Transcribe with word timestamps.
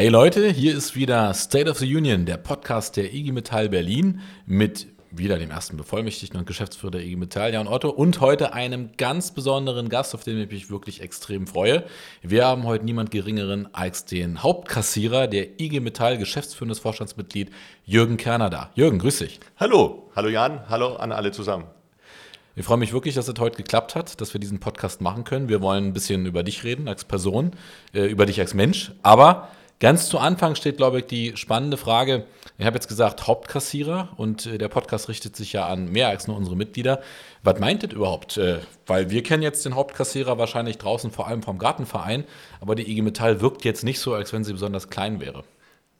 Hey 0.00 0.08
Leute, 0.08 0.48
hier 0.48 0.74
ist 0.74 0.96
wieder 0.96 1.34
State 1.34 1.70
of 1.70 1.76
the 1.76 1.94
Union, 1.94 2.24
der 2.24 2.38
Podcast 2.38 2.96
der 2.96 3.12
IG 3.12 3.32
Metall 3.32 3.68
Berlin 3.68 4.22
mit 4.46 4.86
wieder 5.10 5.38
dem 5.38 5.50
ersten 5.50 5.76
Bevollmächtigten 5.76 6.40
und 6.40 6.46
Geschäftsführer 6.46 6.92
der 6.92 7.02
IG 7.02 7.16
Metall, 7.16 7.52
Jan 7.52 7.68
Otto, 7.68 7.90
und 7.90 8.18
heute 8.22 8.54
einem 8.54 8.92
ganz 8.96 9.32
besonderen 9.32 9.90
Gast, 9.90 10.14
auf 10.14 10.24
den 10.24 10.40
ich 10.40 10.50
mich 10.50 10.70
wirklich 10.70 11.02
extrem 11.02 11.46
freue. 11.46 11.84
Wir 12.22 12.46
haben 12.46 12.64
heute 12.64 12.86
niemand 12.86 13.10
Geringeren 13.10 13.68
als 13.74 14.06
den 14.06 14.42
Hauptkassierer 14.42 15.26
der 15.26 15.60
IG 15.60 15.80
Metall, 15.80 16.16
geschäftsführendes 16.16 16.78
Vorstandsmitglied 16.78 17.50
Jürgen 17.84 18.16
Kerner 18.16 18.48
da. 18.48 18.70
Jürgen, 18.74 19.00
grüß 19.00 19.18
dich. 19.18 19.38
Hallo, 19.58 20.08
hallo 20.16 20.30
Jan, 20.30 20.66
hallo 20.70 20.96
an 20.96 21.12
alle 21.12 21.30
zusammen. 21.30 21.66
Ich 22.56 22.64
freue 22.64 22.78
mich 22.78 22.94
wirklich, 22.94 23.14
dass 23.16 23.28
es 23.28 23.38
heute 23.38 23.58
geklappt 23.58 23.94
hat, 23.94 24.18
dass 24.22 24.32
wir 24.32 24.40
diesen 24.40 24.60
Podcast 24.60 25.02
machen 25.02 25.24
können. 25.24 25.50
Wir 25.50 25.60
wollen 25.60 25.88
ein 25.88 25.92
bisschen 25.92 26.24
über 26.24 26.42
dich 26.42 26.64
reden 26.64 26.88
als 26.88 27.04
Person, 27.04 27.50
äh, 27.92 28.06
über 28.06 28.24
dich 28.24 28.40
als 28.40 28.54
Mensch, 28.54 28.92
aber 29.02 29.50
Ganz 29.80 30.10
zu 30.10 30.18
Anfang 30.18 30.56
steht, 30.56 30.76
glaube 30.76 30.98
ich, 30.98 31.06
die 31.06 31.38
spannende 31.38 31.78
Frage. 31.78 32.26
Ich 32.58 32.66
habe 32.66 32.76
jetzt 32.76 32.88
gesagt 32.88 33.26
Hauptkassierer 33.26 34.10
und 34.18 34.44
äh, 34.44 34.58
der 34.58 34.68
Podcast 34.68 35.08
richtet 35.08 35.36
sich 35.36 35.54
ja 35.54 35.66
an 35.66 35.90
mehr 35.90 36.08
als 36.08 36.26
nur 36.26 36.36
unsere 36.36 36.54
Mitglieder. 36.54 37.00
Was 37.42 37.58
meint 37.60 37.82
das 37.82 37.92
überhaupt? 37.92 38.36
Äh, 38.36 38.58
weil 38.86 39.08
wir 39.08 39.22
kennen 39.22 39.42
jetzt 39.42 39.64
den 39.64 39.74
Hauptkassierer 39.74 40.36
wahrscheinlich 40.36 40.76
draußen 40.76 41.10
vor 41.10 41.28
allem 41.28 41.42
vom 41.42 41.56
Gartenverein, 41.56 42.24
aber 42.60 42.74
die 42.74 42.90
IG 42.90 43.00
Metall 43.00 43.40
wirkt 43.40 43.64
jetzt 43.64 43.82
nicht 43.82 44.00
so, 44.00 44.12
als 44.12 44.34
wenn 44.34 44.44
sie 44.44 44.52
besonders 44.52 44.90
klein 44.90 45.18
wäre. 45.18 45.44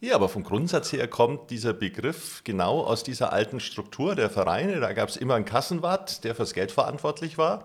Ja, 0.01 0.15
aber 0.15 0.29
vom 0.29 0.45
Grundsatz 0.45 0.93
her 0.93 1.09
kommt 1.09 1.51
dieser 1.51 1.73
Begriff 1.73 2.43
genau 2.45 2.83
aus 2.83 3.03
dieser 3.03 3.33
alten 3.33 3.61
Struktur 3.61 4.15
der 4.15 4.29
Vereine. 4.29 4.81
Da 4.81 4.93
gab 4.93 5.09
es 5.09 5.17
immer 5.17 5.37
einen 5.37 5.47
Kassenwart, 5.47 6.25
der 6.25 6.35
fürs 6.35 6.53
Geld 6.53 6.71
verantwortlich 6.71 7.39
war. 7.39 7.65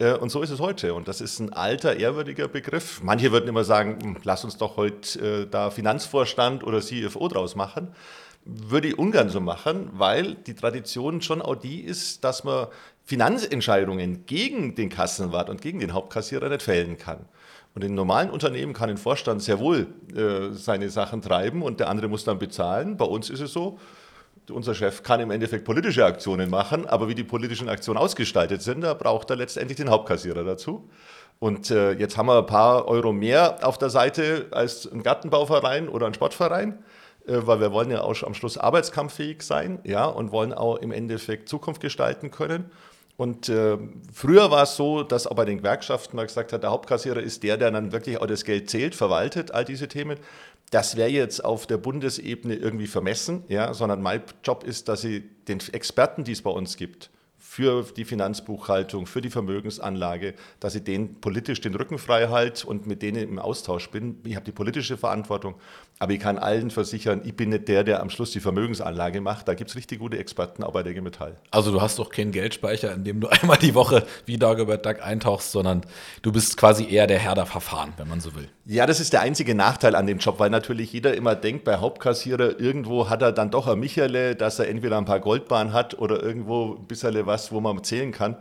Äh, 0.00 0.14
und 0.14 0.30
so 0.30 0.42
ist 0.42 0.50
es 0.50 0.58
heute. 0.58 0.94
Und 0.94 1.06
das 1.06 1.20
ist 1.20 1.38
ein 1.38 1.52
alter, 1.52 1.96
ehrwürdiger 1.96 2.48
Begriff. 2.48 3.00
Manche 3.02 3.30
würden 3.30 3.48
immer 3.48 3.64
sagen, 3.64 3.98
hm, 4.02 4.16
lass 4.24 4.44
uns 4.44 4.56
doch 4.56 4.76
heute 4.76 5.42
äh, 5.42 5.46
da 5.48 5.70
Finanzvorstand 5.70 6.64
oder 6.64 6.80
CFO 6.80 7.28
draus 7.28 7.54
machen. 7.54 7.88
Würde 8.44 8.88
ich 8.88 8.98
ungern 8.98 9.28
so 9.28 9.40
machen, 9.40 9.90
weil 9.92 10.34
die 10.34 10.54
Tradition 10.54 11.20
schon 11.20 11.42
auch 11.42 11.56
die 11.56 11.82
ist, 11.82 12.24
dass 12.24 12.42
man 12.42 12.68
Finanzentscheidungen 13.04 14.24
gegen 14.24 14.74
den 14.74 14.88
Kassenwart 14.88 15.50
und 15.50 15.60
gegen 15.60 15.78
den 15.78 15.92
Hauptkassierer 15.92 16.48
nicht 16.48 16.62
fällen 16.62 16.96
kann. 16.96 17.26
Und 17.74 17.84
in 17.84 17.94
normalen 17.94 18.30
Unternehmen 18.30 18.72
kann 18.72 18.88
ein 18.88 18.96
Vorstand 18.96 19.42
sehr 19.42 19.60
wohl 19.60 19.88
äh, 20.16 20.54
seine 20.54 20.88
Sachen 20.88 21.20
treiben 21.20 21.62
und 21.62 21.80
der 21.80 21.88
andere 21.88 22.08
muss 22.08 22.24
dann 22.24 22.38
bezahlen. 22.38 22.96
Bei 22.96 23.04
uns 23.04 23.28
ist 23.28 23.40
es 23.40 23.52
so, 23.52 23.78
unser 24.50 24.74
Chef 24.74 25.02
kann 25.02 25.20
im 25.20 25.30
Endeffekt 25.30 25.64
politische 25.64 26.04
Aktionen 26.04 26.50
machen, 26.50 26.86
aber 26.86 27.08
wie 27.08 27.14
die 27.14 27.24
politischen 27.24 27.68
Aktionen 27.68 27.98
ausgestaltet 27.98 28.62
sind, 28.62 28.82
da 28.82 28.94
braucht 28.94 29.30
er 29.30 29.36
letztendlich 29.36 29.76
den 29.76 29.90
Hauptkassierer 29.90 30.44
dazu. 30.44 30.88
Und 31.38 31.70
äh, 31.70 31.92
jetzt 31.92 32.16
haben 32.16 32.26
wir 32.26 32.38
ein 32.38 32.46
paar 32.46 32.86
Euro 32.86 33.12
mehr 33.12 33.66
auf 33.66 33.78
der 33.78 33.88
Seite 33.88 34.46
als 34.50 34.90
ein 34.90 35.02
Gartenbauverein 35.02 35.88
oder 35.88 36.06
ein 36.06 36.14
Sportverein, 36.14 36.78
äh, 37.26 37.38
weil 37.44 37.60
wir 37.60 37.72
wollen 37.72 37.90
ja 37.90 38.02
auch 38.02 38.22
am 38.22 38.34
Schluss 38.34 38.58
arbeitskampffähig 38.58 39.42
sein 39.42 39.80
ja, 39.84 40.04
und 40.04 40.32
wollen 40.32 40.52
auch 40.52 40.76
im 40.76 40.92
Endeffekt 40.92 41.48
Zukunft 41.48 41.80
gestalten 41.80 42.30
können. 42.30 42.70
Und 43.20 43.50
äh, 43.50 43.76
früher 44.14 44.50
war 44.50 44.62
es 44.62 44.76
so, 44.76 45.02
dass 45.02 45.26
auch 45.26 45.34
bei 45.34 45.44
den 45.44 45.58
Gewerkschaften 45.58 46.16
man 46.16 46.26
gesagt 46.26 46.54
hat, 46.54 46.62
der 46.62 46.70
Hauptkassierer 46.70 47.20
ist 47.20 47.42
der, 47.42 47.58
der 47.58 47.70
dann 47.70 47.92
wirklich 47.92 48.18
auch 48.18 48.26
das 48.26 48.44
Geld 48.44 48.70
zählt, 48.70 48.94
verwaltet, 48.94 49.52
all 49.52 49.66
diese 49.66 49.88
Themen. 49.88 50.18
Das 50.70 50.96
wäre 50.96 51.10
jetzt 51.10 51.44
auf 51.44 51.66
der 51.66 51.78
Bundesebene 51.78 52.54
irgendwie 52.54 52.86
vermessen, 52.86 53.44
ja, 53.48 53.74
sondern 53.74 54.00
mein 54.02 54.22
Job 54.44 54.64
ist, 54.64 54.88
dass 54.88 55.02
ich 55.04 55.24
den 55.48 55.58
Experten, 55.72 56.22
die 56.22 56.32
es 56.32 56.42
bei 56.42 56.50
uns 56.50 56.76
gibt, 56.76 57.10
für 57.52 57.82
die 57.96 58.04
Finanzbuchhaltung, 58.04 59.06
für 59.06 59.20
die 59.20 59.28
Vermögensanlage, 59.28 60.34
dass 60.60 60.76
ich 60.76 60.84
denen 60.84 61.20
politisch 61.20 61.60
den 61.60 61.74
Rücken 61.74 61.98
frei 61.98 62.28
halte 62.28 62.64
und 62.64 62.86
mit 62.86 63.02
denen 63.02 63.28
im 63.28 63.38
Austausch 63.40 63.90
bin. 63.90 64.20
Ich 64.22 64.36
habe 64.36 64.44
die 64.44 64.52
politische 64.52 64.96
Verantwortung, 64.96 65.56
aber 65.98 66.12
ich 66.12 66.20
kann 66.20 66.38
allen 66.38 66.70
versichern, 66.70 67.22
ich 67.24 67.34
bin 67.34 67.48
nicht 67.48 67.66
der, 67.66 67.82
der 67.82 68.02
am 68.02 68.08
Schluss 68.08 68.30
die 68.30 68.38
Vermögensanlage 68.38 69.20
macht. 69.20 69.48
Da 69.48 69.54
gibt 69.54 69.68
es 69.68 69.74
richtig 69.74 69.98
gute 69.98 70.16
Experten, 70.16 70.62
auch 70.62 70.72
bei 70.72 70.84
der 70.84 71.02
Metall. 71.02 71.38
Also 71.50 71.72
du 71.72 71.80
hast 71.82 71.98
doch 71.98 72.10
keinen 72.10 72.30
Geldspeicher, 72.30 72.94
in 72.94 73.02
dem 73.02 73.20
du 73.20 73.26
einmal 73.42 73.58
die 73.58 73.74
Woche 73.74 74.06
wie 74.26 74.38
Dagobert 74.38 74.86
Duck 74.86 75.04
eintauchst, 75.04 75.50
sondern 75.50 75.80
du 76.22 76.30
bist 76.30 76.56
quasi 76.56 76.88
eher 76.88 77.08
der 77.08 77.18
Herr 77.18 77.34
der 77.34 77.46
Verfahren, 77.46 77.94
wenn 77.96 78.06
man 78.06 78.20
so 78.20 78.32
will. 78.36 78.48
Ja, 78.64 78.86
das 78.86 79.00
ist 79.00 79.12
der 79.12 79.22
einzige 79.22 79.56
Nachteil 79.56 79.96
an 79.96 80.06
dem 80.06 80.18
Job, 80.18 80.38
weil 80.38 80.50
natürlich 80.50 80.92
jeder 80.92 81.14
immer 81.14 81.34
denkt, 81.34 81.64
bei 81.64 81.78
Hauptkassierer 81.78 82.60
irgendwo 82.60 83.10
hat 83.10 83.22
er 83.22 83.32
dann 83.32 83.50
doch 83.50 83.66
ein 83.66 83.80
Michele, 83.80 84.36
dass 84.36 84.60
er 84.60 84.68
entweder 84.68 84.96
ein 84.96 85.04
paar 85.04 85.18
Goldbahnen 85.18 85.72
hat 85.72 85.98
oder 85.98 86.22
irgendwo 86.22 86.76
ein 86.76 86.86
bisschen 86.86 87.26
was 87.26 87.39
was, 87.40 87.52
wo 87.52 87.60
man 87.60 87.82
zählen 87.82 88.12
kann. 88.12 88.36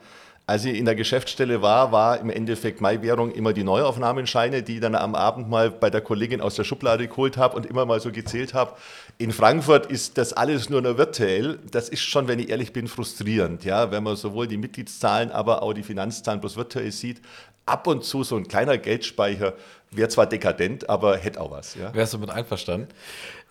Als 0.45 0.65
ich 0.65 0.75
in 0.75 0.85
der 0.85 0.95
Geschäftsstelle 0.95 1.61
war, 1.61 1.91
war 1.91 2.19
im 2.19 2.31
Endeffekt 2.31 2.81
meine 2.81 3.03
Währung 3.03 3.31
immer 3.31 3.53
die 3.53 3.63
Neuaufnahmenscheine, 3.63 4.63
die 4.63 4.75
ich 4.75 4.81
dann 4.81 4.95
am 4.95 5.13
Abend 5.13 5.47
mal 5.47 5.69
bei 5.69 5.91
der 5.91 6.01
Kollegin 6.01 6.41
aus 6.41 6.55
der 6.55 6.63
Schublade 6.63 7.07
geholt 7.07 7.38
habe 7.38 7.55
und 7.55 7.67
immer 7.67 7.85
mal 7.85 7.99
so 7.99 8.11
gezählt 8.11 8.55
habe. 8.55 8.73
In 9.19 9.31
Frankfurt 9.31 9.85
ist 9.85 10.17
das 10.17 10.33
alles 10.33 10.71
nur 10.71 10.81
noch 10.81 10.97
virtuell. 10.97 11.59
Das 11.69 11.88
ist 11.88 12.01
schon, 12.01 12.27
wenn 12.27 12.39
ich 12.39 12.49
ehrlich 12.49 12.73
bin, 12.73 12.88
frustrierend, 12.88 13.63
ja, 13.63 13.91
wenn 13.91 14.01
man 14.01 14.15
sowohl 14.15 14.47
die 14.47 14.57
Mitgliedszahlen, 14.57 15.31
aber 15.31 15.61
auch 15.61 15.73
die 15.73 15.83
Finanzzahlen 15.83 16.41
bloß 16.41 16.57
virtuell 16.57 16.91
sieht. 16.91 17.21
Ab 17.67 17.85
und 17.85 18.03
zu 18.03 18.23
so 18.23 18.35
ein 18.35 18.47
kleiner 18.47 18.79
Geldspeicher 18.79 19.53
wäre 19.91 20.09
zwar 20.09 20.27
dekadent, 20.27 20.89
aber 20.89 21.17
hätte 21.17 21.41
auch 21.41 21.51
was. 21.51 21.75
Ja? 21.75 21.94
Wärst 21.94 22.13
du 22.13 22.19
mit 22.19 22.29
einverstanden? 22.29 22.89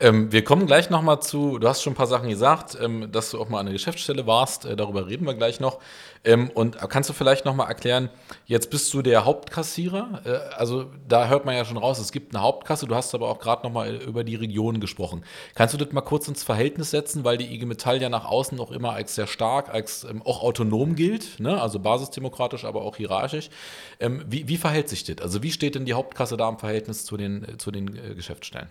Ähm, 0.00 0.30
wir 0.30 0.44
kommen 0.44 0.66
gleich 0.66 0.90
nochmal 0.90 1.20
zu, 1.20 1.58
du 1.58 1.68
hast 1.68 1.82
schon 1.82 1.94
ein 1.94 1.96
paar 1.96 2.06
Sachen 2.06 2.28
gesagt, 2.28 2.78
ähm, 2.80 3.10
dass 3.10 3.32
du 3.32 3.40
auch 3.40 3.48
mal 3.48 3.58
an 3.58 3.66
der 3.66 3.72
Geschäftsstelle 3.72 4.26
warst, 4.28 4.64
äh, 4.64 4.76
darüber 4.76 5.08
reden 5.08 5.26
wir 5.26 5.34
gleich 5.34 5.58
noch. 5.58 5.80
Ähm, 6.24 6.50
und 6.50 6.78
kannst 6.88 7.08
du 7.08 7.14
vielleicht 7.14 7.44
nochmal 7.44 7.68
erklären, 7.68 8.10
jetzt 8.46 8.70
bist 8.70 8.92
du 8.94 9.02
der 9.02 9.24
Hauptkassierer, 9.24 10.22
äh, 10.24 10.54
also 10.54 10.86
da 11.08 11.26
hört 11.26 11.44
man 11.44 11.56
ja 11.56 11.64
schon 11.64 11.76
raus, 11.76 11.98
es 11.98 12.12
gibt 12.12 12.34
eine 12.34 12.42
Hauptkasse, 12.42 12.86
du 12.86 12.94
hast 12.94 13.12
aber 13.14 13.28
auch 13.28 13.40
gerade 13.40 13.64
nochmal 13.64 13.96
über 13.96 14.22
die 14.22 14.36
Region 14.36 14.78
gesprochen. 14.78 15.24
Kannst 15.56 15.74
du 15.74 15.78
das 15.78 15.92
mal 15.92 16.00
kurz 16.02 16.28
ins 16.28 16.44
Verhältnis 16.44 16.90
setzen, 16.90 17.24
weil 17.24 17.36
die 17.36 17.52
IG 17.52 17.66
Metall 17.66 18.00
ja 18.00 18.08
nach 18.08 18.24
außen 18.24 18.56
noch 18.56 18.70
immer 18.70 18.92
als 18.92 19.16
sehr 19.16 19.26
stark, 19.26 19.68
als 19.70 20.04
ähm, 20.04 20.22
auch 20.24 20.42
autonom 20.42 20.94
gilt, 20.94 21.40
ne? 21.40 21.60
also 21.60 21.80
basisdemokratisch, 21.80 22.64
aber 22.64 22.82
auch 22.82 22.96
hierarchisch. 22.96 23.50
Ähm, 23.98 24.24
wie, 24.28 24.46
wie 24.46 24.58
verhält 24.58 24.88
sich 24.88 25.02
das? 25.02 25.18
Also 25.20 25.42
wie 25.42 25.50
steht 25.50 25.74
denn 25.74 25.84
die 25.84 25.94
Hauptkasse 25.94 26.27
da 26.36 26.48
im 26.48 26.58
Verhältnis 26.58 27.04
zu 27.04 27.16
den, 27.16 27.44
äh, 27.44 27.58
zu 27.58 27.70
den 27.70 27.88
äh, 27.96 28.14
Geschäftsstellen? 28.14 28.68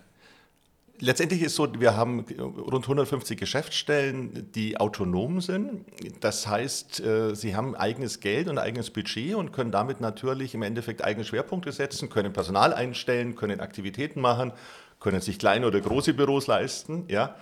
Letztendlich 0.99 1.43
ist 1.43 1.53
so, 1.53 1.79
wir 1.79 1.95
haben 1.95 2.25
rund 2.39 2.85
150 2.85 3.37
Geschäftsstellen, 3.37 4.51
die 4.55 4.79
autonom 4.79 5.41
sind. 5.41 5.85
Das 6.21 6.47
heißt, 6.47 7.01
äh, 7.01 7.35
sie 7.35 7.55
haben 7.55 7.75
eigenes 7.75 8.19
Geld 8.19 8.47
und 8.47 8.57
eigenes 8.57 8.89
Budget 8.89 9.35
und 9.35 9.51
können 9.51 9.69
damit 9.69 10.01
natürlich 10.01 10.55
im 10.55 10.63
Endeffekt 10.63 11.03
eigene 11.03 11.23
Schwerpunkte 11.23 11.71
setzen, 11.71 12.09
können 12.09 12.33
Personal 12.33 12.73
einstellen, 12.73 13.35
können 13.35 13.59
Aktivitäten 13.59 14.21
machen, 14.21 14.53
können 14.99 15.21
sich 15.21 15.37
kleine 15.37 15.67
oder 15.67 15.79
große 15.79 16.15
Büros 16.15 16.47
leisten. 16.47 17.05
Ja. 17.09 17.35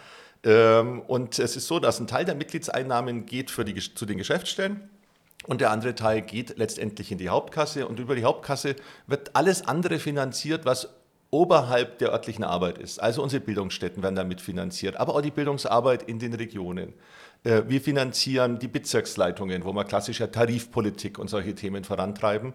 Ähm, 0.44 1.02
und 1.08 1.40
es 1.40 1.56
ist 1.56 1.68
so, 1.68 1.80
dass 1.80 2.02
ein 2.02 2.08
Teil 2.08 2.25
der 2.25 2.36
Mitgliedseinnahmen 2.36 3.25
geht 3.25 3.52
für 3.52 3.64
die, 3.64 3.75
zu 3.75 4.06
den 4.06 4.18
Geschäftsstellen 4.18 4.90
und 5.47 5.61
der 5.61 5.72
andere 5.72 5.95
Teil 5.95 6.22
geht 6.22 6.57
letztendlich 6.57 7.11
in 7.11 7.17
die 7.17 7.29
Hauptkasse. 7.29 7.88
Und 7.88 8.00
über 8.00 8.16
die 8.16 8.23
Hauptkasse 8.23 8.75
wird 9.07 9.35
alles 9.35 9.67
andere 9.67 10.00
finanziert, 10.00 10.66
was 10.66 10.89
oberhalb 11.31 12.00
der 12.00 12.11
örtlichen 12.11 12.44
Arbeit 12.44 12.78
ist. 12.78 13.00
Also 13.00 13.22
unsere 13.22 13.41
Bildungsstätten 13.44 14.01
werden 14.01 14.16
damit 14.16 14.41
finanziert, 14.41 14.95
aber 14.97 15.16
auch 15.16 15.22
die 15.22 15.31
Bildungsarbeit 15.31 16.03
in 16.03 16.19
den 16.19 16.33
Regionen. 16.33 16.94
Äh, 17.44 17.63
wir 17.67 17.81
finanzieren 17.81 18.59
die 18.59 18.67
Bezirksleitungen, 18.67 19.66
wo 19.66 19.73
wir 19.73 19.83
klassischer 19.83 20.31
Tarifpolitik 20.31 21.19
und 21.19 21.29
solche 21.29 21.53
Themen 21.53 21.83
vorantreiben. 21.83 22.53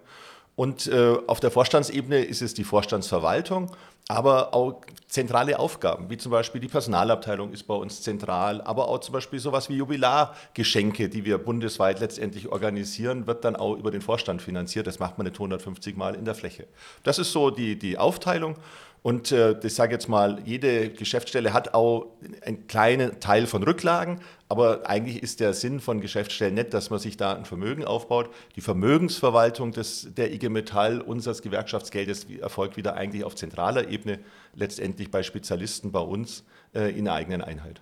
Und 0.60 0.88
äh, 0.88 1.16
auf 1.26 1.40
der 1.40 1.50
Vorstandsebene 1.50 2.22
ist 2.22 2.42
es 2.42 2.52
die 2.52 2.64
Vorstandsverwaltung, 2.64 3.74
aber 4.08 4.52
auch 4.52 4.82
zentrale 5.08 5.58
Aufgaben, 5.58 6.10
wie 6.10 6.18
zum 6.18 6.32
Beispiel 6.32 6.60
die 6.60 6.68
Personalabteilung 6.68 7.50
ist 7.50 7.62
bei 7.62 7.72
uns 7.72 8.02
zentral, 8.02 8.60
aber 8.60 8.88
auch 8.88 8.98
zum 8.98 9.14
Beispiel 9.14 9.38
sowas 9.38 9.70
wie 9.70 9.76
Jubilargeschenke, 9.76 11.08
die 11.08 11.24
wir 11.24 11.38
bundesweit 11.38 12.00
letztendlich 12.00 12.48
organisieren, 12.48 13.26
wird 13.26 13.46
dann 13.46 13.56
auch 13.56 13.74
über 13.78 13.90
den 13.90 14.02
Vorstand 14.02 14.42
finanziert. 14.42 14.86
Das 14.86 14.98
macht 14.98 15.16
man 15.16 15.24
nicht 15.24 15.36
150 15.36 15.96
Mal 15.96 16.14
in 16.14 16.26
der 16.26 16.34
Fläche. 16.34 16.66
Das 17.04 17.18
ist 17.18 17.32
so 17.32 17.48
die, 17.48 17.78
die 17.78 17.96
Aufteilung. 17.96 18.56
Und 19.02 19.32
äh, 19.32 19.58
ich 19.62 19.74
sage 19.74 19.92
jetzt 19.92 20.08
mal, 20.08 20.42
jede 20.44 20.90
Geschäftsstelle 20.90 21.54
hat 21.54 21.72
auch 21.72 22.08
einen 22.44 22.66
kleinen 22.66 23.18
Teil 23.18 23.46
von 23.46 23.62
Rücklagen, 23.62 24.20
aber 24.48 24.88
eigentlich 24.88 25.22
ist 25.22 25.40
der 25.40 25.54
Sinn 25.54 25.80
von 25.80 26.00
Geschäftsstellen 26.00 26.54
nicht, 26.54 26.74
dass 26.74 26.90
man 26.90 26.98
sich 26.98 27.16
da 27.16 27.34
ein 27.34 27.46
Vermögen 27.46 27.84
aufbaut. 27.84 28.28
Die 28.56 28.60
Vermögensverwaltung 28.60 29.72
des, 29.72 30.08
der 30.14 30.32
IG 30.34 30.50
Metall, 30.50 31.00
unseres 31.00 31.40
Gewerkschaftsgeldes, 31.40 32.26
erfolgt 32.40 32.76
wieder 32.76 32.94
eigentlich 32.94 33.24
auf 33.24 33.36
zentraler 33.36 33.88
Ebene, 33.88 34.18
letztendlich 34.54 35.10
bei 35.10 35.22
Spezialisten 35.22 35.92
bei 35.92 36.00
uns 36.00 36.44
äh, 36.74 36.90
in 36.90 37.06
der 37.06 37.14
eigenen 37.14 37.40
Einheit. 37.40 37.80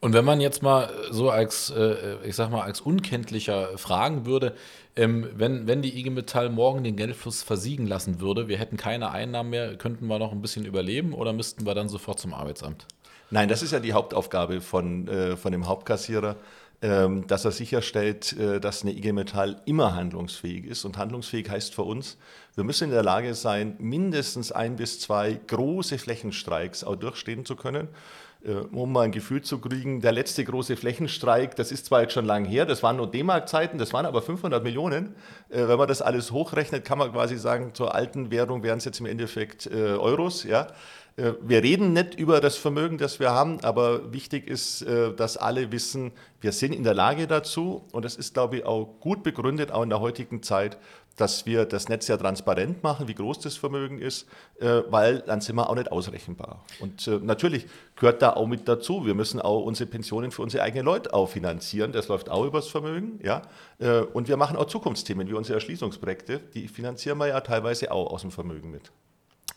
Und 0.00 0.14
wenn 0.14 0.24
man 0.24 0.40
jetzt 0.40 0.62
mal 0.62 0.90
so 1.10 1.30
als, 1.30 1.70
äh, 1.70 2.16
ich 2.24 2.34
sag 2.34 2.50
mal, 2.50 2.62
als 2.62 2.80
Unkenntlicher 2.80 3.78
fragen 3.78 4.26
würde, 4.26 4.54
ähm, 4.96 5.28
wenn, 5.34 5.66
wenn 5.66 5.80
die 5.80 5.96
IG 5.98 6.10
Metall 6.10 6.50
morgen 6.50 6.82
den 6.82 6.96
Geldfluss 6.96 7.42
versiegen 7.42 7.86
lassen 7.86 8.20
würde, 8.20 8.48
wir 8.48 8.58
hätten 8.58 8.76
keine 8.76 9.10
Einnahmen 9.10 9.50
mehr, 9.50 9.76
könnten 9.76 10.06
wir 10.08 10.18
noch 10.18 10.32
ein 10.32 10.42
bisschen 10.42 10.66
überleben 10.66 11.12
oder 11.12 11.32
müssten 11.32 11.64
wir 11.64 11.74
dann 11.74 11.88
sofort 11.88 12.18
zum 12.18 12.34
Arbeitsamt? 12.34 12.86
Nein, 13.30 13.48
das 13.48 13.62
ist 13.62 13.72
ja 13.72 13.80
die 13.80 13.94
Hauptaufgabe 13.94 14.60
von, 14.60 15.08
äh, 15.08 15.36
von 15.36 15.52
dem 15.52 15.66
Hauptkassierer, 15.66 16.36
ähm, 16.82 17.26
dass 17.28 17.44
er 17.44 17.52
sicherstellt, 17.52 18.36
äh, 18.36 18.60
dass 18.60 18.82
eine 18.82 18.92
IG 18.92 19.12
Metall 19.12 19.62
immer 19.64 19.94
handlungsfähig 19.94 20.66
ist. 20.66 20.84
Und 20.84 20.98
handlungsfähig 20.98 21.48
heißt 21.48 21.74
für 21.74 21.82
uns, 21.82 22.18
Wir 22.54 22.64
müssen 22.64 22.84
in 22.84 22.90
der 22.90 23.02
Lage 23.02 23.34
sein, 23.34 23.76
mindestens 23.78 24.52
ein 24.52 24.76
bis 24.76 25.00
zwei 25.00 25.40
große 25.46 25.96
Flächenstreiks 25.96 26.84
auch 26.84 26.96
durchstehen 26.96 27.46
zu 27.46 27.56
können. 27.56 27.88
Äh, 28.44 28.54
um 28.72 28.90
mal 28.92 29.02
ein 29.02 29.12
Gefühl 29.12 29.42
zu 29.42 29.58
kriegen, 29.58 30.00
der 30.00 30.10
letzte 30.10 30.44
große 30.44 30.76
Flächenstreik, 30.76 31.54
das 31.54 31.70
ist 31.70 31.86
zwar 31.86 32.02
jetzt 32.02 32.12
schon 32.12 32.24
lang 32.24 32.44
her, 32.44 32.66
das 32.66 32.82
waren 32.82 32.96
nur 32.96 33.08
D-Mark-Zeiten, 33.08 33.78
das 33.78 33.92
waren 33.92 34.04
aber 34.04 34.20
500 34.20 34.64
Millionen. 34.64 35.14
Äh, 35.48 35.68
wenn 35.68 35.78
man 35.78 35.86
das 35.86 36.02
alles 36.02 36.32
hochrechnet, 36.32 36.84
kann 36.84 36.98
man 36.98 37.12
quasi 37.12 37.36
sagen, 37.36 37.70
zur 37.74 37.94
alten 37.94 38.32
Währung 38.32 38.62
wären 38.64 38.78
es 38.78 38.84
jetzt 38.84 38.98
im 38.98 39.06
Endeffekt 39.06 39.66
äh, 39.66 39.94
Euros. 39.94 40.44
Ja? 40.44 40.68
Wir 41.14 41.62
reden 41.62 41.92
nicht 41.92 42.14
über 42.14 42.40
das 42.40 42.56
Vermögen, 42.56 42.96
das 42.96 43.20
wir 43.20 43.32
haben, 43.32 43.62
aber 43.62 44.14
wichtig 44.14 44.48
ist, 44.48 44.82
dass 45.18 45.36
alle 45.36 45.70
wissen, 45.70 46.12
wir 46.40 46.52
sind 46.52 46.74
in 46.74 46.84
der 46.84 46.94
Lage 46.94 47.26
dazu 47.26 47.84
und 47.92 48.06
das 48.06 48.16
ist, 48.16 48.32
glaube 48.32 48.56
ich, 48.56 48.64
auch 48.64 48.98
gut 48.98 49.22
begründet, 49.22 49.72
auch 49.72 49.82
in 49.82 49.90
der 49.90 50.00
heutigen 50.00 50.42
Zeit, 50.42 50.78
dass 51.16 51.46
wir 51.46 51.64
das 51.64 51.88
Netz 51.88 52.08
ja 52.08 52.16
transparent 52.16 52.82
machen, 52.82 53.08
wie 53.08 53.14
groß 53.14 53.40
das 53.40 53.56
Vermögen 53.56 54.00
ist, 54.00 54.26
äh, 54.60 54.82
weil 54.88 55.20
dann 55.20 55.40
sind 55.40 55.56
wir 55.56 55.68
auch 55.68 55.74
nicht 55.74 55.92
ausrechenbar. 55.92 56.64
Und 56.80 57.06
äh, 57.06 57.18
natürlich 57.22 57.66
gehört 57.96 58.22
da 58.22 58.34
auch 58.34 58.46
mit 58.46 58.68
dazu, 58.68 59.06
wir 59.06 59.14
müssen 59.14 59.40
auch 59.40 59.64
unsere 59.64 59.88
Pensionen 59.88 60.30
für 60.30 60.42
unsere 60.42 60.62
eigenen 60.62 60.84
Leute 60.84 61.12
auch 61.12 61.28
finanzieren, 61.28 61.92
das 61.92 62.08
läuft 62.08 62.30
auch 62.30 62.44
übers 62.44 62.68
Vermögen. 62.68 63.20
Ja? 63.22 63.42
Äh, 63.78 64.00
und 64.00 64.28
wir 64.28 64.36
machen 64.36 64.56
auch 64.56 64.66
Zukunftsthemen 64.66 65.28
wie 65.28 65.34
unsere 65.34 65.54
Erschließungsprojekte, 65.54 66.40
die 66.54 66.68
finanzieren 66.68 67.18
wir 67.18 67.28
ja 67.28 67.40
teilweise 67.40 67.92
auch 67.92 68.10
aus 68.10 68.22
dem 68.22 68.30
Vermögen 68.30 68.70
mit. 68.70 68.90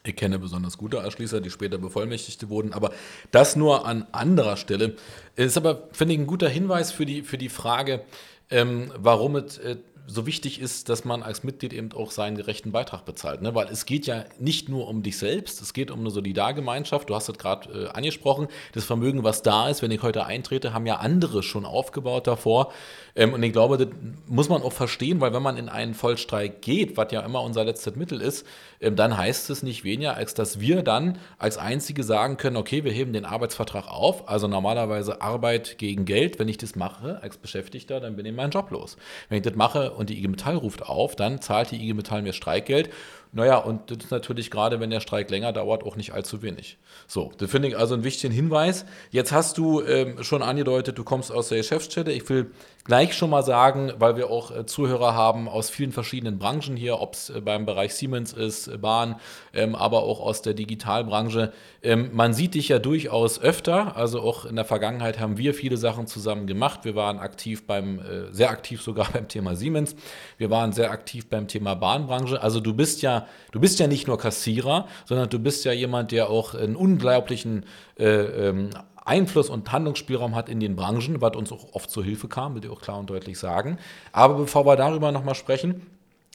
Ich 0.08 0.16
kenne 0.16 0.38
besonders 0.38 0.78
gute 0.78 0.98
Erschließer, 0.98 1.42
die 1.42 1.50
später 1.50 1.78
Bevollmächtigte 1.78 2.50
wurden, 2.50 2.74
aber 2.74 2.92
das 3.32 3.56
nur 3.56 3.86
an 3.88 4.06
anderer 4.12 4.56
Stelle. 4.56 4.96
Ist 5.36 5.58
aber, 5.58 5.90
finde 5.94 6.14
ich, 6.14 6.20
ein 6.20 6.28
guter 6.28 6.48
Hinweis 6.48 6.92
für 6.92 7.06
die, 7.06 7.24
für 7.24 7.40
die 7.40 7.50
Frage, 7.50 8.04
ähm, 8.52 8.92
warum 8.98 9.36
es 9.36 9.58
äh, 9.58 9.78
so 10.08 10.26
wichtig 10.26 10.60
ist, 10.60 10.90
dass 10.90 11.06
man 11.06 11.24
als 11.24 11.44
Mitglied 11.44 11.74
eben 11.74 11.92
auch 11.94 12.12
seinen 12.12 12.38
gerechten 12.38 12.72
Beitrag 12.72 13.06
bezahlt. 13.06 13.42
Ne? 13.42 13.56
Weil 13.56 13.68
es 13.68 13.86
geht 13.86 14.06
ja 14.06 14.26
nicht 14.40 14.70
nur 14.70 14.88
um 14.88 15.04
dich 15.04 15.18
selbst, 15.18 15.62
es 15.62 15.74
geht 15.74 15.92
um 15.92 16.00
eine 16.00 16.12
Solidargemeinschaft. 16.12 17.10
Du 17.10 17.16
hast 17.16 17.30
es 17.30 17.38
gerade 17.38 17.86
äh, 17.86 17.88
angesprochen. 17.88 18.48
Das 18.74 18.86
Vermögen, 18.86 19.24
was 19.24 19.42
da 19.42 19.70
ist, 19.70 19.82
wenn 19.82 19.92
ich 19.92 20.02
heute 20.04 20.26
eintrete, 20.26 20.74
haben 20.74 20.86
ja 20.86 20.98
andere 20.98 21.44
schon 21.44 21.66
aufgebaut 21.66 22.28
davor. 22.28 22.72
Ähm, 23.16 23.34
und 23.34 23.42
ich 23.42 23.52
glaube, 23.52 23.78
das 23.78 23.88
muss 24.28 24.50
man 24.50 24.62
auch 24.62 24.74
verstehen, 24.74 25.22
weil 25.22 25.34
wenn 25.34 25.44
man 25.44 25.58
in 25.58 25.70
einen 25.70 25.94
Vollstreik 25.94 26.62
geht, 26.62 26.98
was 26.98 27.12
ja 27.12 27.22
immer 27.22 27.42
unser 27.42 27.64
letztes 27.64 27.96
Mittel 27.96 28.22
ist, 28.22 28.46
dann 28.80 29.18
heißt 29.18 29.50
es 29.50 29.64
nicht 29.64 29.84
weniger, 29.84 30.16
als 30.16 30.34
dass 30.34 30.60
wir 30.60 30.84
dann 30.84 31.18
als 31.38 31.58
Einzige 31.58 32.04
sagen 32.04 32.38
können, 32.38 32.58
okay, 32.58 32.84
wir 32.84 32.92
heben 32.92 33.14
den 33.14 33.26
Arbeitsvertrag 33.26 33.88
auf. 33.88 34.28
Also 34.30 34.48
normalerweise 34.48 35.22
Arbeit 35.22 35.78
gegen 35.78 36.06
Geld. 36.06 36.40
Wenn 36.40 36.48
ich 36.48 36.58
das 36.58 36.76
mache 36.76 37.22
als 37.22 37.38
Beschäftigter, 37.38 38.00
dann 38.00 38.16
bin 38.16 38.26
ich 38.26 38.34
meinen 38.34 38.52
Job 38.52 38.72
los. 38.72 38.98
Wenn 39.30 39.38
ich 39.38 39.44
das 39.44 39.56
mache 39.56 39.92
und 39.92 40.10
die 40.10 40.18
IG 40.18 40.28
Metall 40.28 40.56
ruft 40.56 40.84
auf, 40.84 41.16
dann 41.16 41.42
zahlt 41.42 41.72
die 41.72 41.78
IG 41.78 41.94
Metall 41.94 42.22
mir 42.22 42.34
Streikgeld. 42.34 42.90
Naja, 43.36 43.58
und 43.58 43.92
das 43.92 43.98
ist 43.98 44.12
natürlich 44.12 44.50
gerade, 44.50 44.80
wenn 44.80 44.90
der 44.90 45.02
Streik 45.02 45.30
länger 45.30 45.52
dauert, 45.52 45.84
auch 45.84 45.98
nicht 45.98 46.14
allzu 46.14 46.42
wenig. 46.42 46.78
So, 47.06 47.34
das 47.38 47.52
finde 47.52 47.68
ich 47.68 47.78
also 47.78 47.94
einen 47.94 48.06
wichtigen 48.06 48.34
Hinweis. 48.34 48.86
Jetzt 49.12 49.34
hast 49.34 49.58
du 49.58 49.82
ähm, 49.82 50.24
schon 50.24 50.42
angedeutet, 50.42 50.98
du 50.98 51.04
kommst 51.04 51.34
aus 51.34 51.50
der 51.50 51.58
Geschäftsstelle. 51.58 52.14
Ich 52.14 52.30
will 52.30 52.52
gleich 52.86 53.14
schon 53.14 53.30
mal 53.30 53.44
sagen, 53.44 53.92
weil 54.00 54.16
wir 54.16 54.30
auch 54.30 54.56
äh, 54.56 54.66
Zuhörer 54.66 55.16
haben 55.16 55.50
aus 55.50 55.70
vielen 55.70 55.92
verschiedenen 55.92 56.40
Branchen 56.40 56.78
hier, 56.78 57.02
ob 57.02 57.16
es 57.16 57.30
äh, 57.30 57.42
beim 57.42 57.66
Bereich 57.66 57.96
Siemens 57.96 58.32
ist, 58.32 58.68
äh, 58.68 58.78
Bahn, 58.78 59.16
ähm, 59.54 59.76
aber 59.76 60.04
auch 60.04 60.22
aus 60.22 60.42
der 60.42 60.54
Digitalbranche. 60.54 61.52
Ähm, 61.82 62.12
man 62.14 62.34
sieht 62.34 62.54
dich 62.54 62.70
ja 62.70 62.80
durchaus 62.80 63.42
öfter, 63.42 63.98
also 63.98 64.22
auch 64.22 64.46
in 64.46 64.56
der 64.56 64.66
Vergangenheit 64.66 65.20
haben 65.20 65.38
wir 65.38 65.54
viele 65.54 65.78
Sachen 65.78 66.08
zusammen 66.08 66.48
gemacht. 66.48 66.86
Wir 66.86 66.96
waren 66.96 67.20
aktiv 67.20 67.68
beim, 67.68 68.00
äh, 68.00 68.32
sehr 68.32 68.52
aktiv 68.52 68.82
sogar 68.82 69.08
beim 69.14 69.28
Thema 69.28 69.56
Siemens. 69.56 69.96
Wir 70.38 70.50
waren 70.50 70.72
sehr 70.72 70.92
aktiv 70.92 71.28
beim 71.28 71.48
Thema 71.48 71.74
Bahnbranche. 71.74 72.42
Also 72.42 72.60
du 72.60 72.74
bist 72.74 73.02
ja, 73.02 73.25
du 73.52 73.60
bist 73.60 73.80
ja 73.80 73.88
nicht 73.88 74.08
nur 74.08 74.18
Kassierer, 74.18 74.88
sondern 75.06 75.30
du 75.30 75.40
bist 75.40 75.66
ja 75.66 75.72
jemand, 75.72 76.12
der 76.12 76.30
auch 76.30 76.56
einen 76.56 76.76
unglaublichen 76.76 77.66
äh, 77.98 78.06
ähm, 78.06 78.70
Einfluss 79.06 79.50
und 79.50 79.72
Handlungsspielraum 79.72 80.36
hat 80.36 80.50
in 80.50 80.60
den 80.60 80.76
Branchen, 80.76 81.22
was 81.22 81.36
uns 81.36 81.52
auch 81.52 81.74
oft 81.74 81.90
zur 81.90 82.04
Hilfe 82.04 82.28
kam, 82.28 82.56
will 82.56 82.66
ich 82.66 82.72
auch 82.72 82.82
klar 82.82 82.98
und 82.98 83.10
deutlich 83.10 83.38
sagen. 83.38 83.78
Aber 84.12 84.34
bevor 84.34 84.66
wir 84.66 84.76
darüber 84.76 85.12
nochmal 85.12 85.36
sprechen, 85.36 85.86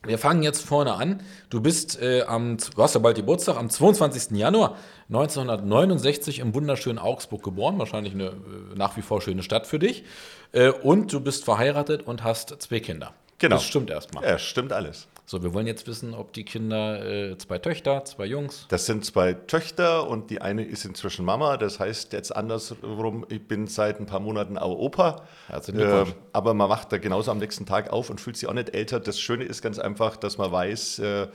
wir 0.06 0.18
fangen 0.18 0.42
jetzt 0.42 0.64
vorne 0.64 0.94
an. 0.94 1.22
Du 1.50 1.60
bist 1.60 2.00
äh, 2.00 2.22
am, 2.22 2.56
du 2.56 2.82
hast 2.82 2.94
ja 2.94 3.00
bald 3.00 3.16
Geburtstag, 3.16 3.56
am 3.56 3.68
22. 3.68 4.30
Januar 4.30 4.76
1969 5.08 6.38
im 6.38 6.54
wunderschönen 6.54 6.98
Augsburg 6.98 7.42
geboren, 7.42 7.78
wahrscheinlich 7.78 8.14
eine 8.14 8.28
äh, 8.28 8.32
nach 8.76 8.96
wie 8.96 9.02
vor 9.02 9.20
schöne 9.20 9.42
Stadt 9.42 9.66
für 9.66 9.78
dich. 9.78 10.04
Äh, 10.52 10.70
und 10.70 11.12
du 11.12 11.20
bist 11.20 11.44
verheiratet 11.44 12.06
und 12.06 12.24
hast 12.24 12.62
zwei 12.62 12.80
Kinder. 12.80 13.12
Genau. 13.38 13.56
Das 13.56 13.64
stimmt 13.64 13.90
erstmal. 13.90 14.24
Ja, 14.24 14.38
stimmt 14.38 14.72
alles. 14.72 15.06
So, 15.30 15.40
wir 15.44 15.54
wollen 15.54 15.68
jetzt 15.68 15.86
wissen, 15.86 16.12
ob 16.12 16.32
die 16.32 16.44
Kinder, 16.44 17.06
äh, 17.06 17.38
zwei 17.38 17.58
Töchter, 17.58 18.04
zwei 18.04 18.26
Jungs. 18.26 18.66
Das 18.68 18.86
sind 18.86 19.04
zwei 19.04 19.34
Töchter 19.34 20.08
und 20.08 20.28
die 20.28 20.40
eine 20.40 20.64
ist 20.64 20.84
inzwischen 20.84 21.24
Mama. 21.24 21.56
Das 21.56 21.78
heißt 21.78 22.12
jetzt 22.14 22.34
andersrum, 22.34 23.24
ich 23.28 23.46
bin 23.46 23.68
seit 23.68 24.00
ein 24.00 24.06
paar 24.06 24.18
Monaten 24.18 24.58
auch 24.58 24.76
Opa. 24.76 25.22
Herzlichen. 25.46 25.82
Äh, 25.82 26.06
aber 26.32 26.52
man 26.54 26.68
wacht 26.68 26.90
da 26.90 26.98
genauso 26.98 27.30
am 27.30 27.38
nächsten 27.38 27.64
Tag 27.64 27.92
auf 27.92 28.10
und 28.10 28.20
fühlt 28.20 28.38
sich 28.38 28.48
auch 28.48 28.54
nicht 28.54 28.74
älter. 28.74 28.98
Das 28.98 29.20
Schöne 29.20 29.44
ist 29.44 29.62
ganz 29.62 29.78
einfach, 29.78 30.16
dass 30.16 30.36
man 30.36 30.50
weiß, 30.50 30.98
äh, 30.98 31.28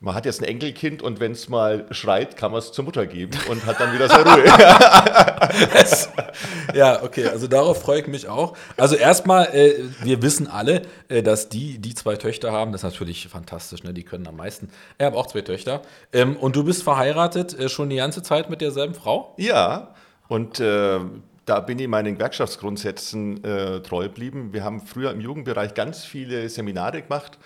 man 0.00 0.14
hat 0.14 0.26
jetzt 0.26 0.40
ein 0.40 0.44
Enkelkind 0.44 1.02
und 1.02 1.18
wenn 1.18 1.32
es 1.32 1.48
mal 1.48 1.86
schreit, 1.90 2.36
kann 2.36 2.52
man 2.52 2.60
es 2.60 2.70
zur 2.70 2.84
Mutter 2.84 3.04
geben 3.06 3.32
und 3.50 3.66
hat 3.66 3.80
dann 3.80 3.92
wieder 3.92 4.08
seine 4.08 4.32
Ruhe. 4.32 4.44
ja, 6.74 7.02
okay, 7.02 7.26
also 7.26 7.48
darauf 7.48 7.82
freue 7.82 8.02
ich 8.02 8.06
mich 8.06 8.28
auch. 8.28 8.56
Also 8.76 8.94
erstmal, 8.94 9.46
äh, 9.46 9.74
wir 10.04 10.22
wissen 10.22 10.46
alle, 10.46 10.82
äh, 11.08 11.22
dass 11.22 11.48
die, 11.48 11.78
die 11.78 11.94
zwei 11.94 12.14
Töchter 12.14 12.52
haben, 12.52 12.70
das 12.70 12.84
ist 12.84 12.92
natürlich 12.92 13.26
fantastisch, 13.26 13.82
ne? 13.82 13.92
die 13.92 14.04
können 14.04 14.28
am 14.28 14.36
meisten. 14.36 14.68
Ich 14.98 15.04
habe 15.04 15.16
auch 15.16 15.26
zwei 15.26 15.40
Töchter. 15.40 15.82
Ähm, 16.12 16.36
und 16.36 16.54
du 16.54 16.62
bist 16.62 16.84
verheiratet 16.84 17.58
äh, 17.58 17.68
schon 17.68 17.90
die 17.90 17.96
ganze 17.96 18.22
Zeit 18.22 18.50
mit 18.50 18.60
derselben 18.60 18.94
Frau? 18.94 19.34
Ja, 19.36 19.94
und 20.28 20.60
äh, 20.60 21.00
da 21.44 21.60
bin 21.60 21.80
ich 21.80 21.88
meinen 21.88 22.14
Gewerkschaftsgrundsätzen 22.14 23.42
äh, 23.42 23.80
treu 23.80 24.04
geblieben. 24.04 24.52
Wir 24.52 24.62
haben 24.62 24.80
früher 24.80 25.10
im 25.10 25.20
Jugendbereich 25.20 25.74
ganz 25.74 26.04
viele 26.04 26.48
Seminare 26.48 27.02
gemacht 27.02 27.36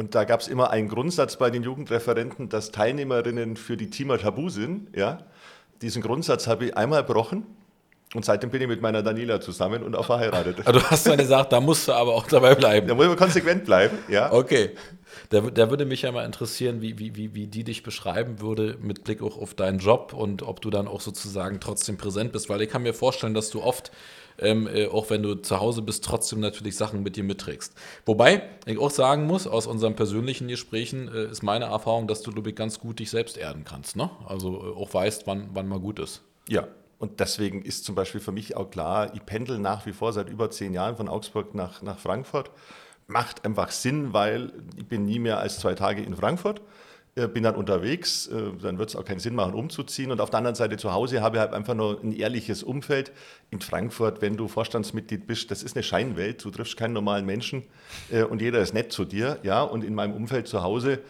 und 0.00 0.14
da 0.14 0.24
gab 0.24 0.40
es 0.40 0.48
immer 0.48 0.70
einen 0.70 0.88
Grundsatz 0.88 1.36
bei 1.36 1.50
den 1.50 1.62
Jugendreferenten, 1.62 2.48
dass 2.48 2.72
Teilnehmerinnen 2.72 3.58
für 3.58 3.76
die 3.76 3.90
Thema 3.90 4.16
tabu 4.16 4.48
sind. 4.48 4.96
Ja? 4.96 5.26
Diesen 5.82 6.00
Grundsatz 6.00 6.46
habe 6.46 6.64
ich 6.64 6.74
einmal 6.74 7.04
gebrochen 7.04 7.44
und 8.14 8.24
seitdem 8.24 8.48
bin 8.48 8.62
ich 8.62 8.68
mit 8.68 8.80
meiner 8.80 9.02
Daniela 9.02 9.42
zusammen 9.42 9.82
und 9.82 9.94
auch 9.94 10.06
verheiratet. 10.06 10.66
Also 10.66 10.80
du 10.80 10.90
hast 10.90 11.06
dann 11.06 11.18
gesagt, 11.18 11.52
da 11.52 11.60
musst 11.60 11.86
du 11.86 11.92
aber 11.92 12.14
auch 12.14 12.26
dabei 12.26 12.54
bleiben. 12.54 12.88
Da 12.88 12.94
muss 12.94 13.08
man 13.08 13.16
konsequent 13.18 13.66
bleiben, 13.66 13.98
ja. 14.08 14.32
Okay. 14.32 14.70
Da, 15.28 15.42
da 15.42 15.68
würde 15.68 15.84
mich 15.84 16.00
ja 16.00 16.12
mal 16.12 16.24
interessieren, 16.24 16.80
wie, 16.80 16.98
wie, 16.98 17.14
wie, 17.14 17.34
wie 17.34 17.46
die 17.46 17.64
dich 17.64 17.82
beschreiben 17.82 18.40
würde 18.40 18.78
mit 18.80 19.04
Blick 19.04 19.20
auch 19.20 19.36
auf 19.36 19.52
deinen 19.52 19.80
Job 19.80 20.14
und 20.14 20.42
ob 20.42 20.62
du 20.62 20.70
dann 20.70 20.88
auch 20.88 21.02
sozusagen 21.02 21.60
trotzdem 21.60 21.98
präsent 21.98 22.32
bist, 22.32 22.48
weil 22.48 22.62
ich 22.62 22.70
kann 22.70 22.84
mir 22.84 22.94
vorstellen, 22.94 23.34
dass 23.34 23.50
du 23.50 23.62
oft 23.62 23.92
ähm, 24.40 24.66
äh, 24.66 24.86
auch 24.88 25.10
wenn 25.10 25.22
du 25.22 25.34
zu 25.34 25.60
Hause 25.60 25.82
bist, 25.82 26.04
trotzdem 26.04 26.40
natürlich 26.40 26.76
Sachen 26.76 27.02
mit 27.02 27.16
dir 27.16 27.24
mitträgst. 27.24 27.74
Wobei 28.06 28.42
ich 28.66 28.78
auch 28.78 28.90
sagen 28.90 29.26
muss, 29.26 29.46
aus 29.46 29.66
unseren 29.66 29.96
persönlichen 29.96 30.48
Gesprächen 30.48 31.08
äh, 31.08 31.30
ist 31.30 31.42
meine 31.42 31.66
Erfahrung, 31.66 32.06
dass 32.08 32.22
du, 32.22 32.30
Lubik, 32.30 32.56
ganz 32.56 32.80
gut 32.80 32.98
dich 32.98 33.10
selbst 33.10 33.36
erden 33.36 33.64
kannst. 33.64 33.96
Ne? 33.96 34.10
Also 34.26 34.54
äh, 34.56 34.76
auch 34.76 34.92
weißt, 34.92 35.26
wann, 35.26 35.50
wann 35.52 35.68
mal 35.68 35.80
gut 35.80 35.98
ist. 35.98 36.22
Ja, 36.48 36.68
und 36.98 37.20
deswegen 37.20 37.62
ist 37.62 37.84
zum 37.84 37.94
Beispiel 37.94 38.20
für 38.20 38.32
mich 38.32 38.56
auch 38.56 38.70
klar, 38.70 39.14
ich 39.14 39.24
pendel 39.24 39.58
nach 39.58 39.86
wie 39.86 39.92
vor 39.92 40.12
seit 40.12 40.28
über 40.28 40.50
zehn 40.50 40.74
Jahren 40.74 40.96
von 40.96 41.08
Augsburg 41.08 41.54
nach, 41.54 41.82
nach 41.82 41.98
Frankfurt. 41.98 42.50
Macht 43.06 43.44
einfach 43.44 43.70
Sinn, 43.70 44.12
weil 44.12 44.52
ich 44.76 44.86
bin 44.86 45.04
nie 45.04 45.18
mehr 45.18 45.38
als 45.38 45.58
zwei 45.58 45.74
Tage 45.74 46.02
in 46.02 46.14
Frankfurt. 46.14 46.58
Äh, 46.58 46.62
bin 47.28 47.42
dann 47.42 47.56
unterwegs, 47.56 48.28
äh, 48.28 48.52
dann 48.62 48.78
wird 48.78 48.90
es 48.90 48.96
auch 48.96 49.04
keinen 49.04 49.20
Sinn 49.20 49.34
machen, 49.34 49.54
umzuziehen. 49.54 50.10
Und 50.10 50.20
auf 50.20 50.30
der 50.30 50.38
anderen 50.38 50.54
Seite 50.54 50.76
zu 50.76 50.92
Hause 50.92 51.22
habe 51.22 51.36
ich 51.36 51.40
halt 51.40 51.52
einfach 51.52 51.74
nur 51.74 52.00
ein 52.02 52.12
ehrliches 52.12 52.62
Umfeld. 52.62 53.12
In 53.50 53.60
Frankfurt, 53.60 54.22
wenn 54.22 54.36
du 54.36 54.48
Vorstandsmitglied 54.48 55.26
bist, 55.26 55.50
das 55.50 55.62
ist 55.62 55.76
eine 55.76 55.82
Scheinwelt, 55.82 56.44
du 56.44 56.50
triffst 56.50 56.76
keinen 56.76 56.92
normalen 56.92 57.26
Menschen 57.26 57.64
äh, 58.10 58.22
und 58.22 58.40
jeder 58.40 58.60
ist 58.60 58.74
nett 58.74 58.92
zu 58.92 59.04
dir. 59.04 59.38
Ja? 59.42 59.62
Und 59.62 59.82
in 59.82 59.94
meinem 59.94 60.14
Umfeld 60.14 60.46
zu 60.46 60.62
Hause, 60.62 61.00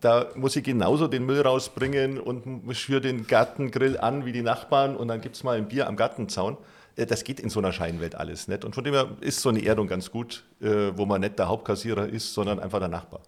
da 0.00 0.30
muss 0.34 0.56
ich 0.56 0.64
genauso 0.64 1.06
den 1.08 1.24
Müll 1.24 1.40
rausbringen 1.40 2.18
und 2.18 2.62
schwöre 2.74 3.02
den 3.02 3.26
Gartengrill 3.26 3.96
an 3.98 4.26
wie 4.26 4.32
die 4.32 4.42
Nachbarn 4.42 4.96
und 4.96 5.08
dann 5.08 5.20
gibt 5.20 5.36
es 5.36 5.44
mal 5.44 5.56
ein 5.56 5.68
Bier 5.68 5.86
am 5.86 5.96
Gartenzaun. 5.96 6.56
Das 6.96 7.24
geht 7.24 7.40
in 7.40 7.50
so 7.50 7.60
einer 7.60 7.72
Scheinwelt 7.72 8.14
alles 8.14 8.48
nicht. 8.48 8.64
Und 8.64 8.74
von 8.74 8.82
dem 8.82 8.94
her 8.94 9.08
ist 9.20 9.42
so 9.42 9.50
eine 9.50 9.64
Erdung 9.64 9.86
ganz 9.86 10.10
gut, 10.10 10.44
wo 10.60 11.04
man 11.04 11.20
nicht 11.20 11.38
der 11.38 11.46
Hauptkassierer 11.46 12.08
ist, 12.08 12.34
sondern 12.34 12.58
einfach 12.58 12.80
der 12.80 12.88
Nachbar 12.88 13.20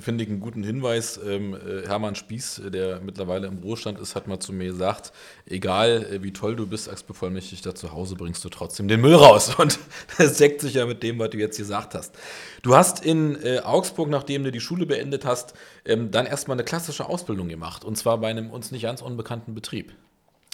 finde 0.00 0.24
ich 0.24 0.30
einen 0.30 0.40
guten 0.40 0.62
Hinweis. 0.62 1.18
Ähm, 1.24 1.54
äh, 1.54 1.86
Hermann 1.86 2.14
Spieß, 2.14 2.62
der 2.66 3.00
mittlerweile 3.00 3.46
im 3.46 3.58
Ruhestand 3.58 3.98
ist, 3.98 4.14
hat 4.14 4.26
mal 4.26 4.38
zu 4.40 4.52
mir 4.52 4.66
gesagt, 4.66 5.12
egal 5.46 6.06
äh, 6.10 6.22
wie 6.22 6.32
toll 6.32 6.56
du 6.56 6.66
bist 6.66 6.88
als 6.88 7.02
Bevollmächtigter 7.02 7.74
zu 7.74 7.92
Hause, 7.92 8.16
bringst 8.16 8.44
du 8.44 8.48
trotzdem 8.48 8.88
den 8.88 9.00
Müll 9.00 9.14
raus. 9.14 9.54
Und 9.56 9.78
das 10.18 10.38
deckt 10.38 10.60
sich 10.60 10.74
ja 10.74 10.86
mit 10.86 11.02
dem, 11.02 11.18
was 11.18 11.30
du 11.30 11.38
jetzt 11.38 11.58
gesagt 11.58 11.94
hast. 11.94 12.14
Du 12.62 12.74
hast 12.76 13.04
in 13.04 13.42
äh, 13.42 13.60
Augsburg, 13.60 14.08
nachdem 14.08 14.44
du 14.44 14.52
die 14.52 14.60
Schule 14.60 14.86
beendet 14.86 15.24
hast, 15.24 15.54
ähm, 15.84 16.10
dann 16.10 16.26
erstmal 16.26 16.56
eine 16.56 16.64
klassische 16.64 17.06
Ausbildung 17.06 17.48
gemacht. 17.48 17.84
Und 17.84 17.96
zwar 17.96 18.18
bei 18.18 18.28
einem 18.28 18.50
uns 18.50 18.70
nicht 18.70 18.82
ganz 18.82 19.02
unbekannten 19.02 19.54
Betrieb. 19.54 19.92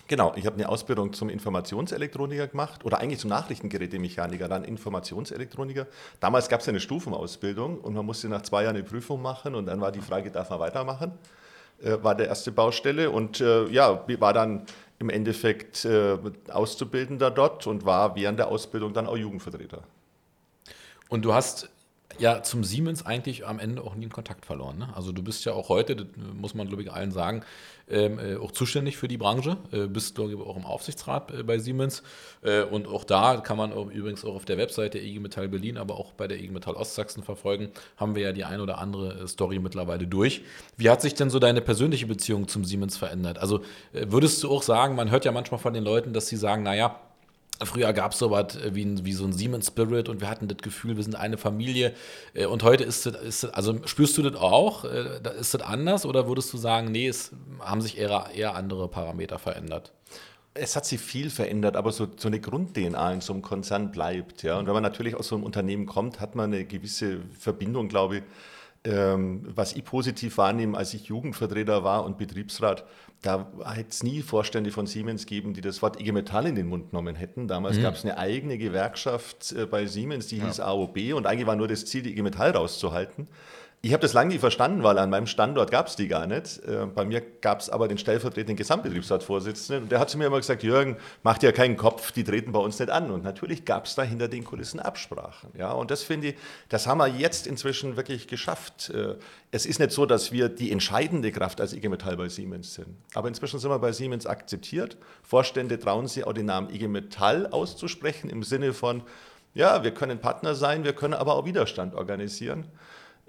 Genau, 0.09 0.35
ich 0.37 0.47
habe 0.47 0.57
eine 0.57 0.69
Ausbildung 0.69 1.13
zum 1.13 1.29
Informationselektroniker 1.29 2.49
gemacht 2.49 2.85
oder 2.85 2.99
eigentlich 2.99 3.21
zum 3.21 3.31
Nachrichtengerätemechaniker, 3.31 4.49
dann 4.49 4.65
Informationselektroniker. 4.65 5.87
Damals 6.21 6.49
gab 6.49 6.61
es 6.61 6.67
ja 6.67 6.71
eine 6.71 6.81
Stufenausbildung 6.81 7.79
und 7.79 7.95
man 7.95 8.05
musste 8.05 8.29
nach 8.29 8.43
zwei 8.43 8.65
Jahren 8.65 8.77
eine 8.77 8.85
Prüfung 8.85 9.23
machen 9.23 9.55
und 9.55 9.67
dann 9.67 9.81
war 9.81 9.93
die 9.93 10.01
Frage, 10.01 10.31
darf 10.31 10.51
man 10.51 10.59
weitermachen? 10.59 11.13
Äh, 11.83 12.03
war 12.03 12.15
der 12.15 12.27
erste 12.29 12.53
Baustelle 12.53 13.11
und 13.11 13.41
äh, 13.41 13.67
ja, 13.69 14.05
war 14.21 14.33
dann 14.33 14.67
im 14.99 15.11
Endeffekt 15.11 15.85
äh, 15.85 16.17
Auszubildender 16.51 17.31
dort 17.31 17.67
und 17.67 17.85
war 17.85 18.15
während 18.15 18.39
der 18.39 18.49
Ausbildung 18.49 18.93
dann 18.93 19.07
auch 19.07 19.17
Jugendvertreter. 19.17 19.83
Und 21.09 21.25
du 21.25 21.35
hast 21.35 21.69
ja 22.19 22.43
zum 22.43 22.63
Siemens 22.65 23.05
eigentlich 23.05 23.47
am 23.47 23.59
Ende 23.59 23.83
auch 23.83 23.95
nie 23.95 24.05
einen 24.05 24.13
Kontakt 24.13 24.47
verloren. 24.47 24.79
Ne? 24.79 24.89
Also 24.95 25.13
du 25.13 25.23
bist 25.23 25.45
ja 25.45 25.53
auch 25.53 25.69
heute, 25.69 25.97
das 25.97 26.07
muss 26.35 26.55
man 26.55 26.69
glaube 26.69 26.83
ich 26.83 26.93
allen 26.93 27.11
sagen, 27.11 27.43
ähm, 27.93 28.19
äh, 28.19 28.37
auch 28.37 28.51
zuständig 28.51 28.97
für 28.97 29.07
die 29.07 29.19
Branche, 29.19 29.57
äh, 29.71 29.87
bist 29.87 30.15
glaube 30.15 30.33
ich 30.33 30.39
auch 30.39 30.57
im 30.57 30.65
Aufsichtsrat 30.65 31.31
äh, 31.31 31.43
bei 31.43 31.59
Siemens 31.59 32.03
äh, 32.43 32.63
und 32.63 32.89
auch 32.89 33.05
da 33.05 33.37
kann 33.37 33.57
man 33.57 33.73
auch, 33.73 33.91
übrigens 33.91 34.25
auch 34.25 34.35
auf 34.35 34.45
der 34.45 34.59
Webseite 34.59 34.99
IG 34.99 35.21
Metall 35.21 35.49
Berlin, 35.49 35.77
aber 35.77 35.99
auch 35.99 36.13
bei 36.13 36.27
der 36.27 36.39
IG 36.39 36.51
Metall 36.51 36.75
Ostsachsen 36.75 37.23
verfolgen, 37.23 37.71
haben 37.97 38.15
wir 38.15 38.23
ja 38.23 38.33
die 38.33 38.45
ein 38.45 38.61
oder 38.61 38.79
andere 38.79 39.23
äh, 39.23 39.29
Story 39.29 39.59
mittlerweile 39.59 40.07
durch. 40.07 40.43
Wie 40.77 40.91
hat 40.91 41.03
sich 41.03 41.15
denn 41.15 41.31
so 41.31 41.39
deine 41.39 41.61
persönliche 41.61 42.07
Beziehung 42.07 42.49
zum 42.49 42.65
Siemens 42.65 42.97
verändert? 42.97 43.39
Also 43.39 43.59
äh, 43.93 44.07
würdest 44.09 44.43
du 44.43 44.51
auch 44.51 44.63
sagen, 44.63 44.97
man 44.97 45.11
hört 45.11 45.25
ja 45.25 45.33
manchmal 45.33 45.61
von 45.61 45.75
den 45.75 45.85
Leuten, 45.85 46.13
dass 46.13 46.29
sie 46.29 46.37
sagen, 46.37 46.63
naja, 46.63 46.99
Früher 47.65 47.93
gab 47.93 48.13
es 48.13 48.19
so 48.19 48.31
was 48.31 48.59
wie, 48.75 49.05
wie 49.05 49.13
so 49.13 49.25
ein 49.25 49.33
Siemens 49.33 49.69
Spirit 49.69 50.09
und 50.09 50.21
wir 50.21 50.29
hatten 50.29 50.49
das 50.49 50.59
Gefühl, 50.59 50.97
wir 50.97 51.05
sind 51.05 51.15
eine 51.15 51.39
Familie. 51.39 51.95
Äh, 52.35 52.47
und 52.47 52.63
heute 52.63 52.85
ist 52.85 53.07
das, 53.07 53.15
ist 53.17 53.45
das 53.45 53.51
also 53.53 53.79
spürst 53.87 54.17
du 54.19 54.23
das 54.23 54.41
auch? 54.41 54.85
Äh, 54.85 55.21
ist 55.39 55.55
das 55.55 55.63
anders 55.63 56.07
oder 56.07 56.27
würdest 56.29 56.53
du 56.53 56.59
sagen, 56.59 56.91
nee, 56.91 57.09
es 57.09 57.33
haben 57.61 57.81
sich 57.81 57.99
eher, 57.99 58.27
eher 58.35 58.55
andere 58.55 58.89
Parameter 58.89 59.39
verändert? 59.39 59.93
Es 60.55 60.77
hat 60.77 60.85
sich 60.85 61.01
viel 61.01 61.31
verändert, 61.31 61.77
aber 61.77 61.93
so, 61.93 62.07
so 62.17 62.29
eine 62.29 62.39
Grund-DNA 62.39 63.13
in 63.13 63.21
so 63.23 63.33
einem 63.33 63.41
Konzern 63.41 63.91
bleibt. 63.91 64.43
Ja? 64.43 64.59
Und 64.59 64.67
wenn 64.67 64.75
man 64.75 64.83
natürlich 64.83 65.15
aus 65.15 65.29
so 65.29 65.37
einem 65.37 65.45
Unternehmen 65.45 65.87
kommt, 65.87 66.21
hat 66.21 66.35
man 66.35 66.53
eine 66.53 66.67
gewisse 66.67 67.21
Verbindung, 67.39 67.89
glaube 67.89 68.19
ich. 68.19 68.23
Ähm, 68.85 69.43
was 69.45 69.75
ich 69.75 69.85
positiv 69.85 70.39
wahrnehme, 70.39 70.77
als 70.77 70.93
ich 70.93 71.05
Jugendvertreter 71.05 71.85
war 71.85 72.05
und 72.05 72.19
Betriebsrat, 72.19 72.85
da 73.21 73.47
hätte 73.65 73.91
es 73.91 74.03
nie 74.03 74.23
Vorstände 74.23 74.73
von 74.73 74.89
Siemens 74.89 75.25
gegeben, 75.27 75.55
die 75.55 75.61
das 75.61 75.83
Wort 75.83 76.01
IG 76.01 76.11
Metall 76.11 76.47
in 76.47 76.57
den 76.57 76.67
Mund 76.67 76.91
genommen 76.91 77.15
hätten. 77.15 77.47
Damals 77.47 77.77
mhm. 77.77 77.83
gab 77.83 77.95
es 77.95 78.05
eine 78.05 78.19
eigene 78.19 78.59
Gewerkschaft 78.59 79.53
äh, 79.53 79.67
bei 79.67 79.87
Siemens, 79.87 80.27
die 80.27 80.39
ja. 80.39 80.47
hieß 80.47 80.59
AOB 80.59 81.15
und 81.15 81.27
eigentlich 81.27 81.47
war 81.47 81.55
nur 81.55 81.69
das 81.69 81.85
Ziel, 81.87 82.03
die 82.03 82.11
IG 82.11 82.23
Metall 82.23 82.51
rauszuhalten. 82.51 83.29
Ich 83.85 83.93
habe 83.93 84.01
das 84.01 84.13
lange 84.13 84.29
nicht 84.29 84.39
verstanden, 84.39 84.85
weil 84.85 84.97
an 84.97 85.11
meinem 85.11 85.27
Standort 85.27 85.73
gab 85.73 85.89
es 85.89 85.97
die 85.97 86.07
gar 86.07 86.29
nicht. 86.29 86.59
Äh, 86.59 86.87
bei 86.87 87.05
mir 87.05 87.21
gab 87.21 87.59
es 87.59 87.69
aber 87.69 87.89
den 87.89 87.99
stellvertretenden 87.99 88.55
Gesamtbetriebsratsvorsitzenden 88.55 89.83
und 89.83 89.89
der 89.91 89.99
hat 89.99 90.09
zu 90.09 90.19
mir 90.19 90.27
immer 90.27 90.37
gesagt, 90.37 90.63
Jürgen, 90.63 90.99
mach 91.25 91.37
dir 91.37 91.53
keinen 91.53 91.77
Kopf, 91.77 92.13
die 92.13 92.23
treten 92.23 92.53
bei 92.53 92.61
uns 92.61 92.79
nicht 92.79 92.91
an. 92.91 93.11
Und 93.11 93.25
natürlich 93.25 93.65
gab 93.65 93.87
es 93.87 93.97
da 93.97 94.05
hinter 94.05 94.29
den 94.29 94.45
Kulissen 94.45 94.79
Absprachen. 94.79 95.51
Ja? 95.59 95.73
Und 95.73 95.91
das 95.91 96.05
finde 96.05 96.29
ich, 96.29 96.35
das 96.69 96.87
haben 96.87 96.99
wir 96.99 97.09
jetzt 97.09 97.49
inzwischen 97.49 97.97
wirklich 97.97 98.29
geschafft. 98.29 98.91
Äh, 98.91 99.17
es 99.51 99.67
ist 99.67 99.81
nicht 99.81 99.91
so, 99.91 100.07
dass 100.07 100.31
wir 100.31 100.49
die 100.49 100.71
entscheidende 100.71 101.33
Kraft 101.33 101.61
als 101.61 101.73
IG 101.73 101.89
Metall 101.89 102.17
bei 102.17 102.29
Siemens 102.29 102.75
sind. 102.75 102.97
Aber 103.15 103.27
inzwischen 103.27 103.59
sind 103.59 103.69
wir 103.69 103.81
bei 103.81 103.91
Siemens 103.91 104.29
akzeptiert. 104.29 104.97
Vorstände 105.25 105.77
trauen 105.81 106.07
sich 106.07 106.25
auch 106.25 106.35
den 106.35 106.47
Namen 106.47 106.73
IG 106.73 106.87
Metall 106.87 107.49
auszusprechen 107.49 108.31
im 108.31 108.45
Sinne 108.45 108.75
von, 108.75 109.03
ja, 109.55 109.83
wir 109.83 109.93
können 109.93 110.21
Partner 110.21 110.55
sein, 110.55 110.85
wir 110.85 110.93
können 110.93 111.15
aber 111.15 111.35
auch 111.35 111.47
Widerstand 111.47 111.97
organisieren. 111.97 112.69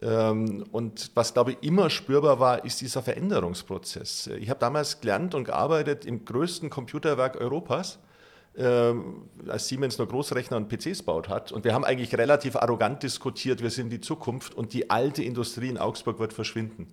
Ähm, 0.03 0.65
und 0.71 1.11
was, 1.15 1.33
glaube 1.33 1.51
ich, 1.51 1.57
immer 1.61 1.89
spürbar 1.89 2.39
war, 2.39 2.65
ist 2.65 2.81
dieser 2.81 3.01
Veränderungsprozess. 3.01 4.27
Ich 4.39 4.49
habe 4.49 4.59
damals 4.59 4.99
gelernt 4.99 5.33
und 5.33 5.45
gearbeitet 5.45 6.05
im 6.05 6.25
größten 6.25 6.69
Computerwerk 6.69 7.39
Europas, 7.39 7.99
ähm, 8.57 9.29
als 9.47 9.69
Siemens 9.69 9.97
nur 9.97 10.07
Großrechner 10.07 10.57
und 10.57 10.67
PCs 10.67 11.03
baut 11.03 11.29
hat. 11.29 11.51
Und 11.53 11.63
wir 11.63 11.73
haben 11.73 11.85
eigentlich 11.85 12.15
relativ 12.17 12.57
arrogant 12.57 13.01
diskutiert, 13.01 13.61
wir 13.63 13.69
sind 13.69 13.91
die 13.91 14.01
Zukunft 14.01 14.53
und 14.53 14.73
die 14.73 14.89
alte 14.89 15.23
Industrie 15.23 15.69
in 15.69 15.77
Augsburg 15.77 16.19
wird 16.19 16.33
verschwinden. 16.33 16.87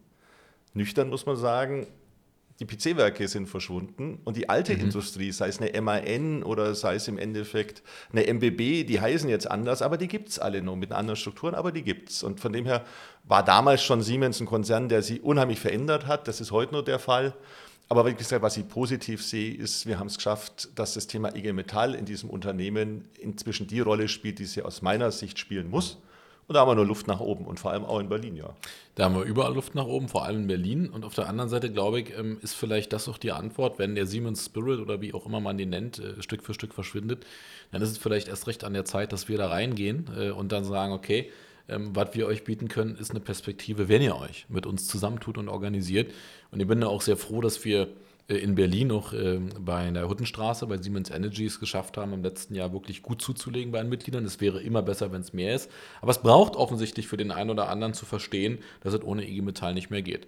Nüchtern 0.72 1.10
muss 1.10 1.26
man 1.26 1.36
sagen, 1.36 1.88
die 2.60 2.66
PC-Werke 2.66 3.26
sind 3.26 3.48
verschwunden 3.48 4.20
und 4.24 4.36
die 4.36 4.50
alte 4.50 4.74
mhm. 4.74 4.82
Industrie, 4.82 5.32
sei 5.32 5.48
es 5.48 5.60
eine 5.60 5.80
MAN 5.80 6.42
oder 6.42 6.74
sei 6.74 6.96
es 6.96 7.08
im 7.08 7.16
Endeffekt 7.16 7.82
eine 8.12 8.26
MBB, 8.32 8.86
die 8.86 9.00
heißen 9.00 9.30
jetzt 9.30 9.50
anders, 9.50 9.80
aber 9.80 9.96
die 9.96 10.08
gibt 10.08 10.28
es 10.28 10.38
alle 10.38 10.60
noch 10.60 10.76
mit 10.76 10.92
anderen 10.92 11.16
Strukturen, 11.16 11.54
aber 11.54 11.72
die 11.72 11.82
gibt 11.82 12.10
es. 12.10 12.22
Und 12.22 12.38
von 12.38 12.52
dem 12.52 12.66
her 12.66 12.84
war 13.24 13.42
damals 13.42 13.82
schon 13.82 14.02
Siemens 14.02 14.40
ein 14.40 14.46
Konzern, 14.46 14.90
der 14.90 15.02
sich 15.02 15.22
unheimlich 15.22 15.58
verändert 15.58 16.06
hat. 16.06 16.28
Das 16.28 16.42
ist 16.42 16.52
heute 16.52 16.74
nur 16.74 16.84
der 16.84 16.98
Fall. 16.98 17.34
Aber 17.88 18.06
wie 18.06 18.14
gesagt, 18.14 18.42
was 18.42 18.56
ich 18.58 18.68
positiv 18.68 19.24
sehe, 19.24 19.54
ist, 19.54 19.86
wir 19.86 19.98
haben 19.98 20.06
es 20.06 20.16
geschafft, 20.16 20.68
dass 20.76 20.94
das 20.94 21.06
Thema 21.06 21.34
IG 21.34 21.52
Metall 21.52 21.94
in 21.94 22.04
diesem 22.04 22.28
Unternehmen 22.28 23.08
inzwischen 23.18 23.66
die 23.66 23.80
Rolle 23.80 24.06
spielt, 24.06 24.38
die 24.38 24.44
sie 24.44 24.62
aus 24.62 24.82
meiner 24.82 25.10
Sicht 25.10 25.38
spielen 25.38 25.70
muss. 25.70 25.98
Und 26.50 26.54
da 26.54 26.62
haben 26.62 26.70
wir 26.72 26.74
nur 26.74 26.86
Luft 26.86 27.06
nach 27.06 27.20
oben 27.20 27.44
und 27.44 27.60
vor 27.60 27.70
allem 27.70 27.84
auch 27.84 28.00
in 28.00 28.08
Berlin, 28.08 28.34
ja. 28.34 28.56
Da 28.96 29.04
haben 29.04 29.14
wir 29.14 29.22
überall 29.22 29.54
Luft 29.54 29.76
nach 29.76 29.86
oben, 29.86 30.08
vor 30.08 30.24
allem 30.24 30.40
in 30.40 30.46
Berlin. 30.48 30.88
Und 30.88 31.04
auf 31.04 31.14
der 31.14 31.28
anderen 31.28 31.48
Seite, 31.48 31.70
glaube 31.70 32.00
ich, 32.00 32.12
ähm, 32.18 32.38
ist 32.42 32.54
vielleicht 32.54 32.92
das 32.92 33.08
auch 33.08 33.18
die 33.18 33.30
Antwort, 33.30 33.78
wenn 33.78 33.94
der 33.94 34.04
Siemens 34.04 34.46
Spirit 34.46 34.80
oder 34.80 35.00
wie 35.00 35.14
auch 35.14 35.26
immer 35.26 35.38
man 35.38 35.58
den 35.58 35.70
nennt, 35.70 36.00
äh, 36.00 36.20
Stück 36.20 36.42
für 36.42 36.52
Stück 36.52 36.74
verschwindet, 36.74 37.24
dann 37.70 37.82
ist 37.82 37.90
es 37.90 37.98
vielleicht 37.98 38.26
erst 38.26 38.48
recht 38.48 38.64
an 38.64 38.72
der 38.72 38.84
Zeit, 38.84 39.12
dass 39.12 39.28
wir 39.28 39.38
da 39.38 39.46
reingehen 39.46 40.10
äh, 40.18 40.30
und 40.30 40.50
dann 40.50 40.64
sagen, 40.64 40.92
okay, 40.92 41.30
ähm, 41.68 41.94
was 41.94 42.16
wir 42.16 42.26
euch 42.26 42.42
bieten 42.42 42.66
können, 42.66 42.96
ist 42.96 43.12
eine 43.12 43.20
Perspektive, 43.20 43.88
wenn 43.88 44.02
ihr 44.02 44.16
euch 44.16 44.46
mit 44.48 44.66
uns 44.66 44.88
zusammentut 44.88 45.38
und 45.38 45.48
organisiert. 45.48 46.10
Und 46.50 46.58
ich 46.58 46.66
bin 46.66 46.80
da 46.80 46.88
auch 46.88 47.02
sehr 47.02 47.16
froh, 47.16 47.40
dass 47.40 47.64
wir 47.64 47.86
in 48.38 48.54
Berlin 48.54 48.88
noch 48.88 49.12
äh, 49.12 49.40
bei 49.58 49.90
der 49.90 50.08
Huttenstraße 50.08 50.66
bei 50.66 50.78
Siemens 50.78 51.10
Energy 51.10 51.46
es 51.46 51.60
geschafft 51.60 51.96
haben, 51.96 52.12
im 52.12 52.22
letzten 52.22 52.54
Jahr 52.54 52.72
wirklich 52.72 53.02
gut 53.02 53.20
zuzulegen 53.22 53.72
bei 53.72 53.80
den 53.80 53.88
Mitgliedern. 53.88 54.24
Es 54.24 54.40
wäre 54.40 54.60
immer 54.62 54.82
besser, 54.82 55.12
wenn 55.12 55.20
es 55.20 55.32
mehr 55.32 55.54
ist. 55.54 55.70
Aber 56.00 56.10
es 56.10 56.18
braucht 56.18 56.56
offensichtlich 56.56 57.08
für 57.08 57.16
den 57.16 57.30
einen 57.32 57.50
oder 57.50 57.68
anderen 57.68 57.94
zu 57.94 58.06
verstehen, 58.06 58.58
dass 58.82 58.94
es 58.94 59.02
ohne 59.02 59.28
IG 59.28 59.42
Metall 59.42 59.74
nicht 59.74 59.90
mehr 59.90 60.02
geht. 60.02 60.26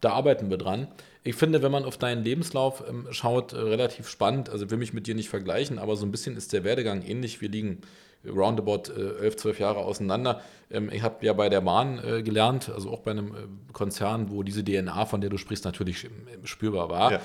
Da 0.00 0.12
arbeiten 0.12 0.50
wir 0.50 0.58
dran. 0.58 0.88
Ich 1.22 1.34
finde, 1.34 1.62
wenn 1.62 1.72
man 1.72 1.84
auf 1.84 1.96
deinen 1.96 2.22
Lebenslauf 2.22 2.84
ähm, 2.86 3.06
schaut, 3.10 3.54
äh, 3.54 3.56
relativ 3.56 4.08
spannend. 4.08 4.50
Also, 4.50 4.70
will 4.70 4.78
mich 4.78 4.92
mit 4.92 5.06
dir 5.06 5.14
nicht 5.14 5.30
vergleichen, 5.30 5.78
aber 5.78 5.96
so 5.96 6.04
ein 6.04 6.10
bisschen 6.10 6.36
ist 6.36 6.52
der 6.52 6.64
Werdegang 6.64 7.02
ähnlich. 7.02 7.40
Wir 7.40 7.48
liegen 7.48 7.80
roundabout 8.28 8.90
äh, 8.90 9.24
11, 9.24 9.36
12 9.36 9.58
Jahre 9.60 9.78
auseinander. 9.78 10.42
Ähm, 10.70 10.90
ich 10.92 11.02
habe 11.02 11.24
ja 11.24 11.32
bei 11.32 11.48
der 11.48 11.60
Bahn 11.60 12.00
äh, 12.04 12.22
gelernt, 12.22 12.70
also 12.74 12.90
auch 12.90 13.00
bei 13.00 13.10
einem 13.10 13.34
äh, 13.34 13.72
Konzern, 13.72 14.30
wo 14.30 14.42
diese 14.42 14.64
DNA, 14.64 15.06
von 15.06 15.20
der 15.20 15.30
du 15.30 15.38
sprichst, 15.38 15.64
natürlich 15.64 16.08
spürbar 16.44 16.88
war. 16.88 17.12
Ja. 17.12 17.20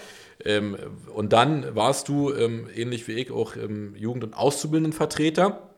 Ähm, 0.46 0.78
und 1.14 1.34
dann 1.34 1.76
warst 1.76 2.08
du, 2.08 2.34
ähm, 2.34 2.68
ähnlich 2.76 3.08
wie 3.08 3.14
ich, 3.14 3.32
auch 3.32 3.56
ähm, 3.56 3.96
Jugend- 3.96 4.24
und 4.24 4.34
Auszubildendenvertreter. 4.34 5.70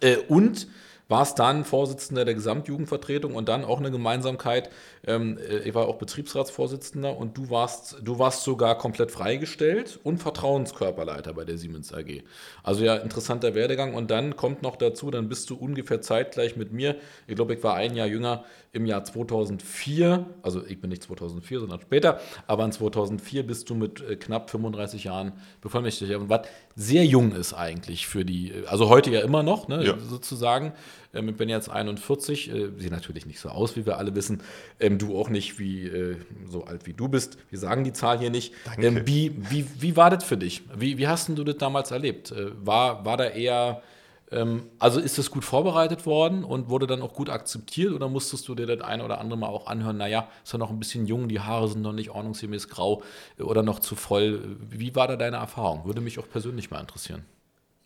Äh, 0.00 0.16
und 0.28 0.66
warst 1.08 1.38
dann 1.38 1.64
Vorsitzender 1.64 2.24
der 2.24 2.34
Gesamtjugendvertretung 2.34 3.34
und 3.34 3.48
dann 3.48 3.64
auch 3.64 3.78
eine 3.78 3.90
Gemeinsamkeit. 3.90 4.70
Ähm, 5.06 5.38
äh, 5.38 5.58
ich 5.58 5.74
war 5.74 5.88
auch 5.88 5.96
Betriebsratsvorsitzender 5.96 7.16
und 7.16 7.36
du 7.36 7.50
warst, 7.50 7.98
du 8.02 8.18
warst 8.18 8.44
sogar 8.44 8.78
komplett 8.78 9.10
freigestellt 9.10 9.98
und 10.02 10.18
Vertrauenskörperleiter 10.18 11.34
bei 11.34 11.44
der 11.44 11.58
Siemens 11.58 11.92
AG. 11.92 12.22
Also 12.62 12.84
ja, 12.84 12.96
interessanter 12.96 13.54
Werdegang. 13.54 13.94
Und 13.94 14.10
dann 14.10 14.36
kommt 14.36 14.62
noch 14.62 14.76
dazu, 14.76 15.10
dann 15.10 15.28
bist 15.28 15.50
du 15.50 15.56
ungefähr 15.56 16.00
zeitgleich 16.00 16.56
mit 16.56 16.72
mir. 16.72 16.96
Ich 17.26 17.36
glaube, 17.36 17.54
ich 17.54 17.62
war 17.62 17.74
ein 17.74 17.94
Jahr 17.94 18.06
jünger 18.06 18.44
im 18.72 18.86
Jahr 18.86 19.04
2004. 19.04 20.26
Also 20.42 20.64
ich 20.66 20.80
bin 20.80 20.90
nicht 20.90 21.02
2004, 21.04 21.60
sondern 21.60 21.80
später. 21.80 22.20
Aber 22.46 22.64
in 22.64 22.72
2004 22.72 23.46
bist 23.46 23.70
du 23.70 23.74
mit 23.74 24.00
äh, 24.00 24.16
knapp 24.16 24.50
35 24.50 25.04
Jahren 25.04 25.32
bevollmächtigt. 25.60 26.14
Und 26.14 26.28
was 26.28 26.46
sehr 26.74 27.04
jung 27.04 27.32
ist 27.32 27.54
eigentlich 27.54 28.06
für 28.06 28.24
die, 28.24 28.52
also 28.66 28.88
heute 28.88 29.10
ja 29.10 29.20
immer 29.20 29.42
noch, 29.42 29.68
ne, 29.68 29.84
ja. 29.84 29.98
sozusagen. 29.98 30.72
Ähm, 31.14 31.28
ich 31.28 31.36
bin 31.36 31.48
jetzt 31.48 31.70
41, 31.70 32.50
äh, 32.50 32.70
sieht 32.76 32.90
natürlich 32.90 33.26
nicht 33.26 33.38
so 33.38 33.48
aus, 33.48 33.76
wie 33.76 33.86
wir 33.86 33.98
alle 33.98 34.14
wissen. 34.14 34.42
Ähm, 34.80 34.93
du 34.98 35.18
auch 35.18 35.28
nicht 35.28 35.58
wie 35.58 35.86
äh, 35.86 36.16
so 36.48 36.64
alt 36.64 36.86
wie 36.86 36.92
du 36.92 37.08
bist. 37.08 37.38
Wir 37.50 37.58
sagen 37.58 37.84
die 37.84 37.92
Zahl 37.92 38.18
hier 38.18 38.30
nicht. 38.30 38.52
Ähm, 38.78 39.06
wie, 39.06 39.34
wie, 39.50 39.66
wie 39.78 39.96
war 39.96 40.10
das 40.10 40.24
für 40.24 40.36
dich? 40.36 40.62
Wie, 40.76 40.98
wie 40.98 41.08
hast 41.08 41.28
du 41.28 41.44
das 41.44 41.56
damals 41.56 41.90
erlebt? 41.90 42.32
Äh, 42.32 42.50
war, 42.64 43.04
war 43.04 43.16
da 43.16 43.24
eher, 43.24 43.82
ähm, 44.30 44.64
also 44.78 45.00
ist 45.00 45.18
das 45.18 45.30
gut 45.30 45.44
vorbereitet 45.44 46.06
worden 46.06 46.44
und 46.44 46.68
wurde 46.68 46.86
dann 46.86 47.02
auch 47.02 47.14
gut 47.14 47.30
akzeptiert 47.30 47.92
oder 47.92 48.08
musstest 48.08 48.46
du 48.48 48.54
dir 48.54 48.66
das 48.66 48.80
ein 48.80 49.00
oder 49.00 49.18
andere 49.20 49.38
Mal 49.38 49.48
auch 49.48 49.66
anhören, 49.66 49.96
naja, 49.96 50.28
ist 50.42 50.52
ja 50.52 50.58
noch 50.58 50.70
ein 50.70 50.78
bisschen 50.78 51.06
jung, 51.06 51.28
die 51.28 51.40
Haare 51.40 51.68
sind 51.68 51.82
noch 51.82 51.92
nicht 51.92 52.10
ordnungsgemäß 52.10 52.68
grau 52.68 53.02
oder 53.38 53.62
noch 53.62 53.80
zu 53.80 53.96
voll. 53.96 54.56
Wie 54.70 54.94
war 54.94 55.08
da 55.08 55.16
deine 55.16 55.36
Erfahrung? 55.36 55.84
Würde 55.84 56.00
mich 56.00 56.18
auch 56.18 56.28
persönlich 56.28 56.70
mal 56.70 56.80
interessieren. 56.80 57.24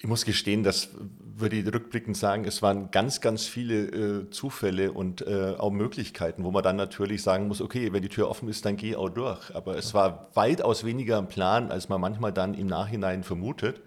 Ich 0.01 0.07
muss 0.07 0.25
gestehen, 0.25 0.63
das 0.63 0.91
würde 1.37 1.57
ich 1.57 1.67
rückblickend 1.67 2.17
sagen, 2.17 2.45
es 2.45 2.63
waren 2.63 2.93
ganz, 2.93 3.21
ganz 3.21 3.47
viele 3.47 3.87
äh, 3.87 4.31
Zufälle 4.31 4.93
und 4.93 5.27
äh, 5.27 5.55
auch 5.59 5.73
Möglichkeiten, 5.73 6.45
wo 6.45 6.53
man 6.53 6.63
dann 6.63 6.77
natürlich 6.77 7.23
sagen 7.23 7.49
muss, 7.49 7.61
okay, 7.61 7.93
wenn 7.93 8.03
die 8.03 8.09
Tür 8.09 8.29
offen 8.29 8.49
ist, 8.49 8.65
dann 8.65 8.77
geh 8.77 8.95
auch 8.95 9.09
durch. 9.09 9.55
Aber 9.57 9.77
es 9.77 9.95
war 9.95 10.31
weitaus 10.35 10.85
weniger 10.85 11.19
ein 11.19 11.29
Plan, 11.29 11.73
als 11.73 11.89
man 11.89 12.01
manchmal 12.01 12.33
dann 12.33 12.55
im 12.55 12.69
Nachhinein 12.69 13.25
vermutet. 13.25 13.81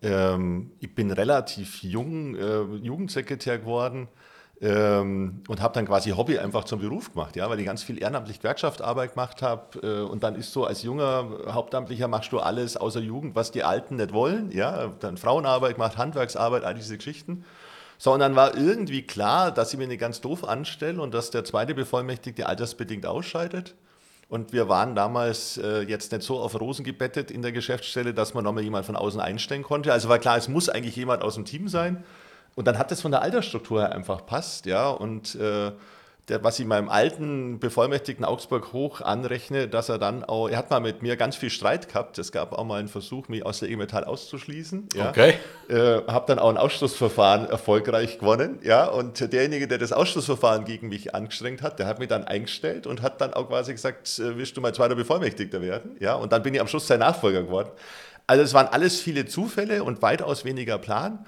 Ähm, 0.00 0.70
ich 0.78 0.94
bin 0.94 1.10
relativ 1.10 1.82
jung 1.82 2.36
äh, 2.36 2.62
Jugendsekretär 2.76 3.58
geworden 3.58 4.06
Ähm, 4.60 5.42
und 5.46 5.62
habe 5.62 5.74
dann 5.74 5.86
quasi 5.86 6.10
Hobby 6.10 6.36
einfach 6.38 6.64
zum 6.64 6.80
Beruf 6.80 7.12
gemacht, 7.12 7.36
ja, 7.36 7.48
weil 7.48 7.60
ich 7.60 7.66
ganz 7.66 7.84
viel 7.84 8.02
ehrenamtlich 8.02 8.38
Gewerkschaftsarbeit 8.38 9.14
gemacht 9.14 9.40
habe. 9.40 9.78
Äh, 9.80 10.10
und 10.10 10.24
dann 10.24 10.34
ist 10.34 10.52
so, 10.52 10.64
als 10.64 10.82
junger 10.82 11.28
Hauptamtlicher 11.48 12.08
machst 12.08 12.32
du 12.32 12.40
alles 12.40 12.76
außer 12.76 12.98
Jugend, 12.98 13.36
was 13.36 13.52
die 13.52 13.62
Alten 13.62 13.96
nicht 13.96 14.12
wollen. 14.12 14.50
Ja, 14.50 14.88
dann 14.98 15.16
Frauenarbeit 15.16 15.74
gemacht, 15.74 15.96
Handwerksarbeit, 15.96 16.64
all 16.64 16.74
diese 16.74 16.96
Geschichten. 16.96 17.44
So, 17.98 18.12
und 18.12 18.20
dann 18.20 18.34
war 18.34 18.56
irgendwie 18.56 19.02
klar, 19.02 19.52
dass 19.52 19.72
ich 19.72 19.78
mir 19.78 19.86
nicht 19.86 20.00
ganz 20.00 20.20
doof 20.20 20.42
anstelle 20.48 21.00
und 21.00 21.14
dass 21.14 21.30
der 21.30 21.44
zweite 21.44 21.74
Bevollmächtigte 21.74 22.46
altersbedingt 22.46 23.06
ausscheidet. 23.06 23.76
Und 24.28 24.52
wir 24.52 24.68
waren 24.68 24.94
damals 24.94 25.56
äh, 25.58 25.82
jetzt 25.82 26.12
nicht 26.12 26.22
so 26.22 26.38
auf 26.38 26.60
Rosen 26.60 26.84
gebettet 26.84 27.30
in 27.30 27.42
der 27.42 27.52
Geschäftsstelle, 27.52 28.12
dass 28.12 28.34
man 28.34 28.44
nochmal 28.44 28.62
jemand 28.62 28.86
von 28.86 28.94
außen 28.94 29.20
einstellen 29.20 29.62
konnte. 29.62 29.92
Also 29.92 30.08
war 30.08 30.18
klar, 30.18 30.36
es 30.36 30.48
muss 30.48 30.68
eigentlich 30.68 30.96
jemand 30.96 31.22
aus 31.22 31.36
dem 31.36 31.44
Team 31.44 31.68
sein. 31.68 32.04
Und 32.58 32.64
dann 32.64 32.76
hat 32.76 32.90
das 32.90 33.00
von 33.00 33.12
der 33.12 33.22
Altersstruktur 33.22 33.82
her 33.82 33.92
einfach 33.92 34.26
passt, 34.26 34.66
ja. 34.66 34.90
Und 34.90 35.36
äh, 35.36 35.70
der, 36.28 36.42
was 36.42 36.58
ich 36.58 36.66
meinem 36.66 36.88
alten 36.88 37.60
Bevollmächtigten 37.60 38.24
Augsburg 38.24 38.72
hoch 38.72 39.00
anrechne, 39.00 39.68
dass 39.68 39.88
er 39.88 39.98
dann 39.98 40.24
auch, 40.24 40.48
er 40.48 40.58
hat 40.58 40.68
mal 40.68 40.80
mit 40.80 41.00
mir 41.00 41.16
ganz 41.16 41.36
viel 41.36 41.50
Streit 41.50 41.86
gehabt. 41.86 42.18
Es 42.18 42.32
gab 42.32 42.52
auch 42.52 42.64
mal 42.64 42.80
einen 42.80 42.88
Versuch, 42.88 43.28
mich 43.28 43.46
aus 43.46 43.60
der 43.60 43.68
IG 43.68 43.76
Metall 43.76 44.02
auszuschließen. 44.02 44.88
Ja. 44.96 45.10
Okay. 45.10 45.34
Äh, 45.68 46.02
habe 46.08 46.24
dann 46.26 46.40
auch 46.40 46.48
ein 46.48 46.56
Ausschlussverfahren 46.56 47.48
erfolgreich 47.48 48.18
gewonnen. 48.18 48.58
Ja. 48.64 48.86
Und 48.86 49.32
derjenige, 49.32 49.68
der 49.68 49.78
das 49.78 49.92
Ausschlussverfahren 49.92 50.64
gegen 50.64 50.88
mich 50.88 51.14
angestrengt 51.14 51.62
hat, 51.62 51.78
der 51.78 51.86
hat 51.86 52.00
mich 52.00 52.08
dann 52.08 52.24
eingestellt 52.24 52.88
und 52.88 53.02
hat 53.02 53.20
dann 53.20 53.34
auch 53.34 53.46
quasi 53.50 53.70
gesagt, 53.70 54.18
äh, 54.18 54.36
willst 54.36 54.56
du 54.56 54.60
mein 54.60 54.74
zweiter 54.74 54.96
Bevollmächtigter 54.96 55.62
werden? 55.62 55.96
Ja. 56.00 56.16
Und 56.16 56.32
dann 56.32 56.42
bin 56.42 56.54
ich 56.54 56.60
am 56.60 56.66
Schluss 56.66 56.88
sein 56.88 56.98
Nachfolger 56.98 57.44
geworden. 57.44 57.70
Also 58.26 58.42
es 58.42 58.52
waren 58.52 58.66
alles 58.66 59.00
viele 59.00 59.26
Zufälle 59.26 59.84
und 59.84 60.02
weitaus 60.02 60.44
weniger 60.44 60.76
Plan. 60.76 61.24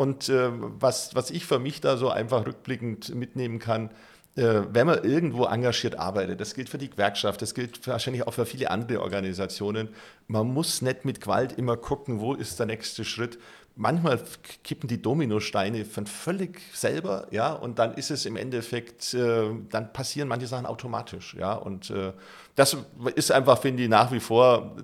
Und 0.00 0.30
äh, 0.30 0.48
was, 0.50 1.14
was 1.14 1.30
ich 1.30 1.44
für 1.44 1.58
mich 1.58 1.82
da 1.82 1.98
so 1.98 2.08
einfach 2.08 2.46
rückblickend 2.46 3.14
mitnehmen 3.14 3.58
kann, 3.58 3.90
äh, 4.34 4.62
wenn 4.72 4.86
man 4.86 5.04
irgendwo 5.04 5.44
engagiert 5.44 5.98
arbeitet, 5.98 6.40
das 6.40 6.54
gilt 6.54 6.70
für 6.70 6.78
die 6.78 6.88
Gewerkschaft, 6.88 7.42
das 7.42 7.52
gilt 7.54 7.86
wahrscheinlich 7.86 8.26
auch 8.26 8.32
für 8.32 8.46
viele 8.46 8.70
andere 8.70 9.02
Organisationen, 9.02 9.90
man 10.26 10.46
muss 10.54 10.80
nicht 10.80 11.04
mit 11.04 11.20
Gewalt 11.20 11.52
immer 11.52 11.76
gucken, 11.76 12.18
wo 12.18 12.32
ist 12.32 12.58
der 12.58 12.64
nächste 12.64 13.04
Schritt. 13.04 13.38
Manchmal 13.76 14.18
kippen 14.64 14.88
die 14.88 15.02
Dominosteine 15.02 15.84
von 15.84 16.06
völlig 16.06 16.62
selber, 16.72 17.26
ja, 17.30 17.52
und 17.52 17.78
dann 17.78 17.92
ist 17.92 18.10
es 18.10 18.24
im 18.24 18.36
Endeffekt, 18.36 19.12
äh, 19.12 19.50
dann 19.68 19.92
passieren 19.92 20.28
manche 20.28 20.46
Sachen 20.46 20.64
automatisch, 20.64 21.36
ja, 21.38 21.52
und 21.52 21.90
äh, 21.90 22.14
das 22.54 22.74
ist 23.16 23.32
einfach, 23.32 23.60
finde 23.60 23.82
ich, 23.82 23.90
nach 23.90 24.10
wie 24.12 24.20
vor 24.20 24.76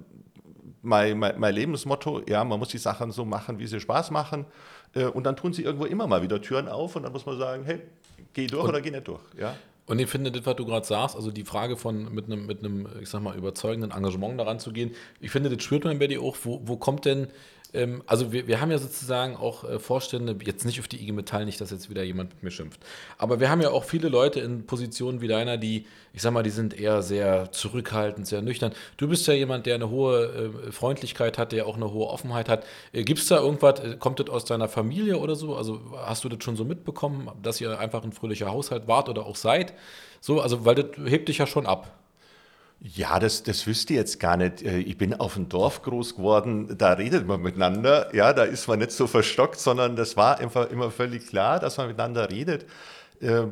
mein, 0.82 1.18
mein, 1.18 1.40
mein 1.40 1.54
Lebensmotto, 1.54 2.20
ja, 2.28 2.44
man 2.44 2.58
muss 2.58 2.68
die 2.68 2.78
Sachen 2.78 3.12
so 3.12 3.24
machen, 3.24 3.58
wie 3.58 3.66
sie 3.66 3.80
Spaß 3.80 4.10
machen, 4.10 4.44
und 5.04 5.24
dann 5.24 5.36
tun 5.36 5.52
sie 5.52 5.62
irgendwo 5.62 5.84
immer 5.84 6.06
mal 6.06 6.22
wieder 6.22 6.40
Türen 6.40 6.68
auf 6.68 6.96
und 6.96 7.02
dann 7.02 7.12
muss 7.12 7.26
man 7.26 7.38
sagen, 7.38 7.64
hey, 7.64 7.80
Geh 8.36 8.46
durch 8.48 8.64
und, 8.64 8.68
oder 8.68 8.82
geh 8.82 8.90
nicht 8.90 9.08
durch, 9.08 9.20
ja. 9.40 9.56
Und 9.86 9.98
ich 9.98 10.10
finde, 10.10 10.30
das, 10.30 10.44
was 10.44 10.56
du 10.56 10.66
gerade 10.66 10.84
sagst, 10.84 11.16
also 11.16 11.30
die 11.30 11.44
Frage 11.44 11.78
von 11.78 12.12
mit 12.12 12.26
einem, 12.26 12.44
mit 12.44 12.58
einem, 12.58 12.86
ich 13.00 13.08
sag 13.08 13.22
mal, 13.22 13.34
überzeugenden 13.34 13.92
Engagement 13.92 14.38
daran 14.38 14.58
zu 14.58 14.72
gehen, 14.72 14.94
ich 15.20 15.30
finde, 15.30 15.48
das 15.48 15.62
spürt 15.62 15.84
man 15.84 15.98
bei 15.98 16.06
dir 16.06 16.20
auch, 16.20 16.36
wo, 16.42 16.60
wo 16.64 16.76
kommt 16.76 17.06
denn 17.06 17.28
also 18.06 18.32
wir, 18.32 18.46
wir 18.46 18.60
haben 18.60 18.70
ja 18.70 18.78
sozusagen 18.78 19.36
auch 19.36 19.64
äh, 19.64 19.78
Vorstände, 19.78 20.36
jetzt 20.44 20.64
nicht 20.64 20.80
auf 20.80 20.88
die 20.88 21.02
IG 21.02 21.12
Metall, 21.12 21.44
nicht, 21.44 21.60
dass 21.60 21.70
jetzt 21.70 21.90
wieder 21.90 22.02
jemand 22.02 22.30
mit 22.34 22.42
mir 22.42 22.50
schimpft, 22.50 22.80
aber 23.18 23.40
wir 23.40 23.50
haben 23.50 23.60
ja 23.60 23.70
auch 23.70 23.84
viele 23.84 24.08
Leute 24.08 24.40
in 24.40 24.66
Positionen 24.66 25.20
wie 25.20 25.28
deiner, 25.28 25.56
die, 25.56 25.86
ich 26.12 26.22
sag 26.22 26.32
mal, 26.32 26.42
die 26.42 26.50
sind 26.50 26.78
eher 26.78 27.02
sehr 27.02 27.52
zurückhaltend, 27.52 28.26
sehr 28.26 28.42
nüchtern. 28.42 28.72
Du 28.96 29.08
bist 29.08 29.26
ja 29.26 29.34
jemand, 29.34 29.66
der 29.66 29.74
eine 29.76 29.90
hohe 29.90 30.52
äh, 30.68 30.72
Freundlichkeit 30.72 31.38
hat, 31.38 31.52
der 31.52 31.66
auch 31.66 31.76
eine 31.76 31.92
hohe 31.92 32.06
Offenheit 32.06 32.48
hat. 32.48 32.64
Äh, 32.92 33.04
Gibt 33.04 33.20
es 33.20 33.26
da 33.26 33.38
irgendwas, 33.38 33.80
äh, 33.80 33.96
kommt 33.98 34.20
das 34.20 34.28
aus 34.28 34.44
deiner 34.44 34.68
Familie 34.68 35.18
oder 35.18 35.34
so? 35.34 35.56
Also 35.56 35.80
hast 35.96 36.24
du 36.24 36.28
das 36.28 36.42
schon 36.42 36.56
so 36.56 36.64
mitbekommen, 36.64 37.30
dass 37.42 37.60
ihr 37.60 37.78
einfach 37.78 38.04
ein 38.04 38.12
fröhlicher 38.12 38.50
Haushalt 38.50 38.88
wart 38.88 39.08
oder 39.08 39.26
auch 39.26 39.36
seid? 39.36 39.74
So, 40.20 40.40
also 40.40 40.64
weil 40.64 40.74
das 40.74 40.86
hebt 41.04 41.28
dich 41.28 41.38
ja 41.38 41.46
schon 41.46 41.66
ab. 41.66 42.05
Ja, 42.80 43.18
das, 43.18 43.42
das 43.42 43.66
wüsste 43.66 43.94
ich 43.94 43.98
jetzt 43.98 44.20
gar 44.20 44.36
nicht. 44.36 44.62
Äh, 44.62 44.78
ich 44.78 44.98
bin 44.98 45.14
auf 45.14 45.34
dem 45.34 45.48
Dorf 45.48 45.82
groß 45.82 46.16
geworden, 46.16 46.76
da 46.76 46.92
redet 46.92 47.26
man 47.26 47.40
miteinander. 47.40 48.14
Ja, 48.14 48.32
da 48.32 48.44
ist 48.44 48.68
man 48.68 48.78
nicht 48.78 48.92
so 48.92 49.06
verstockt, 49.06 49.58
sondern 49.58 49.96
das 49.96 50.16
war 50.16 50.38
einfach 50.38 50.70
immer 50.70 50.90
völlig 50.90 51.26
klar, 51.26 51.58
dass 51.58 51.78
man 51.78 51.88
miteinander 51.88 52.30
redet. 52.30 52.66
Äh, 53.20 53.46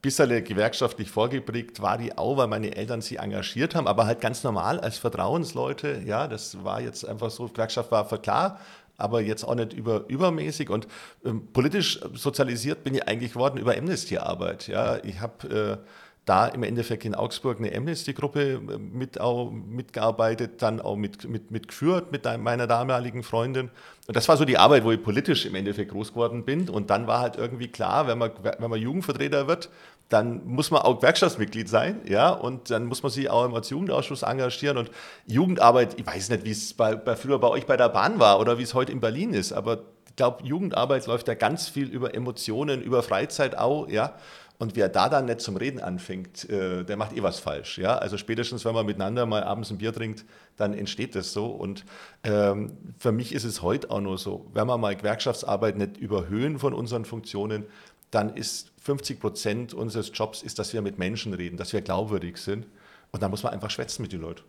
bisschen 0.00 0.44
gewerkschaftlich 0.44 1.10
vorgeprägt 1.10 1.80
war 1.80 1.96
die 1.96 2.18
auch, 2.18 2.36
weil 2.36 2.48
meine 2.48 2.74
Eltern 2.74 3.00
sie 3.00 3.16
engagiert 3.16 3.76
haben, 3.76 3.86
aber 3.86 4.04
halt 4.04 4.20
ganz 4.20 4.42
normal 4.42 4.80
als 4.80 4.98
Vertrauensleute. 4.98 6.02
Ja, 6.04 6.26
das 6.26 6.64
war 6.64 6.80
jetzt 6.80 7.06
einfach 7.08 7.30
so, 7.30 7.46
Gewerkschaft 7.46 7.92
war 7.92 8.06
klar, 8.18 8.58
aber 8.96 9.20
jetzt 9.20 9.44
auch 9.44 9.54
nicht 9.54 9.72
über, 9.72 10.04
übermäßig. 10.08 10.70
Und 10.70 10.88
ähm, 11.24 11.46
politisch 11.52 12.00
sozialisiert 12.14 12.82
bin 12.84 12.94
ich 12.94 13.06
eigentlich 13.06 13.34
geworden 13.34 13.58
über 13.58 13.76
Amnesty-Arbeit. 13.76 14.66
Ja, 14.66 14.98
ich 15.04 15.20
habe 15.20 15.80
äh, 15.80 15.88
da 16.24 16.46
im 16.46 16.62
Endeffekt 16.62 17.04
in 17.04 17.14
Augsburg 17.14 17.58
eine 17.58 17.74
Amnesty-Gruppe 17.74 18.52
äh, 18.52 18.78
mit 18.78 19.18
mitgearbeitet, 19.66 20.62
dann 20.62 20.80
auch 20.80 20.96
mit, 20.96 21.28
mit, 21.28 21.50
mitgeführt 21.50 22.12
mit 22.12 22.24
meiner 22.24 22.66
damaligen 22.66 23.22
Freundin. 23.22 23.70
Und 24.06 24.16
das 24.16 24.28
war 24.28 24.36
so 24.36 24.44
die 24.44 24.58
Arbeit, 24.58 24.84
wo 24.84 24.92
ich 24.92 25.02
politisch 25.02 25.46
im 25.46 25.54
Endeffekt 25.54 25.90
groß 25.90 26.10
geworden 26.10 26.44
bin. 26.44 26.68
Und 26.68 26.90
dann 26.90 27.06
war 27.06 27.20
halt 27.20 27.36
irgendwie 27.36 27.68
klar, 27.68 28.06
wenn 28.06 28.18
man, 28.18 28.30
wenn 28.42 28.70
man 28.70 28.80
Jugendvertreter 28.80 29.48
wird, 29.48 29.68
dann 30.12 30.46
muss 30.46 30.70
man 30.70 30.82
auch 30.82 30.96
Gewerkschaftsmitglied 30.96 31.68
sein, 31.68 32.02
ja, 32.04 32.30
und 32.30 32.70
dann 32.70 32.84
muss 32.84 33.02
man 33.02 33.10
sich 33.10 33.30
auch 33.30 33.46
im 33.46 33.54
Jugendausschuss 33.54 34.22
engagieren. 34.22 34.76
Und 34.76 34.90
Jugendarbeit, 35.26 35.98
ich 35.98 36.06
weiß 36.06 36.28
nicht, 36.28 36.44
wie 36.44 36.50
es 36.50 36.74
bei, 36.74 36.94
bei, 36.96 37.16
früher 37.16 37.38
bei 37.38 37.48
euch 37.48 37.64
bei 37.64 37.78
der 37.78 37.88
Bahn 37.88 38.18
war 38.18 38.38
oder 38.38 38.58
wie 38.58 38.62
es 38.62 38.74
heute 38.74 38.92
in 38.92 39.00
Berlin 39.00 39.32
ist, 39.32 39.52
aber 39.52 39.78
ich 40.12 40.16
glaube, 40.16 40.44
Jugendarbeit 40.44 41.06
läuft 41.06 41.28
ja 41.28 41.34
ganz 41.34 41.70
viel 41.70 41.88
über 41.88 42.14
Emotionen, 42.14 42.82
über 42.82 43.02
Freizeit 43.02 43.56
auch, 43.56 43.88
ja. 43.88 44.14
Und 44.62 44.76
wer 44.76 44.88
da 44.88 45.08
dann 45.08 45.24
nicht 45.24 45.40
zum 45.40 45.56
Reden 45.56 45.80
anfängt, 45.80 46.48
äh, 46.48 46.84
der 46.84 46.96
macht 46.96 47.16
eh 47.16 47.22
was 47.24 47.40
falsch. 47.40 47.78
Ja? 47.78 47.98
Also 47.98 48.16
spätestens, 48.16 48.64
wenn 48.64 48.74
man 48.74 48.86
miteinander 48.86 49.26
mal 49.26 49.42
abends 49.42 49.72
ein 49.72 49.78
Bier 49.78 49.92
trinkt, 49.92 50.24
dann 50.56 50.72
entsteht 50.72 51.16
das 51.16 51.32
so. 51.32 51.46
Und 51.46 51.84
ähm, 52.22 52.78
für 52.96 53.10
mich 53.10 53.34
ist 53.34 53.42
es 53.42 53.60
heute 53.60 53.90
auch 53.90 54.00
nur 54.00 54.18
so, 54.18 54.46
wenn 54.54 54.68
wir 54.68 54.78
mal 54.78 54.94
Gewerkschaftsarbeit 54.94 55.76
nicht 55.76 55.96
überhöhen 55.96 56.60
von 56.60 56.74
unseren 56.74 57.04
Funktionen, 57.04 57.64
dann 58.12 58.36
ist 58.36 58.70
50 58.82 59.18
Prozent 59.18 59.74
unseres 59.74 60.12
Jobs, 60.14 60.44
ist, 60.44 60.60
dass 60.60 60.72
wir 60.72 60.80
mit 60.80 60.96
Menschen 60.96 61.34
reden, 61.34 61.56
dass 61.56 61.72
wir 61.72 61.80
glaubwürdig 61.80 62.36
sind. 62.36 62.68
Und 63.10 63.20
da 63.20 63.28
muss 63.28 63.42
man 63.42 63.52
einfach 63.52 63.70
schwätzen 63.70 64.02
mit 64.02 64.12
den 64.12 64.20
Leuten. 64.20 64.42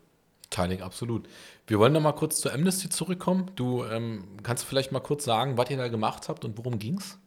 Teilig, 0.51 0.83
absolut. 0.83 1.27
Wir 1.65 1.79
wollen 1.79 1.93
noch 1.93 2.01
mal 2.01 2.11
kurz 2.11 2.39
zur 2.39 2.53
Amnesty 2.53 2.87
zurückkommen. 2.87 3.49
Du 3.55 3.83
ähm, 3.85 4.25
kannst 4.43 4.65
vielleicht 4.65 4.91
mal 4.91 4.99
kurz 4.99 5.25
sagen, 5.25 5.57
was 5.57 5.71
ihr 5.71 5.77
da 5.77 5.87
gemacht 5.87 6.29
habt 6.29 6.45
und 6.45 6.55
worum 6.59 6.77
ging 6.77 6.99
es? 6.99 7.17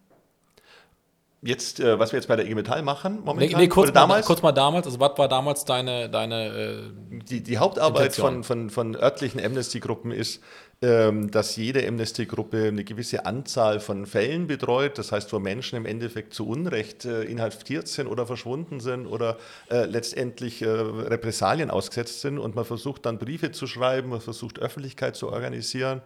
Jetzt, 1.42 1.80
äh, 1.80 1.98
was 1.98 2.12
wir 2.12 2.18
jetzt 2.18 2.28
bei 2.28 2.36
der 2.36 2.46
IG 2.46 2.54
Metall 2.54 2.82
machen, 2.82 3.20
momentan? 3.22 3.58
Nee, 3.58 3.66
nee 3.66 3.68
kurz, 3.68 3.88
mal, 3.88 3.92
damals? 3.92 4.26
kurz 4.26 4.42
mal 4.42 4.52
damals. 4.52 4.86
Also, 4.86 4.98
was 4.98 5.18
war 5.18 5.28
damals 5.28 5.64
deine. 5.64 6.08
deine 6.08 6.46
äh, 6.46 6.82
die, 7.28 7.42
die 7.42 7.58
Hauptarbeit 7.58 8.14
von, 8.14 8.42
von, 8.42 8.70
von 8.70 8.96
örtlichen 8.96 9.44
Amnesty-Gruppen 9.44 10.12
ist, 10.12 10.42
ähm, 10.82 11.30
dass 11.30 11.56
jede 11.56 11.86
Amnesty-Gruppe 11.86 12.68
eine 12.68 12.84
gewisse 12.84 13.26
Anzahl 13.26 13.80
von 13.80 14.06
Fällen 14.06 14.46
betreut. 14.46 14.98
Das 14.98 15.12
heißt, 15.12 15.32
wo 15.32 15.38
Menschen 15.38 15.76
im 15.76 15.86
Endeffekt 15.86 16.32
zu 16.32 16.48
Unrecht 16.48 17.04
äh, 17.04 17.22
inhaftiert 17.24 17.88
sind 17.88 18.06
oder 18.06 18.26
verschwunden 18.26 18.80
sind 18.80 19.06
oder 19.06 19.36
äh, 19.70 19.84
letztendlich 19.84 20.62
äh, 20.62 20.68
Repressalien 20.68 21.70
ausgesetzt 21.70 22.22
sind. 22.22 22.38
Und 22.38 22.54
man 22.54 22.64
versucht 22.64 23.06
dann 23.06 23.18
Briefe 23.18 23.52
zu 23.52 23.66
schreiben, 23.66 24.08
man 24.08 24.20
versucht 24.20 24.58
Öffentlichkeit 24.58 25.16
zu 25.16 25.30
organisieren 25.30 26.00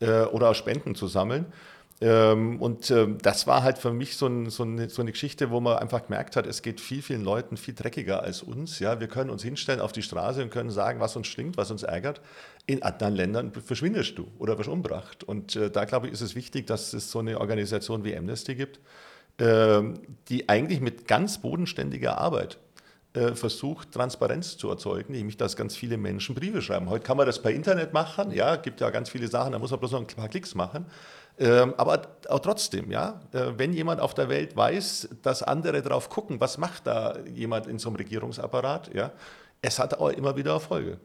äh, 0.00 0.22
oder 0.22 0.50
auch 0.50 0.54
Spenden 0.54 0.94
zu 0.94 1.06
sammeln. 1.08 1.46
Ähm, 2.00 2.60
und 2.60 2.90
ähm, 2.90 3.16
das 3.22 3.46
war 3.46 3.62
halt 3.62 3.78
für 3.78 3.92
mich 3.92 4.16
so, 4.16 4.26
ein, 4.26 4.50
so, 4.50 4.64
eine, 4.64 4.90
so, 4.90 5.00
eine, 5.00 5.12
Geschichte, 5.12 5.50
wo 5.50 5.60
man 5.60 5.78
einfach 5.78 6.04
gemerkt 6.04 6.36
hat, 6.36 6.46
es 6.46 6.60
geht 6.60 6.78
viel, 6.78 7.00
vielen 7.00 7.24
Leuten 7.24 7.56
viel 7.56 7.74
dreckiger 7.74 8.22
als 8.22 8.42
uns. 8.42 8.80
Ja, 8.80 9.00
wir 9.00 9.08
können 9.08 9.30
uns 9.30 9.42
hinstellen 9.42 9.80
auf 9.80 9.92
die 9.92 10.02
Straße 10.02 10.42
und 10.42 10.50
können 10.50 10.70
sagen, 10.70 11.00
was 11.00 11.16
uns 11.16 11.26
stinkt, 11.26 11.56
was 11.56 11.70
uns 11.70 11.84
ärgert. 11.84 12.20
In 12.66 12.82
anderen 12.82 13.14
Ländern 13.14 13.52
verschwindest 13.52 14.18
du 14.18 14.28
oder 14.38 14.58
wirst 14.58 14.68
umbracht. 14.68 15.24
Und 15.24 15.56
äh, 15.56 15.70
da 15.70 15.86
glaube 15.86 16.08
ich, 16.08 16.12
ist 16.12 16.20
es 16.20 16.34
wichtig, 16.34 16.66
dass 16.66 16.92
es 16.92 17.10
so 17.10 17.20
eine 17.20 17.40
Organisation 17.40 18.04
wie 18.04 18.14
Amnesty 18.14 18.56
gibt, 18.56 18.78
äh, 19.38 19.82
die 20.28 20.50
eigentlich 20.50 20.80
mit 20.80 21.08
ganz 21.08 21.38
bodenständiger 21.38 22.18
Arbeit 22.18 22.58
versucht, 23.34 23.92
Transparenz 23.92 24.56
zu 24.56 24.68
erzeugen, 24.68 25.12
nämlich 25.12 25.36
dass 25.36 25.56
ganz 25.56 25.76
viele 25.76 25.96
Menschen 25.96 26.34
Briefe 26.34 26.60
schreiben. 26.60 26.90
Heute 26.90 27.04
kann 27.04 27.16
man 27.16 27.26
das 27.26 27.40
per 27.40 27.50
Internet 27.50 27.92
machen, 27.92 28.30
ja, 28.30 28.56
gibt 28.56 28.80
ja 28.80 28.90
ganz 28.90 29.08
viele 29.08 29.28
Sachen, 29.28 29.52
da 29.52 29.58
muss 29.58 29.70
man 29.70 29.80
bloß 29.80 29.92
noch 29.92 30.00
ein 30.00 30.06
paar 30.06 30.28
Klicks 30.28 30.54
machen. 30.54 30.86
Ähm, 31.38 31.74
aber 31.76 32.02
auch 32.28 32.40
trotzdem, 32.40 32.90
ja, 32.90 33.20
äh, 33.32 33.52
wenn 33.56 33.72
jemand 33.74 34.00
auf 34.00 34.14
der 34.14 34.30
Welt 34.30 34.56
weiß, 34.56 35.10
dass 35.22 35.42
andere 35.42 35.82
drauf 35.82 36.08
gucken, 36.08 36.40
was 36.40 36.56
macht 36.56 36.86
da 36.86 37.18
jemand 37.34 37.66
in 37.66 37.78
so 37.78 37.90
einem 37.90 37.96
Regierungsapparat, 37.96 38.94
ja, 38.94 39.12
es 39.66 39.78
hat 39.78 39.94
auch 39.94 40.10
immer 40.10 40.36
wieder 40.36 40.52
Erfolge. 40.52 40.98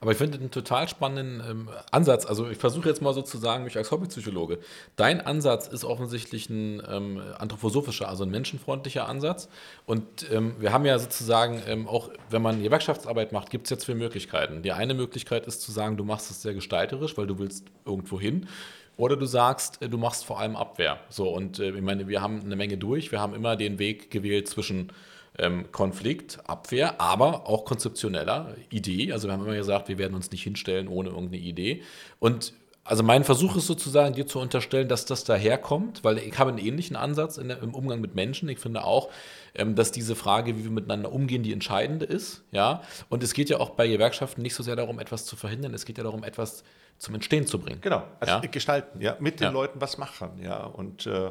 Aber 0.00 0.12
ich 0.12 0.16
finde 0.16 0.38
einen 0.38 0.50
total 0.50 0.88
spannenden 0.88 1.42
ähm, 1.46 1.68
Ansatz. 1.90 2.24
Also 2.24 2.48
ich 2.48 2.56
versuche 2.56 2.88
jetzt 2.88 3.02
mal 3.02 3.12
sozusagen 3.12 3.64
mich 3.64 3.76
als 3.76 3.90
Hobbypsychologe. 3.90 4.60
Dein 4.96 5.20
Ansatz 5.20 5.66
ist 5.66 5.84
offensichtlich 5.84 6.48
ein 6.48 6.82
ähm, 6.88 7.20
anthroposophischer, 7.38 8.08
also 8.08 8.24
ein 8.24 8.30
menschenfreundlicher 8.30 9.06
Ansatz. 9.06 9.50
Und 9.84 10.04
ähm, 10.32 10.54
wir 10.58 10.72
haben 10.72 10.86
ja 10.86 10.98
sozusagen 10.98 11.62
ähm, 11.66 11.86
auch, 11.86 12.08
wenn 12.30 12.40
man 12.40 12.62
Gewerkschaftsarbeit 12.62 13.32
macht, 13.32 13.50
gibt 13.50 13.66
es 13.66 13.70
jetzt 13.70 13.84
zwei 13.84 13.94
Möglichkeiten. 13.94 14.62
Die 14.62 14.72
eine 14.72 14.94
Möglichkeit 14.94 15.46
ist 15.46 15.60
zu 15.60 15.70
sagen, 15.70 15.98
du 15.98 16.04
machst 16.04 16.30
es 16.30 16.40
sehr 16.40 16.54
gestalterisch, 16.54 17.18
weil 17.18 17.26
du 17.26 17.38
willst 17.38 17.66
irgendwo 17.84 18.18
hin 18.18 18.48
Oder 18.96 19.16
du 19.16 19.26
sagst, 19.26 19.82
äh, 19.82 19.88
du 19.90 19.98
machst 19.98 20.24
vor 20.24 20.40
allem 20.40 20.56
Abwehr. 20.56 20.98
So, 21.10 21.28
und 21.28 21.58
äh, 21.58 21.70
ich 21.70 21.82
meine, 21.82 22.08
wir 22.08 22.22
haben 22.22 22.40
eine 22.40 22.56
Menge 22.56 22.78
durch. 22.78 23.12
Wir 23.12 23.20
haben 23.20 23.34
immer 23.34 23.56
den 23.56 23.78
Weg 23.78 24.10
gewählt 24.10 24.48
zwischen 24.48 24.92
ähm, 25.38 25.70
Konflikt, 25.72 26.38
Abwehr, 26.46 27.00
aber 27.00 27.48
auch 27.48 27.64
konzeptioneller 27.64 28.54
Idee. 28.70 29.12
Also 29.12 29.28
wir 29.28 29.32
haben 29.32 29.44
immer 29.44 29.54
gesagt, 29.54 29.88
wir 29.88 29.98
werden 29.98 30.14
uns 30.14 30.30
nicht 30.30 30.42
hinstellen 30.42 30.88
ohne 30.88 31.10
irgendeine 31.10 31.42
Idee. 31.42 31.82
Und 32.18 32.52
also 32.88 33.02
mein 33.02 33.22
Versuch 33.22 33.54
ist 33.56 33.66
sozusagen, 33.66 34.14
dir 34.14 34.26
zu 34.26 34.40
unterstellen, 34.40 34.88
dass 34.88 35.04
das 35.04 35.24
daherkommt, 35.24 36.04
weil 36.04 36.18
ich 36.18 36.38
habe 36.38 36.48
einen 36.48 36.58
ähnlichen 36.58 36.96
Ansatz 36.96 37.34
der, 37.34 37.62
im 37.62 37.74
Umgang 37.74 38.00
mit 38.00 38.14
Menschen. 38.14 38.48
Ich 38.48 38.60
finde 38.60 38.82
auch, 38.84 39.10
ähm, 39.54 39.74
dass 39.74 39.92
diese 39.92 40.16
Frage, 40.16 40.56
wie 40.56 40.64
wir 40.64 40.70
miteinander 40.70 41.12
umgehen, 41.12 41.42
die 41.42 41.52
entscheidende 41.52 42.06
ist. 42.06 42.44
Ja? 42.50 42.82
Und 43.10 43.22
es 43.22 43.34
geht 43.34 43.50
ja 43.50 43.60
auch 43.60 43.70
bei 43.70 43.86
Gewerkschaften 43.86 44.40
nicht 44.40 44.54
so 44.54 44.62
sehr 44.62 44.74
darum, 44.74 44.98
etwas 44.98 45.26
zu 45.26 45.36
verhindern, 45.36 45.74
es 45.74 45.84
geht 45.84 45.98
ja 45.98 46.04
darum, 46.04 46.24
etwas 46.24 46.64
zum 46.96 47.14
Entstehen 47.14 47.46
zu 47.46 47.58
bringen. 47.58 47.80
Genau, 47.80 48.02
also 48.20 48.34
ja? 48.34 48.40
gestalten, 48.40 49.00
ja, 49.00 49.16
mit 49.20 49.40
den 49.40 49.44
ja. 49.44 49.50
Leuten 49.50 49.80
was 49.80 49.98
machen, 49.98 50.40
ja. 50.42 50.64
Und 50.64 51.06
äh, 51.06 51.30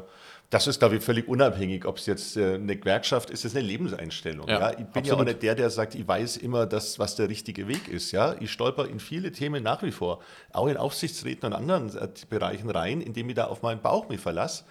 das 0.50 0.66
ist, 0.66 0.78
glaube 0.78 0.96
ich, 0.96 1.04
völlig 1.04 1.28
unabhängig, 1.28 1.84
ob 1.84 1.98
es 1.98 2.06
jetzt 2.06 2.36
äh, 2.36 2.54
eine 2.54 2.76
Gewerkschaft 2.76 3.28
ist, 3.28 3.40
es 3.40 3.52
ist 3.52 3.56
eine 3.56 3.66
Lebenseinstellung. 3.66 4.48
Ja, 4.48 4.60
ja? 4.60 4.70
Ich 4.70 4.76
bin 4.76 4.86
absolut. 4.86 5.06
ja 5.06 5.14
auch 5.14 5.24
nicht 5.24 5.42
der, 5.42 5.54
der 5.54 5.70
sagt, 5.70 5.94
ich 5.94 6.08
weiß 6.08 6.38
immer, 6.38 6.64
das, 6.64 6.98
was 6.98 7.16
der 7.16 7.28
richtige 7.28 7.68
Weg 7.68 7.88
ist. 7.88 8.12
Ja? 8.12 8.34
Ich 8.40 8.50
stolper 8.50 8.88
in 8.88 8.98
viele 8.98 9.30
Themen 9.30 9.62
nach 9.62 9.82
wie 9.82 9.90
vor, 9.90 10.20
auch 10.52 10.68
in 10.68 10.78
Aufsichtsräten 10.78 11.46
und 11.48 11.52
anderen 11.52 11.94
äh, 11.96 12.08
Bereichen 12.30 12.70
rein, 12.70 13.02
indem 13.02 13.28
ich 13.28 13.34
da 13.34 13.44
auf 13.46 13.62
meinen 13.62 13.82
Bauch 13.82 14.08
mich 14.08 14.20
verlasse. 14.20 14.64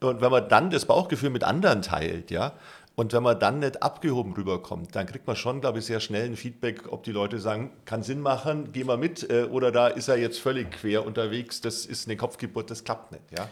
Und 0.00 0.20
wenn 0.20 0.30
man 0.30 0.48
dann 0.48 0.70
das 0.70 0.84
Bauchgefühl 0.84 1.30
mit 1.30 1.42
anderen 1.42 1.82
teilt, 1.82 2.30
ja, 2.30 2.52
und 2.96 3.12
wenn 3.12 3.24
man 3.24 3.40
dann 3.40 3.58
nicht 3.58 3.82
abgehoben 3.82 4.34
rüberkommt, 4.34 4.94
dann 4.94 5.06
kriegt 5.06 5.26
man 5.26 5.34
schon, 5.34 5.60
glaube 5.60 5.80
ich, 5.80 5.84
sehr 5.84 5.98
schnell 5.98 6.26
ein 6.26 6.36
Feedback, 6.36 6.92
ob 6.92 7.02
die 7.02 7.10
Leute 7.10 7.40
sagen, 7.40 7.72
kann 7.86 8.04
Sinn 8.04 8.20
machen, 8.20 8.68
geh 8.72 8.84
mal 8.84 8.96
mit, 8.96 9.28
äh, 9.30 9.44
oder 9.44 9.72
da 9.72 9.88
ist 9.88 10.06
er 10.06 10.16
jetzt 10.16 10.38
völlig 10.38 10.70
quer 10.70 11.04
unterwegs, 11.04 11.60
das 11.60 11.86
ist 11.86 12.06
eine 12.06 12.16
Kopfgeburt, 12.16 12.70
das 12.70 12.84
klappt 12.84 13.10
nicht. 13.10 13.24
Ja? 13.36 13.48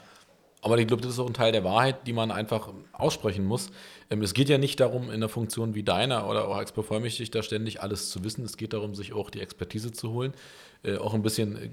Aber 0.62 0.79
ich 0.79 0.87
glaube, 0.87 1.03
das 1.03 1.12
ist 1.12 1.18
auch 1.18 1.27
ein 1.27 1.35
Teil 1.35 1.53
der 1.53 1.64
Wahrheit, 1.64 2.07
die 2.07 2.12
man 2.12 2.31
einfach 2.31 2.70
aussprechen 2.92 3.44
muss. 3.44 3.70
Ähm, 4.12 4.22
es 4.22 4.35
geht 4.35 4.48
ja 4.48 4.59
nicht 4.59 4.79
darum, 4.79 5.11
in 5.11 5.20
der 5.20 5.29
Funktion 5.29 5.75
wie 5.75 5.83
deiner 5.83 6.29
oder 6.29 6.46
auch 6.46 6.57
als 6.57 6.72
Bevollmächtigter 6.72 7.42
ständig 7.42 7.83
alles 7.83 8.11
zu 8.11 8.22
wissen. 8.25 8.44
Es 8.44 8.57
geht 8.57 8.75
darum, 8.75 8.94
sich 8.94 9.14
auch 9.14 9.31
die 9.31 9.40
Expertise 9.40 9.90
zu 9.90 10.11
holen. 10.11 10.35
Äh, 10.85 10.96
auch 10.96 11.14
ein 11.14 11.22
bisschen 11.22 11.57
äh, 11.57 11.70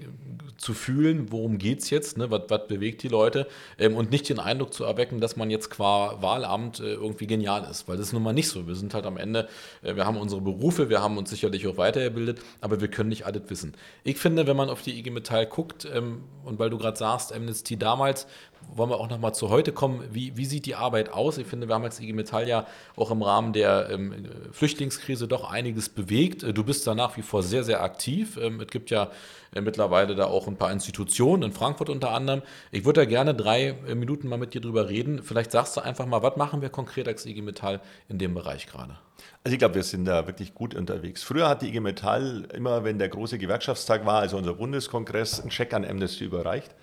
zu 0.56 0.72
fühlen, 0.72 1.32
worum 1.32 1.58
geht 1.58 1.80
es 1.80 1.90
jetzt, 1.90 2.16
ne? 2.16 2.30
was, 2.30 2.42
was 2.48 2.68
bewegt 2.68 3.02
die 3.02 3.08
Leute 3.08 3.48
ähm, 3.76 3.96
und 3.96 4.12
nicht 4.12 4.28
den 4.28 4.38
Eindruck 4.38 4.72
zu 4.72 4.84
erwecken, 4.84 5.20
dass 5.20 5.34
man 5.34 5.50
jetzt 5.50 5.68
qua 5.68 6.22
Wahlamt 6.22 6.78
äh, 6.78 6.92
irgendwie 6.92 7.26
genial 7.26 7.66
ist, 7.68 7.88
weil 7.88 7.96
das 7.96 8.06
ist 8.06 8.12
nun 8.12 8.22
mal 8.22 8.32
nicht 8.32 8.48
so. 8.48 8.68
Wir 8.68 8.76
sind 8.76 8.94
halt 8.94 9.06
am 9.06 9.16
Ende, 9.16 9.48
äh, 9.82 9.96
wir 9.96 10.06
haben 10.06 10.16
unsere 10.16 10.40
Berufe, 10.40 10.90
wir 10.90 11.02
haben 11.02 11.18
uns 11.18 11.30
sicherlich 11.30 11.66
auch 11.66 11.76
weitergebildet, 11.76 12.40
aber 12.60 12.80
wir 12.80 12.86
können 12.86 13.08
nicht 13.08 13.26
alles 13.26 13.42
wissen. 13.48 13.72
Ich 14.04 14.16
finde, 14.16 14.46
wenn 14.46 14.56
man 14.56 14.70
auf 14.70 14.82
die 14.82 14.96
IG 14.96 15.10
Metall 15.10 15.46
guckt 15.46 15.88
ähm, 15.92 16.22
und 16.44 16.60
weil 16.60 16.70
du 16.70 16.78
gerade 16.78 16.96
sagst, 16.96 17.32
Amnesty 17.32 17.76
damals, 17.76 18.28
wollen 18.76 18.90
wir 18.90 19.00
auch 19.00 19.10
nochmal 19.10 19.34
zu 19.34 19.48
heute 19.48 19.72
kommen, 19.72 20.04
wie, 20.12 20.36
wie 20.36 20.44
sieht 20.44 20.66
die 20.66 20.76
Arbeit 20.76 21.12
aus? 21.12 21.36
Ich 21.38 21.48
finde, 21.48 21.66
wir 21.66 21.74
haben 21.74 21.82
als 21.82 21.98
IG 21.98 22.12
Metall 22.12 22.29
ja 22.32 22.66
auch 22.96 23.10
im 23.10 23.22
Rahmen 23.22 23.52
der 23.52 23.88
ähm, 23.90 24.26
Flüchtlingskrise 24.52 25.28
doch 25.28 25.50
einiges 25.50 25.88
bewegt. 25.88 26.42
Du 26.42 26.64
bist 26.64 26.86
da 26.86 26.94
nach 26.94 27.16
wie 27.16 27.22
vor 27.22 27.42
sehr, 27.42 27.64
sehr 27.64 27.82
aktiv. 27.82 28.38
Ähm, 28.40 28.60
es 28.60 28.68
gibt 28.68 28.90
ja 28.90 29.10
äh, 29.54 29.60
mittlerweile 29.60 30.14
da 30.14 30.26
auch 30.26 30.46
ein 30.46 30.56
paar 30.56 30.72
Institutionen, 30.72 31.42
in 31.42 31.52
Frankfurt 31.52 31.88
unter 31.88 32.12
anderem. 32.12 32.42
Ich 32.70 32.84
würde 32.84 33.00
da 33.00 33.04
gerne 33.04 33.34
drei 33.34 33.74
äh, 33.88 33.94
Minuten 33.94 34.28
mal 34.28 34.38
mit 34.38 34.54
dir 34.54 34.60
drüber 34.60 34.88
reden. 34.88 35.22
Vielleicht 35.22 35.50
sagst 35.50 35.76
du 35.76 35.80
einfach 35.80 36.06
mal, 36.06 36.22
was 36.22 36.36
machen 36.36 36.62
wir 36.62 36.68
konkret 36.68 37.08
als 37.08 37.26
IG 37.26 37.42
Metall 37.42 37.80
in 38.08 38.18
dem 38.18 38.34
Bereich 38.34 38.66
gerade? 38.66 38.96
Also 39.44 39.54
ich 39.54 39.58
glaube, 39.58 39.74
wir 39.74 39.82
sind 39.82 40.04
da 40.04 40.26
wirklich 40.26 40.54
gut 40.54 40.74
unterwegs. 40.74 41.22
Früher 41.22 41.48
hat 41.48 41.62
die 41.62 41.68
IG 41.68 41.80
Metall 41.80 42.46
immer, 42.54 42.84
wenn 42.84 42.98
der 42.98 43.08
große 43.08 43.38
Gewerkschaftstag 43.38 44.06
war, 44.06 44.20
also 44.20 44.36
unser 44.36 44.54
Bundeskongress, 44.54 45.40
einen 45.40 45.50
Check 45.50 45.74
an 45.74 45.84
Amnesty 45.84 46.24
überreicht. 46.24 46.74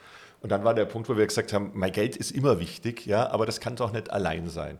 Und 0.41 0.51
dann 0.51 0.63
war 0.63 0.73
der 0.73 0.85
Punkt, 0.85 1.09
wo 1.09 1.17
wir 1.17 1.25
gesagt 1.25 1.51
haben, 1.53 1.71
mein 1.73 1.91
Geld 1.91 2.15
ist 2.15 2.31
immer 2.31 2.59
wichtig, 2.59 3.05
ja, 3.05 3.29
aber 3.31 3.45
das 3.45 3.59
kann 3.59 3.75
doch 3.75 3.91
nicht 3.91 4.11
allein 4.11 4.49
sein. 4.49 4.77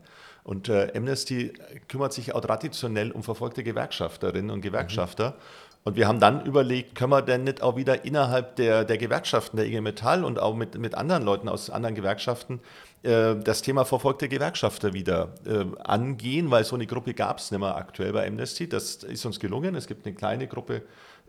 Und 0.48 0.70
äh, 0.70 0.94
Amnesty 0.96 1.52
kümmert 1.90 2.14
sich 2.14 2.34
auch 2.34 2.40
traditionell 2.40 3.12
um 3.12 3.22
verfolgte 3.22 3.64
Gewerkschafterinnen 3.64 4.50
und 4.50 4.62
Gewerkschafter. 4.62 5.32
Mhm. 5.32 5.36
Und 5.84 5.98
wir 5.98 6.08
haben 6.08 6.22
dann 6.22 6.46
überlegt, 6.46 6.96
können 6.96 7.12
wir 7.12 7.22
denn 7.22 7.44
nicht 7.44 7.62
auch 7.62 7.76
wieder 7.76 8.06
innerhalb 8.06 8.56
der, 8.56 8.86
der 8.86 8.98
Gewerkschaften, 8.98 9.58
der 9.58 9.66
IG 9.66 9.82
Metall 9.82 10.24
und 10.24 10.40
auch 10.40 10.56
mit, 10.56 10.78
mit 10.78 10.96
anderen 10.96 11.24
Leuten 11.24 11.50
aus 11.50 11.70
anderen 11.70 11.96
Gewerkschaften 11.96 12.62
äh, 13.04 13.36
das 13.36 13.62
Thema 13.62 13.84
verfolgte 13.84 14.30
Gewerkschafter 14.30 14.94
wieder 14.94 15.34
äh, 15.46 15.66
angehen, 15.84 16.50
weil 16.50 16.64
so 16.64 16.76
eine 16.76 16.88
Gruppe 16.88 17.14
gab 17.14 17.40
es 17.40 17.52
nicht 17.52 17.60
mehr 17.60 17.76
aktuell 17.76 18.14
bei 18.14 18.26
Amnesty. 18.26 18.70
Das 18.70 19.04
ist 19.04 19.26
uns 19.26 19.42
gelungen. 19.42 19.76
Es 19.76 19.86
gibt 19.86 20.06
eine 20.06 20.16
kleine 20.16 20.48
Gruppe 20.48 20.84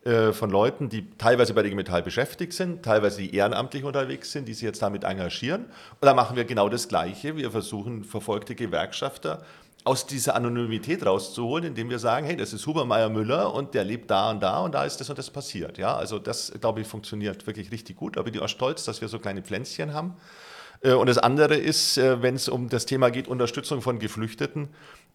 von 0.04 0.48
Leuten, 0.50 0.88
die 0.88 1.10
teilweise 1.18 1.52
bei 1.54 1.64
IG 1.64 1.74
Metall 1.74 2.02
beschäftigt 2.02 2.52
sind, 2.52 2.84
teilweise 2.84 3.20
die 3.20 3.34
ehrenamtlich 3.34 3.84
unterwegs 3.84 4.32
sind, 4.32 4.46
die 4.46 4.54
sich 4.54 4.62
jetzt 4.62 4.80
damit 4.80 5.04
engagieren. 5.04 5.64
Und 5.64 6.06
da 6.06 6.14
machen 6.14 6.36
wir 6.36 6.44
genau 6.44 6.68
das 6.68 6.88
Gleiche. 6.88 7.36
Wir 7.36 7.50
versuchen 7.50 8.04
verfolgte 8.04 8.54
Gewerkschafter 8.54 9.42
aus 9.88 10.06
dieser 10.06 10.34
Anonymität 10.34 11.06
rauszuholen, 11.06 11.64
indem 11.64 11.88
wir 11.88 11.98
sagen, 11.98 12.26
hey, 12.26 12.36
das 12.36 12.52
ist 12.52 12.66
Hubermeier 12.66 13.08
Müller 13.08 13.54
und 13.54 13.72
der 13.74 13.84
lebt 13.84 14.10
da 14.10 14.30
und 14.30 14.40
da 14.40 14.60
und 14.60 14.74
da 14.74 14.84
ist 14.84 14.98
das 14.98 15.08
und 15.08 15.18
das 15.18 15.30
passiert. 15.30 15.78
Ja, 15.78 15.96
also 15.96 16.18
das, 16.18 16.52
glaube 16.60 16.82
ich, 16.82 16.86
funktioniert 16.86 17.46
wirklich 17.46 17.72
richtig 17.72 17.96
gut. 17.96 18.18
Ich 18.18 18.22
bin 18.22 18.38
auch 18.40 18.48
stolz, 18.48 18.84
dass 18.84 19.00
wir 19.00 19.08
so 19.08 19.18
kleine 19.18 19.42
Pflänzchen 19.42 19.94
haben. 19.94 20.14
Äh, 20.82 20.92
und 20.92 21.08
das 21.08 21.16
andere 21.18 21.56
ist, 21.56 21.96
äh, 21.96 22.22
wenn 22.22 22.34
es 22.34 22.48
um 22.48 22.68
das 22.68 22.86
Thema 22.86 23.10
geht, 23.10 23.28
Unterstützung 23.28 23.80
von 23.80 23.98
Geflüchteten, 23.98 24.68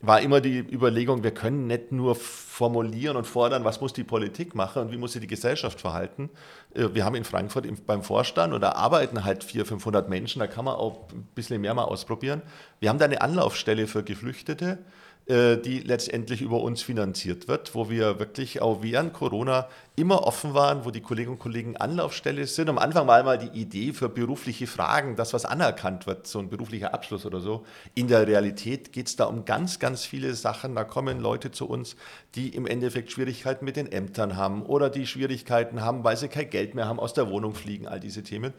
war 0.04 0.20
immer 0.20 0.42
die 0.42 0.60
Überlegung, 0.60 1.24
wir 1.24 1.34
können 1.34 1.66
nicht 1.66 1.94
nur 1.94 2.16
formulieren 2.16 3.16
und 3.16 3.26
fordern, 3.26 3.64
was 3.64 3.80
muss 3.80 3.94
die 3.94 4.04
Politik 4.04 4.54
machen 4.54 4.82
und 4.82 4.92
wie 4.92 4.98
muss 4.98 5.14
sich 5.14 5.22
die 5.22 5.28
Gesellschaft 5.28 5.80
verhalten. 5.80 6.30
Äh, 6.76 6.90
wir 6.94 7.06
haben 7.06 7.16
in 7.16 7.24
Frankfurt 7.24 7.66
beim 7.88 8.04
Vorstand 8.04 8.54
und 8.54 8.60
da 8.60 8.74
arbeiten 8.74 9.24
halt 9.24 9.46
400, 9.46 9.70
500 9.70 10.10
Menschen, 10.10 10.40
da 10.40 10.48
kann 10.48 10.66
man 10.66 10.76
auch 10.76 11.08
ein 11.14 11.24
bisschen 11.36 11.62
mehr 11.62 11.74
mal 11.74 11.86
ausprobieren. 11.86 12.42
Wir 12.82 12.90
haben 12.90 13.00
da 13.00 13.06
eine 13.06 13.22
Anlaufstelle 13.22 13.88
für 13.88 14.04
Geflüchtete 14.04 14.80
die 15.26 15.80
letztendlich 15.80 16.42
über 16.42 16.60
uns 16.60 16.82
finanziert 16.82 17.48
wird, 17.48 17.76
wo 17.76 17.90
wir 17.90 18.20
wirklich 18.20 18.62
auch 18.62 18.84
während 18.84 19.14
Corona 19.14 19.70
immer 19.96 20.24
offen 20.24 20.54
waren, 20.54 20.84
wo 20.84 20.92
die 20.92 21.00
Kolleginnen 21.00 21.36
und 21.36 21.40
Kollegen 21.40 21.78
Anlaufstelle 21.78 22.46
sind. 22.46 22.68
Am 22.68 22.78
Anfang 22.78 23.08
war 23.08 23.18
einmal 23.18 23.38
die 23.38 23.58
Idee 23.60 23.94
für 23.94 24.10
berufliche 24.10 24.68
Fragen, 24.68 25.16
dass 25.16 25.34
was 25.34 25.46
anerkannt 25.46 26.08
wird, 26.08 26.28
so 26.28 26.40
ein 26.40 26.50
beruflicher 26.50 26.94
Abschluss 26.94 27.26
oder 27.26 27.40
so. 27.40 27.64
In 27.96 28.08
der 28.08 28.28
Realität 28.28 28.92
geht 28.92 29.08
es 29.08 29.16
da 29.16 29.26
um 29.26 29.46
ganz, 29.46 29.80
ganz 29.80 30.04
viele 30.04 30.34
Sachen. 30.34 30.76
Da 30.76 30.84
kommen 30.84 31.22
Leute 31.22 31.52
zu 31.52 31.70
uns, 31.70 31.96
die 32.36 32.50
im 32.50 32.66
Endeffekt 32.66 33.12
Schwierigkeiten 33.12 33.64
mit 33.64 33.78
den 33.78 33.92
Ämtern 33.92 34.36
haben 34.36 34.66
oder 34.66 34.90
die 34.90 35.08
Schwierigkeiten 35.08 35.82
haben, 35.82 36.04
weil 36.04 36.18
sie 36.18 36.28
kein 36.28 36.50
Geld 36.50 36.76
mehr 36.76 36.88
haben, 36.88 37.00
aus 37.00 37.14
der 37.14 37.30
Wohnung 37.30 37.54
fliegen, 37.54 37.88
all 37.88 38.00
diese 38.00 38.24
Themen. 38.24 38.54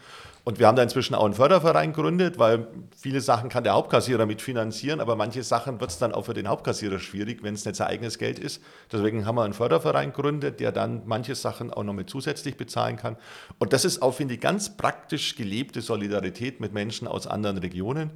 Und 0.44 0.58
wir 0.58 0.66
haben 0.66 0.76
da 0.76 0.82
inzwischen 0.82 1.14
auch 1.14 1.24
einen 1.24 1.32
Förderverein 1.32 1.94
gegründet, 1.94 2.38
weil 2.38 2.68
viele 2.94 3.22
Sachen 3.22 3.48
kann 3.48 3.64
der 3.64 3.72
Hauptkassierer 3.72 4.26
mitfinanzieren, 4.26 5.00
aber 5.00 5.16
manche 5.16 5.42
Sachen 5.42 5.80
wird 5.80 5.90
es 5.90 5.98
dann 5.98 6.12
auch 6.12 6.26
für 6.26 6.34
den 6.34 6.48
Hauptkassierer 6.48 6.98
schwierig, 6.98 7.42
wenn 7.42 7.54
es 7.54 7.64
nicht 7.64 7.76
sein 7.76 7.88
eigenes 7.88 8.18
Geld 8.18 8.38
ist. 8.38 8.62
Deswegen 8.92 9.24
haben 9.24 9.36
wir 9.36 9.44
einen 9.44 9.54
Förderverein 9.54 10.12
gegründet, 10.12 10.60
der 10.60 10.70
dann 10.70 11.02
manche 11.06 11.34
Sachen 11.34 11.72
auch 11.72 11.82
noch 11.82 11.94
mit 11.94 12.10
zusätzlich 12.10 12.58
bezahlen 12.58 12.96
kann. 12.96 13.16
Und 13.58 13.72
das 13.72 13.86
ist 13.86 14.02
auch, 14.02 14.12
finde 14.12 14.34
ich, 14.34 14.40
ganz 14.40 14.76
praktisch 14.76 15.34
gelebte 15.34 15.80
Solidarität 15.80 16.60
mit 16.60 16.74
Menschen 16.74 17.08
aus 17.08 17.26
anderen 17.26 17.56
Regionen. 17.56 18.10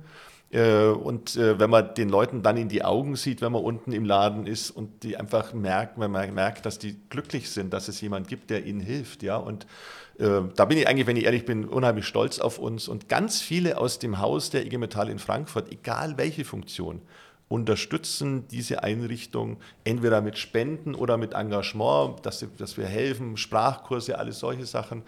Äh, 0.51 0.87
und 0.87 1.37
äh, 1.37 1.59
wenn 1.59 1.71
man 1.71 1.95
den 1.95 2.09
Leuten 2.09 2.43
dann 2.43 2.57
in 2.57 2.69
die 2.69 2.85
Augen 2.85 3.17
sieht, 3.17 3.43
wenn 3.43 3.53
man 3.53 3.63
unten 3.63 3.93
im 3.93 4.05
Laden 4.05 4.47
ist 4.47 4.71
und 4.71 5.03
die 5.03 5.17
einfach 5.17 5.53
merkt, 5.53 5.99
wenn 5.99 6.11
man 6.11 6.33
merkt, 6.33 6.65
dass 6.65 6.79
die 6.79 6.97
glücklich 7.11 7.51
sind, 7.51 7.73
dass 7.73 7.89
es 7.89 8.01
jemand 8.01 8.29
gibt, 8.29 8.51
der 8.51 8.65
ihnen 8.65 8.81
hilft, 8.81 9.23
ja, 9.23 9.37
und 9.37 9.67
äh, 10.19 10.43
da 10.55 10.65
bin 10.65 10.79
ich 10.79 10.89
eigentlich, 10.89 11.07
wenn 11.07 11.17
ich 11.17 11.25
ehrlich 11.25 11.45
bin, 11.45 11.65
unheimlich 11.65 12.07
stolz 12.07 12.39
auf 12.39 12.59
uns 12.59 12.89
und 12.89 13.09
ganz 13.09 13.41
viele 13.41 13.79
aus 13.79 13.99
dem 13.99 14.19
Haus 14.19 14.51
der 14.51 14.67
IG 14.67 14.79
Metall 14.79 15.09
in 15.09 15.19
Frankfurt, 15.19 15.71
egal 15.73 16.17
welche 16.17 16.45
Funktion, 16.45 17.03
unterstützen 17.49 18.47
diese 18.49 18.83
Einrichtung 18.83 19.59
entweder 19.85 20.21
mit 20.21 20.37
Spenden 20.37 20.95
oder 20.95 21.17
mit 21.17 21.33
Engagement, 21.33 22.25
dass, 22.27 22.45
dass 22.59 22.77
wir 22.77 22.87
helfen, 22.87 23.37
Sprachkurse, 23.37 24.19
alles 24.19 24.41
solche 24.41 24.67
Sachen. 24.67 25.03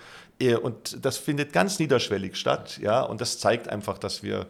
Und 0.63 1.05
das 1.05 1.19
findet 1.19 1.53
ganz 1.53 1.79
niederschwellig 1.79 2.37
statt, 2.37 2.79
ja, 2.81 3.03
und 3.03 3.21
das 3.21 3.39
zeigt 3.39 3.69
einfach, 3.69 3.99
dass 3.99 4.23
wir 4.23 4.47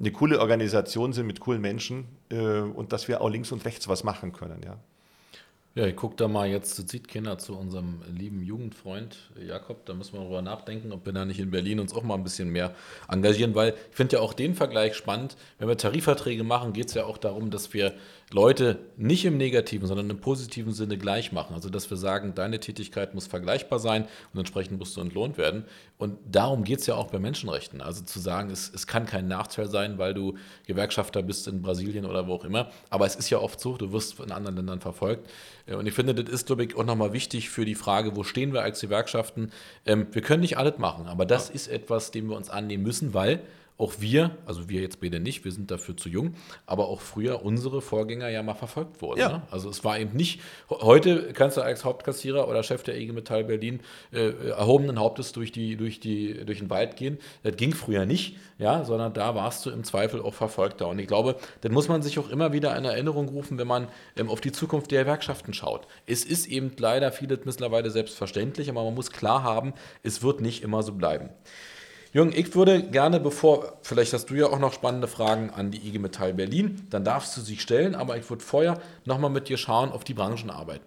eine 0.00 0.10
coole 0.10 0.40
Organisation 0.40 1.12
sind 1.12 1.26
mit 1.26 1.40
coolen 1.40 1.60
Menschen 1.60 2.06
äh, 2.30 2.60
und 2.60 2.92
dass 2.92 3.08
wir 3.08 3.20
auch 3.20 3.30
links 3.30 3.52
und 3.52 3.64
rechts 3.64 3.88
was 3.88 4.02
machen 4.02 4.32
können. 4.32 4.60
Ja. 4.64 4.76
Ja, 5.76 5.86
ich 5.86 5.96
gucke 5.96 6.14
da 6.14 6.28
mal 6.28 6.48
jetzt 6.48 6.76
zu 6.76 6.86
Zietkinder 6.86 7.36
zu 7.36 7.58
unserem 7.58 8.00
lieben 8.06 8.44
Jugendfreund 8.44 9.16
Jakob. 9.44 9.84
Da 9.86 9.94
müssen 9.94 10.12
wir 10.12 10.20
darüber 10.20 10.40
nachdenken, 10.40 10.92
ob 10.92 11.04
wir 11.04 11.12
da 11.12 11.24
nicht 11.24 11.40
in 11.40 11.50
Berlin 11.50 11.80
uns 11.80 11.92
auch 11.92 12.04
mal 12.04 12.14
ein 12.14 12.22
bisschen 12.22 12.50
mehr 12.50 12.76
engagieren, 13.08 13.56
weil 13.56 13.74
ich 13.90 13.96
finde 13.96 14.16
ja 14.16 14.22
auch 14.22 14.34
den 14.34 14.54
Vergleich 14.54 14.94
spannend. 14.94 15.36
Wenn 15.58 15.66
wir 15.66 15.76
Tarifverträge 15.76 16.44
machen, 16.44 16.74
geht 16.74 16.90
es 16.90 16.94
ja 16.94 17.06
auch 17.06 17.18
darum, 17.18 17.50
dass 17.50 17.74
wir 17.74 17.92
Leute 18.34 18.80
nicht 18.96 19.24
im 19.26 19.36
negativen, 19.36 19.86
sondern 19.86 20.10
im 20.10 20.18
positiven 20.18 20.72
Sinne 20.72 20.98
gleich 20.98 21.30
machen. 21.30 21.54
Also, 21.54 21.70
dass 21.70 21.88
wir 21.88 21.96
sagen, 21.96 22.34
deine 22.34 22.58
Tätigkeit 22.58 23.14
muss 23.14 23.28
vergleichbar 23.28 23.78
sein 23.78 24.08
und 24.32 24.40
entsprechend 24.40 24.76
musst 24.76 24.96
du 24.96 25.00
entlohnt 25.02 25.38
werden. 25.38 25.64
Und 25.98 26.18
darum 26.28 26.64
geht 26.64 26.80
es 26.80 26.88
ja 26.88 26.96
auch 26.96 27.12
bei 27.12 27.20
Menschenrechten. 27.20 27.80
Also 27.80 28.02
zu 28.02 28.18
sagen, 28.18 28.50
es, 28.50 28.72
es 28.74 28.88
kann 28.88 29.06
kein 29.06 29.28
Nachteil 29.28 29.68
sein, 29.68 29.98
weil 29.98 30.14
du 30.14 30.36
Gewerkschafter 30.66 31.22
bist 31.22 31.46
in 31.46 31.62
Brasilien 31.62 32.06
oder 32.06 32.26
wo 32.26 32.34
auch 32.34 32.44
immer. 32.44 32.72
Aber 32.90 33.06
es 33.06 33.14
ist 33.14 33.30
ja 33.30 33.38
oft 33.38 33.60
so, 33.60 33.76
du 33.76 33.92
wirst 33.92 34.18
in 34.18 34.32
anderen 34.32 34.56
Ländern 34.56 34.80
verfolgt. 34.80 35.30
Und 35.68 35.86
ich 35.86 35.94
finde, 35.94 36.12
das 36.12 36.34
ist, 36.34 36.46
glaube 36.46 36.64
ich, 36.64 36.76
auch 36.76 36.84
nochmal 36.84 37.12
wichtig 37.12 37.50
für 37.50 37.64
die 37.64 37.76
Frage, 37.76 38.16
wo 38.16 38.24
stehen 38.24 38.52
wir 38.52 38.62
als 38.62 38.80
Gewerkschaften? 38.80 39.52
Ähm, 39.86 40.08
wir 40.10 40.22
können 40.22 40.40
nicht 40.40 40.58
alles 40.58 40.78
machen, 40.78 41.06
aber 41.06 41.24
das 41.24 41.50
ist 41.50 41.68
etwas, 41.68 42.10
dem 42.10 42.30
wir 42.30 42.36
uns 42.36 42.50
annehmen 42.50 42.82
müssen, 42.82 43.14
weil 43.14 43.44
auch 43.76 43.94
wir, 43.98 44.30
also 44.46 44.68
wir 44.68 44.80
jetzt 44.80 45.00
beide 45.00 45.18
nicht, 45.18 45.44
wir 45.44 45.50
sind 45.50 45.70
dafür 45.70 45.96
zu 45.96 46.08
jung, 46.08 46.34
aber 46.64 46.86
auch 46.86 47.00
früher 47.00 47.44
unsere 47.44 47.82
Vorgänger 47.82 48.28
ja 48.28 48.42
mal 48.44 48.54
verfolgt 48.54 49.02
wurden. 49.02 49.18
Ja. 49.18 49.28
Ne? 49.28 49.42
Also 49.50 49.68
es 49.68 49.82
war 49.82 49.98
eben 49.98 50.16
nicht, 50.16 50.40
heute 50.70 51.32
kannst 51.32 51.56
du 51.56 51.60
als 51.60 51.84
Hauptkassierer 51.84 52.46
oder 52.46 52.62
Chef 52.62 52.84
der 52.84 52.96
IG 52.96 53.12
Metall 53.12 53.42
Berlin 53.42 53.80
äh, 54.12 54.30
erhobenen 54.50 55.00
Hauptes 55.00 55.32
durch, 55.32 55.50
die, 55.50 55.76
durch, 55.76 55.98
die, 55.98 56.44
durch 56.44 56.58
den 56.58 56.70
Wald 56.70 56.96
gehen. 56.96 57.18
Das 57.42 57.56
ging 57.56 57.74
früher 57.74 58.06
nicht, 58.06 58.36
ja, 58.58 58.84
sondern 58.84 59.12
da 59.12 59.34
warst 59.34 59.66
du 59.66 59.70
im 59.70 59.82
Zweifel 59.82 60.22
auch 60.22 60.34
Verfolgter. 60.34 60.86
Und 60.86 61.00
ich 61.00 61.08
glaube, 61.08 61.34
das 61.62 61.72
muss 61.72 61.88
man 61.88 62.00
sich 62.00 62.20
auch 62.20 62.30
immer 62.30 62.52
wieder 62.52 62.76
in 62.76 62.84
Erinnerung 62.84 63.28
rufen, 63.28 63.58
wenn 63.58 63.66
man 63.66 63.88
ähm, 64.16 64.30
auf 64.30 64.40
die 64.40 64.52
Zukunft 64.52 64.92
der 64.92 65.02
Gewerkschaften 65.02 65.52
schaut. 65.52 65.88
Es 66.06 66.24
ist 66.24 66.46
eben 66.46 66.70
leider 66.78 67.10
vieles 67.10 67.40
mittlerweile 67.44 67.90
selbstverständlich, 67.90 68.70
aber 68.70 68.84
man 68.84 68.94
muss 68.94 69.10
klar 69.10 69.42
haben, 69.42 69.74
es 70.04 70.22
wird 70.22 70.40
nicht 70.40 70.62
immer 70.62 70.84
so 70.84 70.92
bleiben. 70.92 71.30
Jürgen, 72.14 72.32
ich 72.32 72.54
würde 72.54 72.80
gerne, 72.80 73.18
bevor, 73.18 73.72
vielleicht 73.82 74.12
hast 74.12 74.26
du 74.26 74.34
ja 74.34 74.46
auch 74.46 74.60
noch 74.60 74.72
spannende 74.72 75.08
Fragen 75.08 75.50
an 75.50 75.72
die 75.72 75.84
IG 75.84 75.98
Metall 75.98 76.32
Berlin, 76.32 76.86
dann 76.88 77.02
darfst 77.02 77.36
du 77.36 77.40
sie 77.40 77.56
stellen, 77.56 77.96
aber 77.96 78.16
ich 78.16 78.30
würde 78.30 78.44
vorher 78.44 78.80
nochmal 79.04 79.30
mit 79.30 79.48
dir 79.48 79.56
schauen 79.56 79.90
auf 79.90 80.04
die 80.04 80.14
Branchenarbeit. 80.14 80.80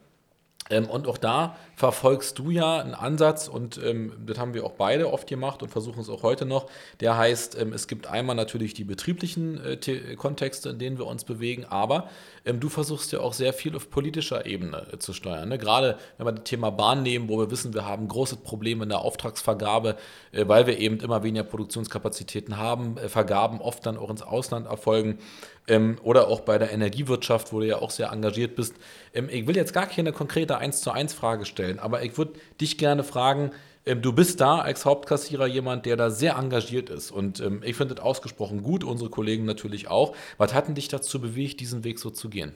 Ähm, 0.69 0.89
und 0.89 1.07
auch 1.07 1.17
da 1.17 1.55
verfolgst 1.75 2.39
du 2.39 2.49
ja 2.49 2.79
einen 2.79 2.93
Ansatz, 2.93 3.47
und 3.47 3.79
ähm, 3.83 4.13
das 4.25 4.37
haben 4.37 4.53
wir 4.53 4.65
auch 4.65 4.73
beide 4.73 5.11
oft 5.11 5.27
gemacht 5.27 5.63
und 5.63 5.69
versuchen 5.69 5.99
es 5.99 6.09
auch 6.09 6.23
heute 6.23 6.45
noch. 6.45 6.67
Der 6.99 7.17
heißt, 7.17 7.59
ähm, 7.59 7.73
es 7.73 7.87
gibt 7.87 8.07
einmal 8.07 8.35
natürlich 8.35 8.73
die 8.73 8.83
betrieblichen 8.83 9.61
äh, 9.63 10.15
Kontexte, 10.15 10.69
in 10.69 10.79
denen 10.79 10.97
wir 10.97 11.05
uns 11.05 11.23
bewegen, 11.23 11.65
aber 11.65 12.09
ähm, 12.45 12.59
du 12.59 12.69
versuchst 12.69 13.11
ja 13.11 13.19
auch 13.19 13.33
sehr 13.33 13.53
viel 13.53 13.75
auf 13.75 13.89
politischer 13.89 14.45
Ebene 14.45 14.87
äh, 14.91 14.99
zu 14.99 15.13
steuern. 15.13 15.49
Ne? 15.49 15.57
Gerade 15.57 15.97
wenn 16.17 16.27
wir 16.27 16.31
das 16.31 16.45
Thema 16.45 16.71
Bahn 16.71 17.03
nehmen, 17.03 17.29
wo 17.29 17.37
wir 17.39 17.51
wissen, 17.51 17.73
wir 17.73 17.85
haben 17.85 18.07
große 18.07 18.37
Probleme 18.37 18.83
in 18.83 18.89
der 18.89 18.99
Auftragsvergabe, 18.99 19.97
äh, 20.31 20.47
weil 20.47 20.67
wir 20.67 20.77
eben 20.79 20.99
immer 20.99 21.23
weniger 21.23 21.43
Produktionskapazitäten 21.43 22.57
haben, 22.57 22.97
äh, 22.97 23.09
Vergaben 23.09 23.61
oft 23.61 23.85
dann 23.85 23.97
auch 23.97 24.09
ins 24.09 24.21
Ausland 24.21 24.67
erfolgen 24.67 25.19
ähm, 25.67 25.97
oder 26.03 26.27
auch 26.27 26.41
bei 26.41 26.57
der 26.57 26.71
Energiewirtschaft, 26.71 27.53
wo 27.53 27.59
du 27.59 27.67
ja 27.67 27.77
auch 27.77 27.91
sehr 27.91 28.11
engagiert 28.11 28.55
bist. 28.55 28.75
Ähm, 29.13 29.29
ich 29.29 29.47
will 29.47 29.55
jetzt 29.55 29.73
gar 29.73 29.87
keine 29.87 30.11
konkrete 30.11 30.57
1 30.57 30.81
zu 30.81 30.91
1 30.91 31.13
Frage 31.13 31.45
stellen, 31.45 31.79
aber 31.79 32.03
ich 32.03 32.17
würde 32.17 32.33
dich 32.59 32.77
gerne 32.77 33.03
fragen, 33.03 33.51
ähm, 33.85 34.01
du 34.01 34.13
bist 34.13 34.41
da 34.41 34.59
als 34.59 34.85
Hauptkassierer 34.85 35.47
jemand, 35.47 35.85
der 35.85 35.95
da 35.95 36.09
sehr 36.09 36.35
engagiert 36.35 36.89
ist. 36.89 37.11
Und 37.11 37.39
ähm, 37.39 37.61
ich 37.63 37.75
finde 37.75 37.95
das 37.95 38.03
ausgesprochen 38.03 38.63
gut, 38.63 38.83
unsere 38.83 39.09
Kollegen 39.09 39.45
natürlich 39.45 39.87
auch. 39.89 40.15
Was 40.37 40.53
hat 40.53 40.67
denn 40.67 40.75
dich 40.75 40.89
dazu 40.89 41.21
bewegt, 41.21 41.59
diesen 41.59 41.83
Weg 41.83 41.99
so 41.99 42.09
zu 42.09 42.29
gehen? 42.29 42.53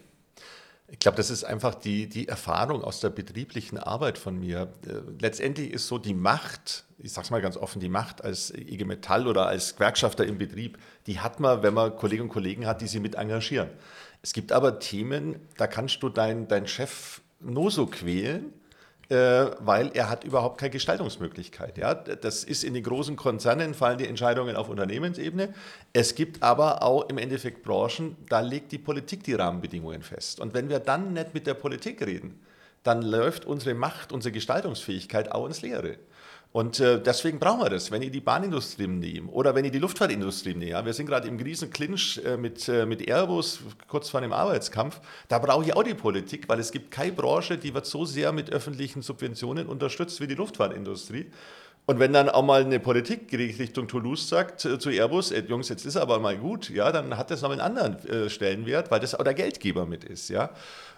Ich 0.92 1.00
glaube, 1.00 1.16
das 1.16 1.30
ist 1.30 1.46
einfach 1.46 1.74
die, 1.74 2.08
die 2.08 2.28
Erfahrung 2.28 2.84
aus 2.84 3.00
der 3.00 3.10
betrieblichen 3.10 3.78
Arbeit 3.78 4.18
von 4.18 4.38
mir. 4.38 4.74
Äh, 4.86 4.96
letztendlich 5.20 5.72
ist 5.72 5.88
so 5.88 5.98
die 5.98 6.14
Macht, 6.14 6.84
ich 7.00 7.14
sage 7.14 7.26
es 7.26 7.32
mal 7.32 7.42
ganz 7.42 7.56
offen, 7.56 7.80
die 7.80 7.88
Macht 7.88 8.22
als 8.26 8.54
IG 8.54 8.84
Metall 8.84 9.26
oder 9.26 9.48
als 9.48 9.76
Gewerkschafter 9.76 10.26
im 10.26 10.38
Betrieb, 10.38 10.78
die 11.08 11.22
hat 11.22 11.40
man, 11.40 11.64
wenn 11.64 11.74
man 11.74 11.96
Kolleginnen 11.96 12.28
und 12.28 12.34
Kollegen 12.34 12.68
hat, 12.68 12.82
die 12.82 12.88
sie 12.88 13.00
mit 13.00 13.16
engagieren. 13.16 13.70
Es 14.22 14.34
gibt 14.34 14.52
aber 14.52 14.80
Themen, 14.80 15.38
da 15.56 15.66
kannst 15.66 16.04
du 16.04 16.10
deinen 16.10 16.50
dein 16.50 16.68
Chef 16.68 17.22
nur 17.40 17.72
so 17.72 17.88
quälen, 17.88 18.54
weil 19.12 19.92
er 19.94 20.10
hat 20.10 20.24
überhaupt 20.24 20.58
keine 20.58 20.70
Gestaltungsmöglichkeit. 20.70 21.78
Ja? 21.78 21.94
Das 21.94 22.46
ist 22.46 22.64
in 22.64 22.74
den 22.74 22.84
großen 22.84 23.18
Konzernen, 23.18 23.74
fallen 23.74 23.98
die 23.98 24.08
Entscheidungen 24.08 24.56
auf 24.56 24.70
Unternehmensebene. 24.70 25.54
Es 25.92 26.16
gibt 26.16 26.42
aber 26.42 26.82
auch 26.82 27.10
im 27.10 27.18
Endeffekt 27.18 27.64
Branchen, 27.64 28.16
da 28.30 28.40
legt 28.40 28.72
die 28.72 28.78
Politik 28.78 29.24
die 29.24 29.34
Rahmenbedingungen 29.34 30.02
fest. 30.02 30.40
Und 30.40 30.54
wenn 30.54 30.70
wir 30.70 30.80
dann 30.80 31.12
nicht 31.14 31.34
mit 31.34 31.46
der 31.46 31.56
Politik 31.56 32.02
reden, 32.06 32.40
dann 32.84 33.02
läuft 33.02 33.46
unsere 33.46 33.76
Macht, 33.76 34.12
unsere 34.12 34.32
Gestaltungsfähigkeit 34.32 35.32
auch 35.32 35.46
ins 35.46 35.62
Leere. 35.62 35.98
Und 36.54 36.82
äh, 36.82 37.02
deswegen 37.02 37.40
brauchen 37.40 37.62
wir 37.62 37.70
das, 37.70 37.92
wenn 37.92 38.02
ihr 38.02 38.12
die 38.12 38.20
Bahnindustrie 38.20 38.88
nehmt 38.88 39.32
oder 39.32 39.56
wenn 39.56 39.64
ihr 39.64 39.72
die 39.72 39.80
Luftfahrtindustrie 39.80 40.54
nehmt. 40.54 40.72
Ja, 40.72 40.86
wir 40.86 40.94
sind 40.94 41.06
gerade 41.06 41.28
im 41.30 41.38
Riesenclinch 41.38 42.20
äh, 42.26 42.36
mit, 42.36 42.68
äh, 42.68 42.86
mit 42.86 43.08
Airbus, 43.08 43.62
kurz 43.88 44.10
vor 44.10 44.20
dem 44.20 44.34
Arbeitskampf. 44.34 45.00
Da 45.30 45.40
brauche 45.40 45.64
ich 45.64 45.74
auch 45.74 45.84
die 45.84 45.94
Politik, 45.94 46.50
weil 46.50 46.60
es 46.60 46.74
gibt 46.74 46.92
keine 46.92 47.14
Branche, 47.14 47.58
die 47.58 47.74
wird 47.74 47.86
so 47.86 48.04
sehr 48.04 48.34
mit 48.34 48.50
öffentlichen 48.50 49.02
Subventionen 49.02 49.68
unterstützt 49.68 50.20
wie 50.20 50.28
die 50.28 50.36
Luftfahrtindustrie. 50.36 51.28
Und 51.86 52.00
wenn 52.00 52.12
dann 52.12 52.30
auch 52.30 52.44
mal 52.44 52.64
eine 52.64 52.80
Politik 52.80 53.32
Richtung 53.32 53.88
Toulouse 53.88 54.28
sagt 54.28 54.66
äh, 54.66 54.78
zu 54.78 54.90
Airbus, 54.90 55.32
äh, 55.32 55.44
Jungs, 55.48 55.70
jetzt 55.70 55.86
ist 55.86 55.96
aber 55.96 56.20
mal 56.20 56.38
gut, 56.38 56.70
ja, 56.70 56.92
dann 56.92 57.18
hat 57.18 57.32
das 57.32 57.42
noch 57.44 57.52
einen 57.52 57.62
anderen 57.62 57.98
äh, 58.08 58.30
Stellenwert, 58.30 58.92
weil 58.92 59.00
das 59.00 59.16
auch 59.16 59.24
der 59.24 59.34
Geldgeber 59.34 59.86
mit 59.86 60.04
ist, 60.04 60.30
ja. 60.30 60.50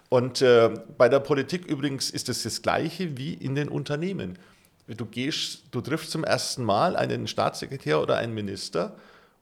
Und 0.08 0.42
äh, 0.42 0.70
bei 0.98 1.08
der 1.08 1.20
Politik 1.20 1.64
übrigens 1.66 2.10
ist 2.10 2.28
es 2.28 2.42
das, 2.42 2.54
das 2.54 2.62
Gleiche 2.62 3.16
wie 3.16 3.34
in 3.34 3.54
den 3.54 3.68
Unternehmen 3.68 4.36
du 4.86 5.06
gehst, 5.06 5.64
du 5.70 5.80
triffst 5.80 6.10
zum 6.10 6.24
ersten 6.24 6.64
Mal 6.64 6.96
einen 6.96 7.26
Staatssekretär 7.26 8.00
oder 8.00 8.16
einen 8.16 8.34
Minister 8.34 8.96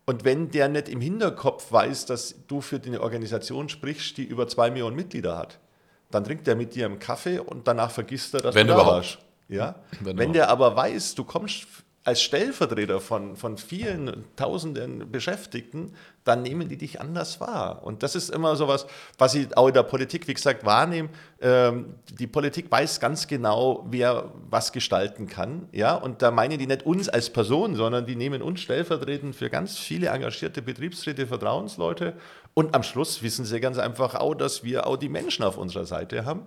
und 0.04 0.24
wenn 0.24 0.50
der 0.50 0.68
nicht 0.68 0.88
im 0.88 1.00
Hinterkopf 1.00 1.70
weiß, 1.70 2.06
dass 2.06 2.34
du 2.48 2.60
für 2.60 2.80
eine 2.84 3.00
Organisation 3.00 3.68
sprichst, 3.68 4.16
die 4.16 4.24
über 4.24 4.48
zwei 4.48 4.70
Millionen 4.70 4.96
Mitglieder 4.96 5.38
hat, 5.38 5.58
dann 6.10 6.24
trinkt 6.24 6.46
er 6.48 6.56
mit 6.56 6.74
dir 6.74 6.86
einen 6.86 6.98
Kaffee 6.98 7.38
und 7.38 7.66
danach 7.68 7.90
vergisst 7.90 8.34
er, 8.34 8.40
dass 8.40 8.54
wenn 8.54 8.66
du 8.66 8.74
da 8.74 8.86
warst. 8.86 9.18
Ja? 9.48 9.76
Wenn, 10.00 10.18
wenn 10.18 10.32
der 10.32 10.48
aber 10.48 10.74
weiß, 10.76 11.14
du 11.14 11.24
kommst 11.24 11.66
als 12.04 12.20
Stellvertreter 12.20 13.00
von, 13.00 13.36
von 13.36 13.58
vielen 13.58 14.24
tausenden 14.34 15.10
Beschäftigten, 15.12 15.94
dann 16.24 16.42
nehmen 16.42 16.68
die 16.68 16.76
dich 16.76 17.00
anders 17.00 17.40
wahr. 17.40 17.84
Und 17.84 18.02
das 18.02 18.16
ist 18.16 18.30
immer 18.30 18.56
so 18.56 18.66
was, 18.66 18.86
was 19.18 19.34
ich 19.34 19.56
auch 19.56 19.68
in 19.68 19.74
der 19.74 19.84
Politik, 19.84 20.26
wie 20.26 20.34
gesagt, 20.34 20.64
wahrnehme. 20.64 21.10
Ähm, 21.40 21.94
die 22.10 22.26
Politik 22.26 22.70
weiß 22.70 22.98
ganz 22.98 23.28
genau, 23.28 23.86
wer 23.88 24.32
was 24.50 24.72
gestalten 24.72 25.26
kann. 25.28 25.68
Ja? 25.72 25.94
Und 25.94 26.22
da 26.22 26.30
meinen 26.32 26.58
die 26.58 26.66
nicht 26.66 26.84
uns 26.84 27.08
als 27.08 27.30
Person, 27.30 27.76
sondern 27.76 28.04
die 28.04 28.16
nehmen 28.16 28.42
uns 28.42 28.60
stellvertretend 28.60 29.36
für 29.36 29.50
ganz 29.50 29.78
viele 29.78 30.08
engagierte 30.08 30.60
Betriebsräte, 30.60 31.26
Vertrauensleute. 31.28 32.14
Und 32.54 32.74
am 32.74 32.82
Schluss 32.82 33.22
wissen 33.22 33.44
sie 33.44 33.60
ganz 33.60 33.78
einfach 33.78 34.16
auch, 34.16 34.34
dass 34.34 34.64
wir 34.64 34.86
auch 34.86 34.96
die 34.96 35.08
Menschen 35.08 35.44
auf 35.44 35.56
unserer 35.56 35.86
Seite 35.86 36.24
haben. 36.24 36.46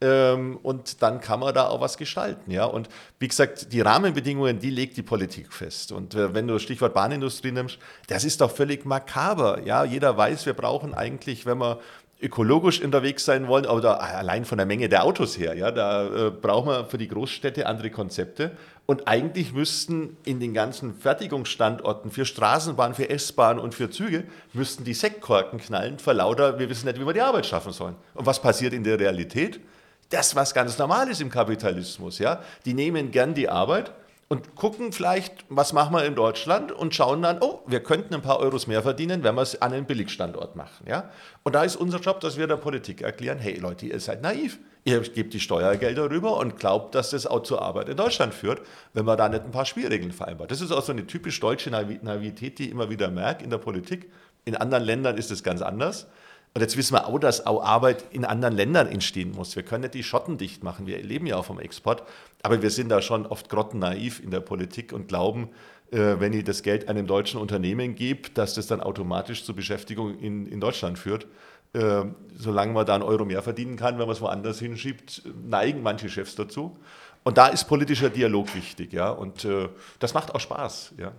Ähm, 0.00 0.58
und 0.62 1.02
dann 1.02 1.20
kann 1.20 1.40
man 1.40 1.54
da 1.54 1.68
auch 1.68 1.80
was 1.80 1.96
gestalten. 1.96 2.50
Ja? 2.50 2.64
Und 2.64 2.88
wie 3.18 3.28
gesagt, 3.28 3.72
die 3.72 3.80
Rahmenbedingungen, 3.80 4.58
die 4.58 4.70
legt 4.70 4.96
die 4.96 5.02
Politik 5.02 5.52
fest. 5.52 5.92
Und 5.92 6.14
äh, 6.14 6.34
wenn 6.34 6.46
du 6.46 6.58
Stichwort 6.58 6.94
Bahnindustrie 6.94 7.52
nimmst, 7.52 7.78
das 8.08 8.24
ist 8.24 8.40
doch 8.40 8.50
völlig 8.50 8.84
makaber. 8.84 9.62
Ja? 9.64 9.84
Jeder 9.84 10.16
weiß, 10.16 10.46
wir 10.46 10.54
brauchen 10.54 10.94
eigentlich, 10.94 11.46
wenn 11.46 11.58
wir 11.58 11.78
ökologisch 12.24 12.80
unterwegs 12.80 13.24
sein 13.24 13.48
wollen, 13.48 13.66
oder 13.66 14.00
allein 14.00 14.44
von 14.44 14.56
der 14.56 14.66
Menge 14.66 14.88
der 14.88 15.04
Autos 15.04 15.38
her, 15.38 15.54
ja, 15.56 15.70
da 15.70 16.06
äh, 16.06 16.30
brauchen 16.30 16.68
wir 16.68 16.84
für 16.86 16.96
die 16.96 17.08
Großstädte 17.08 17.66
andere 17.66 17.90
Konzepte. 17.90 18.52
Und 18.86 19.08
eigentlich 19.08 19.52
müssten 19.52 20.16
in 20.24 20.40
den 20.40 20.54
ganzen 20.54 20.94
Fertigungsstandorten 20.94 22.10
für 22.10 22.24
Straßenbahn, 22.24 22.94
für 22.94 23.08
S-Bahn 23.10 23.58
und 23.58 23.74
für 23.74 23.90
Züge, 23.90 24.24
müssten 24.52 24.84
die 24.84 24.94
Sektkorken 24.94 25.58
knallen, 25.58 25.98
vor 25.98 26.14
lauter, 26.14 26.58
wir 26.58 26.68
wissen 26.68 26.86
nicht, 26.86 27.00
wie 27.00 27.06
wir 27.06 27.12
die 27.12 27.20
Arbeit 27.20 27.46
schaffen 27.46 27.72
sollen. 27.72 27.94
Und 28.14 28.26
was 28.26 28.40
passiert 28.40 28.72
in 28.72 28.84
der 28.84 28.98
Realität? 28.98 29.60
Das, 30.10 30.36
was 30.36 30.54
ganz 30.54 30.78
normal 30.78 31.08
ist 31.08 31.20
im 31.20 31.30
Kapitalismus. 31.30 32.18
Ja? 32.18 32.42
Die 32.64 32.74
nehmen 32.74 33.10
gern 33.10 33.34
die 33.34 33.48
Arbeit 33.48 33.92
und 34.28 34.54
gucken 34.54 34.92
vielleicht, 34.92 35.44
was 35.48 35.72
machen 35.72 35.94
wir 35.94 36.04
in 36.04 36.14
Deutschland 36.14 36.72
und 36.72 36.94
schauen 36.94 37.22
dann, 37.22 37.38
oh, 37.40 37.60
wir 37.66 37.82
könnten 37.82 38.14
ein 38.14 38.22
paar 38.22 38.40
Euros 38.40 38.66
mehr 38.66 38.82
verdienen, 38.82 39.22
wenn 39.22 39.34
wir 39.34 39.42
es 39.42 39.60
an 39.60 39.72
einem 39.72 39.86
Billigstandort 39.86 40.56
machen. 40.56 40.86
Ja? 40.88 41.10
Und 41.42 41.54
da 41.54 41.64
ist 41.64 41.76
unser 41.76 42.00
Job, 42.00 42.20
dass 42.20 42.36
wir 42.36 42.46
der 42.46 42.56
Politik 42.56 43.02
erklären, 43.02 43.38
hey 43.38 43.58
Leute, 43.58 43.86
ihr 43.86 44.00
seid 44.00 44.22
naiv. 44.22 44.58
Ihr 44.86 45.00
gebt 45.00 45.32
die 45.32 45.40
Steuergelder 45.40 46.10
rüber 46.10 46.36
und 46.36 46.58
glaubt, 46.58 46.94
dass 46.94 47.10
das 47.10 47.26
auch 47.26 47.42
zur 47.42 47.62
Arbeit 47.62 47.88
in 47.88 47.96
Deutschland 47.96 48.34
führt, 48.34 48.60
wenn 48.92 49.06
man 49.06 49.16
da 49.16 49.30
nicht 49.30 49.44
ein 49.44 49.50
paar 49.50 49.64
Spielregeln 49.64 50.12
vereinbart. 50.12 50.50
Das 50.50 50.60
ist 50.60 50.72
auch 50.72 50.82
so 50.82 50.92
eine 50.92 51.06
typisch 51.06 51.40
deutsche 51.40 51.70
Naivität, 51.70 52.58
die 52.58 52.66
ich 52.66 52.70
immer 52.70 52.90
wieder 52.90 53.10
merke 53.10 53.42
in 53.44 53.50
der 53.50 53.58
Politik. 53.58 54.10
In 54.44 54.56
anderen 54.56 54.84
Ländern 54.84 55.16
ist 55.16 55.30
es 55.30 55.42
ganz 55.42 55.62
anders. 55.62 56.06
Und 56.54 56.60
jetzt 56.60 56.76
wissen 56.76 56.94
wir 56.94 57.08
auch, 57.08 57.18
dass 57.18 57.46
auch 57.46 57.64
Arbeit 57.64 58.04
in 58.12 58.24
anderen 58.24 58.54
Ländern 58.54 58.86
entstehen 58.86 59.32
muss. 59.32 59.56
Wir 59.56 59.64
können 59.64 59.82
nicht 59.82 59.94
die 59.94 60.04
Schotten 60.04 60.38
dicht 60.38 60.62
machen. 60.62 60.86
Wir 60.86 61.02
leben 61.02 61.26
ja 61.26 61.36
auch 61.36 61.44
vom 61.44 61.58
Export. 61.58 62.04
Aber 62.42 62.62
wir 62.62 62.70
sind 62.70 62.90
da 62.90 63.02
schon 63.02 63.26
oft 63.26 63.48
grottennaiv 63.48 64.20
in 64.20 64.30
der 64.30 64.38
Politik 64.38 64.92
und 64.92 65.08
glauben, 65.08 65.48
äh, 65.90 66.20
wenn 66.20 66.32
ich 66.32 66.44
das 66.44 66.62
Geld 66.62 66.88
einem 66.88 67.08
deutschen 67.08 67.40
Unternehmen 67.40 67.96
gebe, 67.96 68.30
dass 68.30 68.54
das 68.54 68.68
dann 68.68 68.80
automatisch 68.80 69.44
zur 69.44 69.56
Beschäftigung 69.56 70.16
in, 70.20 70.46
in 70.46 70.60
Deutschland 70.60 70.96
führt. 70.96 71.26
Äh, 71.72 72.04
solange 72.36 72.72
man 72.72 72.86
da 72.86 72.94
einen 72.94 73.02
Euro 73.02 73.24
mehr 73.24 73.42
verdienen 73.42 73.74
kann, 73.74 73.98
wenn 73.98 74.06
man 74.06 74.14
es 74.14 74.20
woanders 74.20 74.60
hinschiebt, 74.60 75.22
neigen 75.44 75.82
manche 75.82 76.08
Chefs 76.08 76.36
dazu. 76.36 76.76
Und 77.24 77.36
da 77.36 77.48
ist 77.48 77.64
politischer 77.64 78.10
Dialog 78.10 78.54
wichtig, 78.54 78.92
ja. 78.92 79.10
Und 79.10 79.44
äh, 79.44 79.68
das 79.98 80.14
macht 80.14 80.32
auch 80.32 80.40
Spaß, 80.40 80.94
ja. 80.98 81.10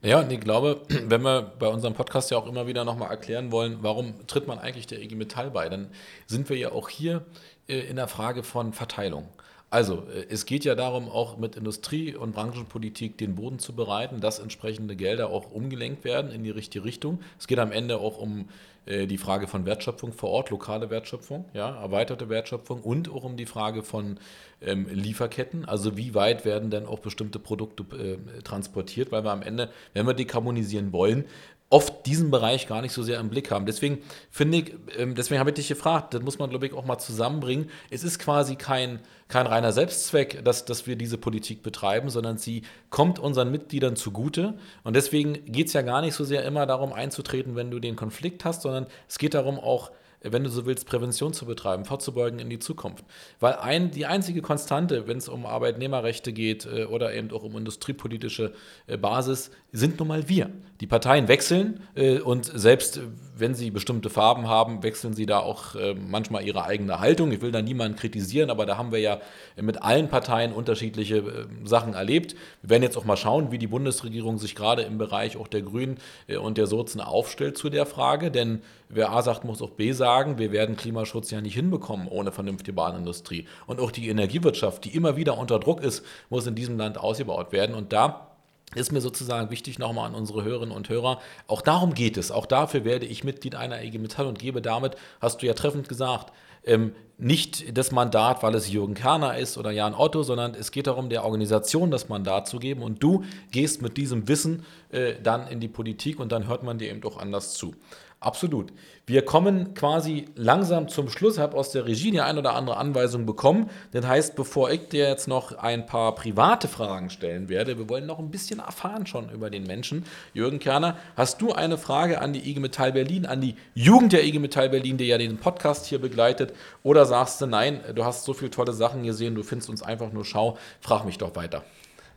Ja, 0.00 0.20
und 0.20 0.30
ich 0.30 0.40
glaube, 0.40 0.82
wenn 1.08 1.22
wir 1.22 1.42
bei 1.42 1.66
unserem 1.66 1.94
Podcast 1.94 2.30
ja 2.30 2.38
auch 2.38 2.46
immer 2.46 2.66
wieder 2.66 2.84
nochmal 2.84 3.10
erklären 3.10 3.50
wollen, 3.50 3.78
warum 3.82 4.14
tritt 4.26 4.46
man 4.46 4.58
eigentlich 4.58 4.86
der 4.86 5.02
IG 5.02 5.16
Metall 5.16 5.50
bei, 5.50 5.68
dann 5.68 5.88
sind 6.26 6.48
wir 6.48 6.56
ja 6.56 6.72
auch 6.72 6.88
hier 6.88 7.24
äh, 7.68 7.80
in 7.80 7.96
der 7.96 8.08
Frage 8.08 8.42
von 8.42 8.72
Verteilung. 8.72 9.28
Also, 9.70 10.06
äh, 10.14 10.26
es 10.30 10.46
geht 10.46 10.64
ja 10.64 10.76
darum, 10.76 11.08
auch 11.08 11.36
mit 11.36 11.56
Industrie- 11.56 12.14
und 12.14 12.32
Branchenpolitik 12.32 13.18
den 13.18 13.34
Boden 13.34 13.58
zu 13.58 13.74
bereiten, 13.74 14.20
dass 14.20 14.38
entsprechende 14.38 14.94
Gelder 14.94 15.30
auch 15.30 15.50
umgelenkt 15.50 16.04
werden 16.04 16.30
in 16.30 16.44
die 16.44 16.50
richtige 16.50 16.84
Richtung. 16.84 17.20
Es 17.38 17.48
geht 17.48 17.58
am 17.58 17.72
Ende 17.72 17.98
auch 17.98 18.18
um 18.18 18.48
die 18.88 19.18
Frage 19.18 19.48
von 19.48 19.66
Wertschöpfung 19.66 20.12
vor 20.12 20.30
Ort, 20.30 20.50
lokale 20.50 20.88
Wertschöpfung, 20.88 21.44
ja, 21.52 21.80
erweiterte 21.80 22.28
Wertschöpfung 22.28 22.80
und 22.80 23.10
auch 23.10 23.24
um 23.24 23.36
die 23.36 23.46
Frage 23.46 23.82
von 23.82 24.18
ähm, 24.62 24.86
Lieferketten. 24.90 25.64
Also 25.66 25.96
wie 25.96 26.14
weit 26.14 26.44
werden 26.44 26.70
denn 26.70 26.86
auch 26.86 27.00
bestimmte 27.00 27.38
Produkte 27.38 27.84
äh, 27.96 28.42
transportiert, 28.42 29.12
weil 29.12 29.24
wir 29.24 29.30
am 29.30 29.42
Ende, 29.42 29.70
wenn 29.92 30.06
wir 30.06 30.14
dekarbonisieren 30.14 30.92
wollen, 30.92 31.26
oft 31.70 32.06
diesen 32.06 32.30
Bereich 32.30 32.66
gar 32.66 32.80
nicht 32.80 32.92
so 32.92 33.02
sehr 33.02 33.20
im 33.20 33.28
Blick 33.28 33.50
haben. 33.50 33.66
Deswegen 33.66 33.98
finde 34.30 34.58
ich, 34.58 34.74
ähm, 34.96 35.14
deswegen 35.14 35.38
habe 35.38 35.50
ich 35.50 35.56
dich 35.56 35.68
gefragt, 35.68 36.14
das 36.14 36.22
muss 36.22 36.38
man, 36.38 36.48
glaube 36.48 36.66
ich, 36.66 36.72
auch 36.72 36.86
mal 36.86 36.98
zusammenbringen. 36.98 37.68
Es 37.90 38.04
ist 38.04 38.18
quasi 38.18 38.56
kein, 38.56 39.00
kein 39.28 39.46
reiner 39.46 39.72
Selbstzweck, 39.72 40.42
dass, 40.44 40.64
dass 40.64 40.86
wir 40.86 40.96
diese 40.96 41.18
Politik 41.18 41.62
betreiben, 41.62 42.08
sondern 42.08 42.38
sie 42.38 42.62
kommt 42.88 43.18
unseren 43.18 43.50
Mitgliedern 43.50 43.96
zugute. 43.96 44.54
Und 44.82 44.96
deswegen 44.96 45.44
geht 45.44 45.66
es 45.66 45.74
ja 45.74 45.82
gar 45.82 46.00
nicht 46.00 46.14
so 46.14 46.24
sehr 46.24 46.44
immer 46.44 46.64
darum 46.64 46.92
einzutreten, 46.92 47.54
wenn 47.54 47.70
du 47.70 47.80
den 47.80 47.96
Konflikt 47.96 48.46
hast, 48.46 48.62
sondern 48.62 48.86
es 49.06 49.18
geht 49.18 49.34
darum 49.34 49.58
auch, 49.58 49.90
wenn 50.22 50.44
du 50.44 50.50
so 50.50 50.66
willst, 50.66 50.86
Prävention 50.86 51.32
zu 51.32 51.46
betreiben, 51.46 51.84
vorzubeugen 51.84 52.38
in 52.38 52.50
die 52.50 52.58
Zukunft. 52.58 53.04
Weil 53.40 53.54
ein, 53.54 53.90
die 53.90 54.06
einzige 54.06 54.42
Konstante, 54.42 55.06
wenn 55.06 55.18
es 55.18 55.28
um 55.28 55.46
Arbeitnehmerrechte 55.46 56.32
geht 56.32 56.66
äh, 56.66 56.84
oder 56.84 57.14
eben 57.14 57.30
auch 57.30 57.44
um 57.44 57.56
industriepolitische 57.56 58.52
äh, 58.86 58.96
Basis, 58.96 59.50
sind 59.72 59.98
nun 59.98 60.08
mal 60.08 60.28
wir. 60.28 60.50
Die 60.80 60.86
Parteien 60.86 61.28
wechseln 61.28 61.80
äh, 61.94 62.18
und 62.18 62.46
selbst 62.46 63.00
wenn 63.36 63.54
sie 63.54 63.70
bestimmte 63.70 64.10
Farben 64.10 64.48
haben, 64.48 64.82
wechseln 64.82 65.14
sie 65.14 65.24
da 65.24 65.38
auch 65.38 65.76
manchmal 65.94 66.44
ihre 66.44 66.64
eigene 66.64 66.98
Haltung. 66.98 67.30
Ich 67.30 67.40
will 67.40 67.52
da 67.52 67.62
niemanden 67.62 67.96
kritisieren, 67.96 68.50
aber 68.50 68.66
da 68.66 68.76
haben 68.76 68.90
wir 68.90 68.98
ja 68.98 69.20
mit 69.54 69.80
allen 69.80 70.08
Parteien 70.08 70.52
unterschiedliche 70.52 71.46
Sachen 71.62 71.94
erlebt. 71.94 72.34
Wir 72.62 72.70
werden 72.70 72.82
jetzt 72.82 72.96
auch 72.96 73.04
mal 73.04 73.16
schauen, 73.16 73.52
wie 73.52 73.58
die 73.58 73.68
Bundesregierung 73.68 74.38
sich 74.38 74.56
gerade 74.56 74.82
im 74.82 74.98
Bereich 74.98 75.36
auch 75.36 75.46
der 75.46 75.62
Grünen 75.62 75.98
und 76.42 76.58
der 76.58 76.66
Sozen 76.66 77.00
aufstellt 77.00 77.56
zu 77.56 77.70
der 77.70 77.86
Frage, 77.86 78.32
denn 78.32 78.60
wer 78.88 79.12
A 79.12 79.22
sagt, 79.22 79.44
muss 79.44 79.62
auch 79.62 79.70
B 79.70 79.92
sagen. 79.92 80.07
Wir 80.08 80.52
werden 80.52 80.76
Klimaschutz 80.76 81.30
ja 81.30 81.40
nicht 81.40 81.54
hinbekommen 81.54 82.08
ohne 82.08 82.32
vernünftige 82.32 82.72
Bahnindustrie. 82.72 83.46
Und 83.66 83.80
auch 83.80 83.90
die 83.90 84.08
Energiewirtschaft, 84.08 84.84
die 84.84 84.94
immer 84.94 85.16
wieder 85.16 85.36
unter 85.36 85.58
Druck 85.58 85.82
ist, 85.82 86.04
muss 86.30 86.46
in 86.46 86.54
diesem 86.54 86.78
Land 86.78 86.98
ausgebaut 86.98 87.52
werden. 87.52 87.74
Und 87.74 87.92
da 87.92 88.28
ist 88.74 88.92
mir 88.92 89.00
sozusagen 89.00 89.50
wichtig 89.50 89.78
nochmal 89.78 90.06
an 90.06 90.14
unsere 90.14 90.44
Hörerinnen 90.44 90.74
und 90.74 90.88
Hörer. 90.88 91.20
Auch 91.46 91.62
darum 91.62 91.94
geht 91.94 92.16
es. 92.16 92.30
Auch 92.30 92.46
dafür 92.46 92.84
werde 92.84 93.06
ich 93.06 93.24
Mitglied 93.24 93.54
einer 93.54 93.82
IG 93.82 93.98
Metall 93.98 94.26
und 94.26 94.38
gebe 94.38 94.62
damit, 94.62 94.96
hast 95.20 95.42
du 95.42 95.46
ja 95.46 95.54
treffend 95.54 95.88
gesagt, 95.88 96.32
ähm, 96.64 96.92
nicht 97.16 97.76
das 97.76 97.90
Mandat, 97.90 98.42
weil 98.42 98.54
es 98.54 98.70
Jürgen 98.70 98.94
Kerner 98.94 99.36
ist 99.36 99.58
oder 99.58 99.72
Jan 99.72 99.94
Otto, 99.94 100.22
sondern 100.22 100.54
es 100.54 100.70
geht 100.70 100.86
darum, 100.86 101.08
der 101.08 101.24
Organisation 101.24 101.90
das 101.90 102.08
Mandat 102.08 102.46
zu 102.46 102.58
geben. 102.58 102.82
Und 102.82 103.02
du 103.02 103.24
gehst 103.50 103.82
mit 103.82 103.96
diesem 103.96 104.28
Wissen 104.28 104.64
äh, 104.92 105.14
dann 105.20 105.48
in 105.48 105.58
die 105.58 105.68
Politik 105.68 106.20
und 106.20 106.30
dann 106.30 106.46
hört 106.46 106.62
man 106.62 106.78
dir 106.78 106.90
eben 106.90 107.00
doch 107.00 107.18
anders 107.18 107.54
zu. 107.54 107.74
Absolut. 108.20 108.72
Wir 109.06 109.24
kommen 109.24 109.74
quasi 109.74 110.24
langsam 110.34 110.88
zum 110.88 111.08
Schluss. 111.08 111.34
Ich 111.36 111.40
habe 111.40 111.56
aus 111.56 111.70
der 111.70 111.86
Regie 111.86 112.10
die 112.10 112.20
ein 112.20 112.36
oder 112.36 112.56
andere 112.56 112.76
Anweisung 112.76 113.26
bekommen. 113.26 113.70
Das 113.92 114.04
heißt, 114.04 114.34
bevor 114.34 114.72
ich 114.72 114.88
dir 114.88 115.08
jetzt 115.08 115.28
noch 115.28 115.56
ein 115.56 115.86
paar 115.86 116.16
private 116.16 116.66
Fragen 116.66 117.10
stellen 117.10 117.48
werde, 117.48 117.78
wir 117.78 117.88
wollen 117.88 118.06
noch 118.06 118.18
ein 118.18 118.32
bisschen 118.32 118.58
erfahren 118.58 119.06
schon 119.06 119.30
über 119.30 119.50
den 119.50 119.62
Menschen. 119.62 120.04
Jürgen 120.34 120.58
Kerner, 120.58 120.96
hast 121.16 121.40
du 121.40 121.52
eine 121.52 121.78
Frage 121.78 122.20
an 122.20 122.32
die 122.32 122.50
IG 122.50 122.58
Metall 122.58 122.90
Berlin, 122.90 123.24
an 123.24 123.40
die 123.40 123.54
Jugend 123.74 124.12
der 124.12 124.24
IG 124.24 124.40
Metall 124.40 124.68
Berlin, 124.68 124.96
die 124.96 125.06
ja 125.06 125.16
den 125.16 125.38
Podcast 125.38 125.86
hier 125.86 126.00
begleitet? 126.00 126.52
Oder 126.82 127.06
sagst 127.06 127.40
du, 127.40 127.46
nein, 127.46 127.80
du 127.94 128.04
hast 128.04 128.24
so 128.24 128.34
viele 128.34 128.50
tolle 128.50 128.72
Sachen 128.72 129.04
gesehen, 129.04 129.36
du 129.36 129.44
findest 129.44 129.70
uns 129.70 129.80
einfach 129.80 130.12
nur 130.12 130.24
schau, 130.24 130.58
frag 130.80 131.04
mich 131.04 131.18
doch 131.18 131.36
weiter. 131.36 131.62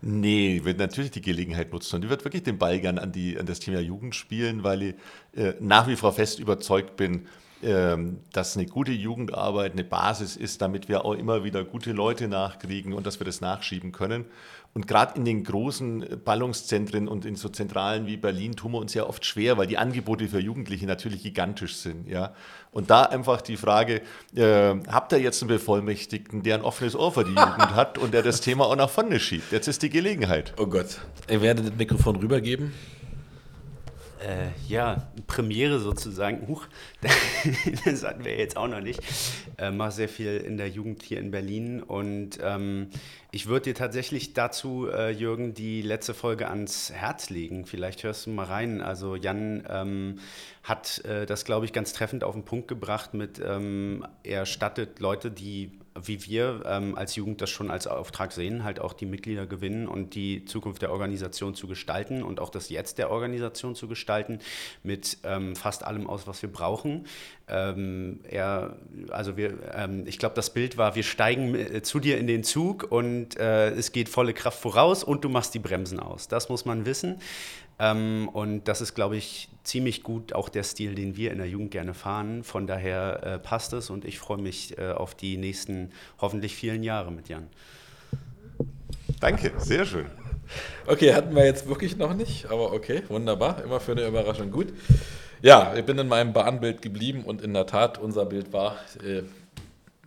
Nee, 0.03 0.61
wird 0.63 0.79
natürlich 0.79 1.11
die 1.11 1.21
Gelegenheit 1.21 1.71
nutzen 1.71 1.97
und 1.97 2.03
ich 2.03 2.09
würde 2.09 2.23
wirklich 2.25 2.41
den 2.41 2.57
Ball 2.57 2.79
gern 2.79 2.97
an, 2.97 3.11
die, 3.11 3.37
an 3.37 3.45
das 3.45 3.59
Thema 3.59 3.79
Jugend 3.79 4.15
spielen, 4.15 4.63
weil 4.63 4.81
ich 4.81 4.95
äh, 5.35 5.53
nach 5.59 5.87
wie 5.87 5.95
vor 5.95 6.11
fest 6.11 6.39
überzeugt 6.39 6.95
bin, 6.95 7.27
dass 7.61 8.57
eine 8.57 8.65
gute 8.65 8.91
Jugendarbeit 8.91 9.73
eine 9.73 9.83
Basis 9.83 10.35
ist, 10.35 10.61
damit 10.61 10.89
wir 10.89 11.05
auch 11.05 11.13
immer 11.13 11.43
wieder 11.43 11.63
gute 11.63 11.91
Leute 11.91 12.27
nachkriegen 12.27 12.93
und 12.93 13.05
dass 13.05 13.19
wir 13.19 13.25
das 13.25 13.41
nachschieben 13.41 13.91
können. 13.91 14.25
Und 14.73 14.87
gerade 14.87 15.17
in 15.17 15.25
den 15.25 15.43
großen 15.43 16.21
Ballungszentren 16.23 17.09
und 17.09 17.25
in 17.25 17.35
so 17.35 17.49
Zentralen 17.49 18.07
wie 18.07 18.15
Berlin 18.15 18.55
tun 18.55 18.71
wir 18.71 18.77
uns 18.77 18.93
ja 18.93 19.05
oft 19.05 19.25
schwer, 19.25 19.57
weil 19.57 19.67
die 19.67 19.77
Angebote 19.77 20.29
für 20.29 20.39
Jugendliche 20.39 20.85
natürlich 20.85 21.23
gigantisch 21.23 21.75
sind. 21.75 22.07
Ja? 22.07 22.33
Und 22.71 22.89
da 22.89 23.03
einfach 23.03 23.41
die 23.41 23.57
Frage, 23.57 24.01
äh, 24.33 24.75
habt 24.87 25.11
ihr 25.11 25.19
jetzt 25.19 25.41
einen 25.41 25.49
Bevollmächtigten, 25.49 26.41
der 26.43 26.55
ein 26.55 26.61
offenes 26.61 26.95
Ohr 26.95 27.11
für 27.11 27.25
die 27.25 27.31
Jugend 27.31 27.75
hat 27.75 27.97
und 27.97 28.13
der 28.13 28.23
das 28.23 28.39
Thema 28.39 28.65
auch 28.65 28.77
nach 28.77 28.89
vorne 28.89 29.19
schiebt? 29.19 29.51
Jetzt 29.51 29.67
ist 29.67 29.81
die 29.83 29.89
Gelegenheit. 29.89 30.53
Oh 30.57 30.67
Gott. 30.67 31.01
Ich 31.27 31.41
werde 31.41 31.63
das 31.63 31.75
Mikrofon 31.75 32.15
rübergeben. 32.15 32.71
Äh, 34.21 34.49
ja, 34.67 35.07
Premiere 35.25 35.79
sozusagen. 35.79 36.47
Huch, 36.47 36.67
das 37.85 38.03
hatten 38.03 38.23
wir 38.23 38.37
jetzt 38.37 38.55
auch 38.55 38.67
noch 38.67 38.81
nicht. 38.81 39.01
Äh, 39.57 39.71
mache 39.71 39.91
sehr 39.91 40.09
viel 40.09 40.37
in 40.37 40.57
der 40.57 40.69
Jugend 40.69 41.01
hier 41.01 41.19
in 41.19 41.31
Berlin 41.31 41.81
und 41.81 42.37
ähm, 42.41 42.89
ich 43.31 43.47
würde 43.47 43.65
dir 43.65 43.75
tatsächlich 43.75 44.33
dazu, 44.33 44.87
äh, 44.87 45.09
Jürgen, 45.09 45.53
die 45.53 45.81
letzte 45.81 46.13
Folge 46.13 46.49
ans 46.49 46.91
Herz 46.91 47.29
legen. 47.29 47.65
Vielleicht 47.65 48.03
hörst 48.03 48.25
du 48.25 48.29
mal 48.29 48.45
rein. 48.45 48.81
Also 48.81 49.15
Jan 49.15 49.63
ähm, 49.69 50.19
hat 50.63 51.03
äh, 51.05 51.25
das, 51.25 51.45
glaube 51.45 51.65
ich, 51.65 51.73
ganz 51.73 51.93
treffend 51.93 52.23
auf 52.23 52.35
den 52.35 52.45
Punkt 52.45 52.67
gebracht 52.67 53.13
mit, 53.13 53.41
ähm, 53.43 54.05
er 54.23 54.45
stattet 54.45 54.99
Leute, 54.99 55.31
die 55.31 55.71
wie 55.99 56.25
wir 56.25 56.63
ähm, 56.65 56.95
als 56.95 57.15
Jugend 57.15 57.41
das 57.41 57.49
schon 57.49 57.69
als 57.69 57.87
Auftrag 57.87 58.31
sehen, 58.31 58.63
halt 58.63 58.79
auch 58.79 58.93
die 58.93 59.05
Mitglieder 59.05 59.45
gewinnen 59.45 59.87
und 59.87 60.15
die 60.15 60.45
Zukunft 60.45 60.81
der 60.81 60.91
Organisation 60.91 61.53
zu 61.53 61.67
gestalten 61.67 62.23
und 62.23 62.39
auch 62.39 62.49
das 62.49 62.69
Jetzt 62.69 62.97
der 62.97 63.11
Organisation 63.11 63.75
zu 63.75 63.87
gestalten 63.87 64.39
mit 64.83 65.17
ähm, 65.23 65.55
fast 65.55 65.83
allem 65.83 66.07
aus, 66.07 66.27
was 66.27 66.41
wir 66.41 66.51
brauchen. 66.51 67.05
Ähm, 67.47 68.21
er, 68.23 68.77
also 69.09 69.35
wir, 69.35 69.57
ähm, 69.75 70.05
ich 70.07 70.17
glaube, 70.17 70.35
das 70.35 70.53
Bild 70.53 70.77
war, 70.77 70.95
wir 70.95 71.03
steigen 71.03 71.55
äh, 71.55 71.81
zu 71.81 71.99
dir 71.99 72.17
in 72.17 72.27
den 72.27 72.43
Zug 72.43 72.89
und 72.89 73.37
äh, 73.37 73.71
es 73.71 73.91
geht 73.91 74.07
volle 74.07 74.33
Kraft 74.33 74.59
voraus 74.59 75.03
und 75.03 75.25
du 75.25 75.29
machst 75.29 75.53
die 75.53 75.59
Bremsen 75.59 75.99
aus. 75.99 76.29
Das 76.29 76.47
muss 76.47 76.63
man 76.63 76.85
wissen. 76.85 77.19
Ähm, 77.81 78.29
und 78.31 78.67
das 78.67 78.79
ist, 78.79 78.93
glaube 78.93 79.17
ich, 79.17 79.49
ziemlich 79.63 80.03
gut 80.03 80.33
auch 80.33 80.49
der 80.49 80.61
Stil, 80.61 80.93
den 80.93 81.17
wir 81.17 81.31
in 81.31 81.39
der 81.39 81.47
Jugend 81.47 81.71
gerne 81.71 81.95
fahren. 81.95 82.43
Von 82.43 82.67
daher 82.67 83.23
äh, 83.23 83.39
passt 83.39 83.73
es 83.73 83.89
und 83.89 84.05
ich 84.05 84.19
freue 84.19 84.37
mich 84.37 84.77
äh, 84.77 84.91
auf 84.91 85.15
die 85.15 85.35
nächsten 85.35 85.89
hoffentlich 86.19 86.55
vielen 86.55 86.83
Jahre 86.83 87.11
mit 87.11 87.27
Jan. 87.27 87.47
Danke, 89.19 89.51
sehr 89.57 89.85
schön. 89.85 90.05
Okay, 90.85 91.15
hatten 91.15 91.35
wir 91.35 91.43
jetzt 91.43 91.67
wirklich 91.67 91.97
noch 91.97 92.13
nicht, 92.13 92.45
aber 92.51 92.71
okay, 92.71 93.01
wunderbar, 93.07 93.63
immer 93.63 93.79
für 93.79 93.93
eine 93.93 94.05
Überraschung 94.05 94.51
gut. 94.51 94.67
Ja, 95.41 95.73
ich 95.75 95.83
bin 95.83 95.97
in 95.97 96.07
meinem 96.07 96.33
Bahnbild 96.33 96.83
geblieben 96.83 97.23
und 97.23 97.41
in 97.41 97.53
der 97.53 97.65
Tat, 97.65 97.97
unser 97.97 98.25
Bild 98.25 98.53
war, 98.53 98.75
äh, 99.03 99.23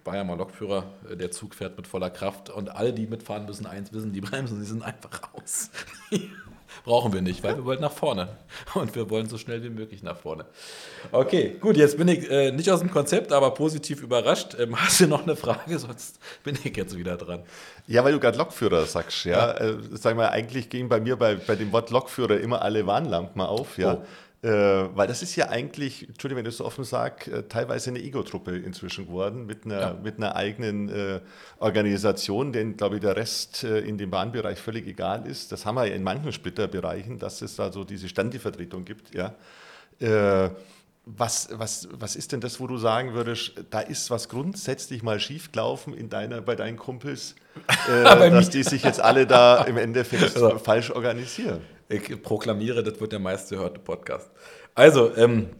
war 0.04 0.14
ja 0.14 0.22
mal 0.22 0.36
Lokführer, 0.36 0.84
äh, 1.10 1.16
der 1.16 1.32
Zug 1.32 1.56
fährt 1.56 1.76
mit 1.76 1.88
voller 1.88 2.10
Kraft 2.10 2.50
und 2.50 2.70
alle, 2.70 2.92
die 2.92 3.08
mitfahren, 3.08 3.46
müssen 3.46 3.66
eins 3.66 3.92
wissen, 3.92 4.12
die 4.12 4.20
Bremsen, 4.20 4.60
die 4.60 4.66
sind 4.66 4.82
einfach 4.84 5.34
raus. 5.34 5.70
Brauchen 6.84 7.12
wir 7.12 7.22
nicht, 7.22 7.42
weil 7.42 7.56
wir 7.56 7.64
wollen 7.64 7.80
nach 7.80 7.92
vorne. 7.92 8.28
Und 8.74 8.94
wir 8.94 9.08
wollen 9.10 9.28
so 9.28 9.38
schnell 9.38 9.62
wie 9.62 9.70
möglich 9.70 10.02
nach 10.02 10.16
vorne. 10.16 10.44
Okay, 11.12 11.56
gut, 11.60 11.76
jetzt 11.76 11.96
bin 11.96 12.08
ich 12.08 12.30
äh, 12.30 12.50
nicht 12.50 12.70
aus 12.70 12.80
dem 12.80 12.90
Konzept, 12.90 13.32
aber 13.32 13.52
positiv 13.52 14.02
überrascht. 14.02 14.56
Ähm, 14.58 14.76
hast 14.80 15.00
du 15.00 15.06
noch 15.06 15.22
eine 15.22 15.36
Frage? 15.36 15.78
Sonst 15.78 16.18
bin 16.42 16.58
ich 16.62 16.76
jetzt 16.76 16.96
wieder 16.96 17.16
dran. 17.16 17.42
Ja, 17.86 18.04
weil 18.04 18.12
du 18.12 18.20
gerade 18.20 18.38
Lokführer 18.38 18.86
sagst, 18.86 19.24
ja. 19.24 19.52
ja. 19.52 19.54
Äh, 19.54 19.76
sag 19.92 20.16
mal, 20.16 20.28
eigentlich 20.28 20.70
gehen 20.70 20.88
bei 20.88 21.00
mir 21.00 21.16
bei, 21.16 21.36
bei 21.36 21.56
dem 21.56 21.72
Wort 21.72 21.90
Lokführer 21.90 22.40
immer 22.40 22.62
alle 22.62 22.86
Warnlampen 22.86 23.40
auf, 23.40 23.78
ja. 23.78 23.94
Oh. 23.94 24.04
Äh, 24.44 24.94
weil 24.94 25.06
das 25.06 25.22
ist 25.22 25.36
ja 25.36 25.48
eigentlich, 25.48 26.06
Entschuldigung, 26.06 26.40
wenn 26.40 26.44
ich 26.44 26.50
das 26.50 26.58
so 26.58 26.66
offen 26.66 26.84
sage, 26.84 27.30
äh, 27.30 27.42
teilweise 27.44 27.88
eine 27.88 28.00
Ego-Truppe 28.00 28.58
inzwischen 28.58 29.06
geworden 29.06 29.46
mit 29.46 29.64
einer, 29.64 29.80
ja. 29.80 29.96
mit 30.02 30.18
einer 30.18 30.36
eigenen 30.36 30.90
äh, 30.90 31.20
Organisation, 31.60 32.52
denn, 32.52 32.76
glaube 32.76 32.96
ich, 32.96 33.00
der 33.00 33.16
Rest 33.16 33.64
äh, 33.64 33.78
in 33.78 33.96
dem 33.96 34.10
Bahnbereich 34.10 34.58
völlig 34.58 34.86
egal 34.86 35.26
ist. 35.26 35.50
Das 35.50 35.64
haben 35.64 35.76
wir 35.76 35.86
ja 35.86 35.94
in 35.94 36.02
manchen 36.02 36.30
Splitterbereichen, 36.30 37.18
dass 37.18 37.40
es 37.40 37.56
da 37.56 37.72
so 37.72 37.84
diese 37.84 38.06
Standevertretung 38.06 38.84
gibt. 38.84 39.14
Ja. 39.14 39.34
Äh, 39.98 40.50
was, 41.06 41.48
was, 41.52 41.88
was 41.92 42.14
ist 42.14 42.32
denn 42.32 42.42
das, 42.42 42.60
wo 42.60 42.66
du 42.66 42.76
sagen 42.76 43.14
würdest, 43.14 43.54
da 43.70 43.80
ist 43.80 44.10
was 44.10 44.28
grundsätzlich 44.28 45.02
mal 45.02 45.20
schiefgelaufen 45.20 45.94
in 45.94 46.10
deiner, 46.10 46.42
bei 46.42 46.54
deinen 46.54 46.76
Kumpels, 46.76 47.34
äh, 47.88 48.30
dass 48.30 48.50
die 48.50 48.62
sich 48.62 48.82
jetzt 48.82 49.00
alle 49.00 49.26
da 49.26 49.64
im 49.64 49.78
Endeffekt 49.78 50.22
also. 50.36 50.58
falsch 50.58 50.90
organisieren? 50.90 51.60
Ich 51.88 52.22
proklamiere, 52.22 52.82
das 52.82 53.00
wird 53.00 53.12
der 53.12 53.20
meistgehörte 53.20 53.80
Podcast. 53.80 54.30
Also, 54.74 55.14
ähm, 55.16 55.50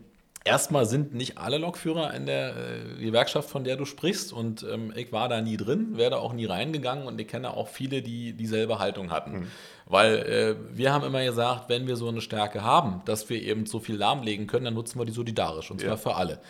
erstmal 0.45 0.87
sind 0.87 1.15
nicht 1.15 1.39
alle 1.39 1.59
Lokführer 1.59 2.13
in 2.15 2.27
der 2.27 2.55
äh, 2.57 3.05
Gewerkschaft, 3.05 3.49
von 3.49 3.65
der 3.65 3.77
du 3.77 3.85
sprichst. 3.85 4.33
Und 4.33 4.65
ähm, 4.71 4.93
ich 4.95 5.13
war 5.13 5.29
da 5.29 5.41
nie 5.41 5.57
drin, 5.57 5.97
wäre 5.97 6.11
da 6.11 6.17
auch 6.19 6.33
nie 6.33 6.47
reingegangen 6.47 7.07
und 7.07 7.21
ich 7.21 7.27
kenne 7.27 7.57
auch 7.57 7.69
viele, 7.69 8.03
die 8.03 8.35
dieselbe 8.35 8.79
Haltung 8.79 9.11
hatten. 9.11 9.33
Mhm. 9.33 9.47
Weil 9.87 10.15
äh, 10.17 10.77
wir 10.77 10.93
haben 10.93 11.05
immer 11.05 11.25
gesagt, 11.25 11.69
wenn 11.69 11.87
wir 11.87 11.97
so 11.97 12.09
eine 12.09 12.21
Stärke 12.21 12.63
haben, 12.63 13.03
dass 13.07 13.29
wir 13.29 13.43
eben 13.43 13.67
so 13.67 13.81
viel 13.81 13.97
lahmlegen 13.97 14.47
können, 14.47 14.67
dann 14.67 14.75
nutzen 14.75 14.99
wir 14.99 15.07
die 15.07 15.13
solidarisch 15.13 15.71
und 15.71 15.81
zwar 15.81 15.91
ja. 15.91 15.97
für 15.97 16.15
alle. 16.15 16.41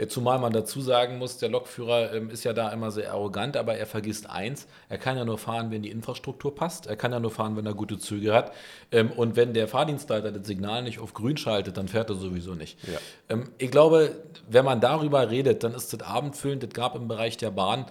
Äh, 0.00 0.08
zumal 0.08 0.38
man 0.38 0.52
dazu 0.52 0.80
sagen 0.80 1.18
muss, 1.18 1.36
der 1.36 1.50
Lokführer 1.50 2.14
ähm, 2.14 2.30
ist 2.30 2.44
ja 2.44 2.54
da 2.54 2.70
immer 2.70 2.90
sehr 2.90 3.12
arrogant, 3.12 3.56
aber 3.56 3.74
er 3.74 3.86
vergisst 3.86 4.30
eins, 4.30 4.66
er 4.88 4.96
kann 4.96 5.18
ja 5.18 5.24
nur 5.26 5.36
fahren, 5.36 5.70
wenn 5.70 5.82
die 5.82 5.90
Infrastruktur 5.90 6.54
passt, 6.54 6.86
er 6.86 6.96
kann 6.96 7.12
ja 7.12 7.20
nur 7.20 7.30
fahren, 7.30 7.56
wenn 7.56 7.66
er 7.66 7.74
gute 7.74 7.98
Züge 7.98 8.32
hat 8.32 8.52
ähm, 8.92 9.10
und 9.10 9.36
wenn 9.36 9.52
der 9.52 9.68
Fahrdienstleiter 9.68 10.32
das 10.32 10.46
Signal 10.46 10.82
nicht 10.82 11.00
auf 11.00 11.12
grün 11.12 11.36
schaltet, 11.36 11.76
dann 11.76 11.88
fährt 11.88 12.08
er 12.08 12.16
sowieso 12.16 12.54
nicht. 12.54 12.78
Ja. 12.88 12.98
Ähm, 13.28 13.50
ich 13.58 13.70
glaube, 13.70 14.16
wenn 14.48 14.64
man 14.64 14.80
darüber 14.80 15.30
redet, 15.30 15.64
dann 15.64 15.74
ist 15.74 15.92
das 15.92 16.00
abendfüllend, 16.00 16.62
das 16.62 16.70
gab 16.70 16.94
im 16.96 17.06
Bereich 17.06 17.36
der 17.36 17.50
Bahn 17.50 17.86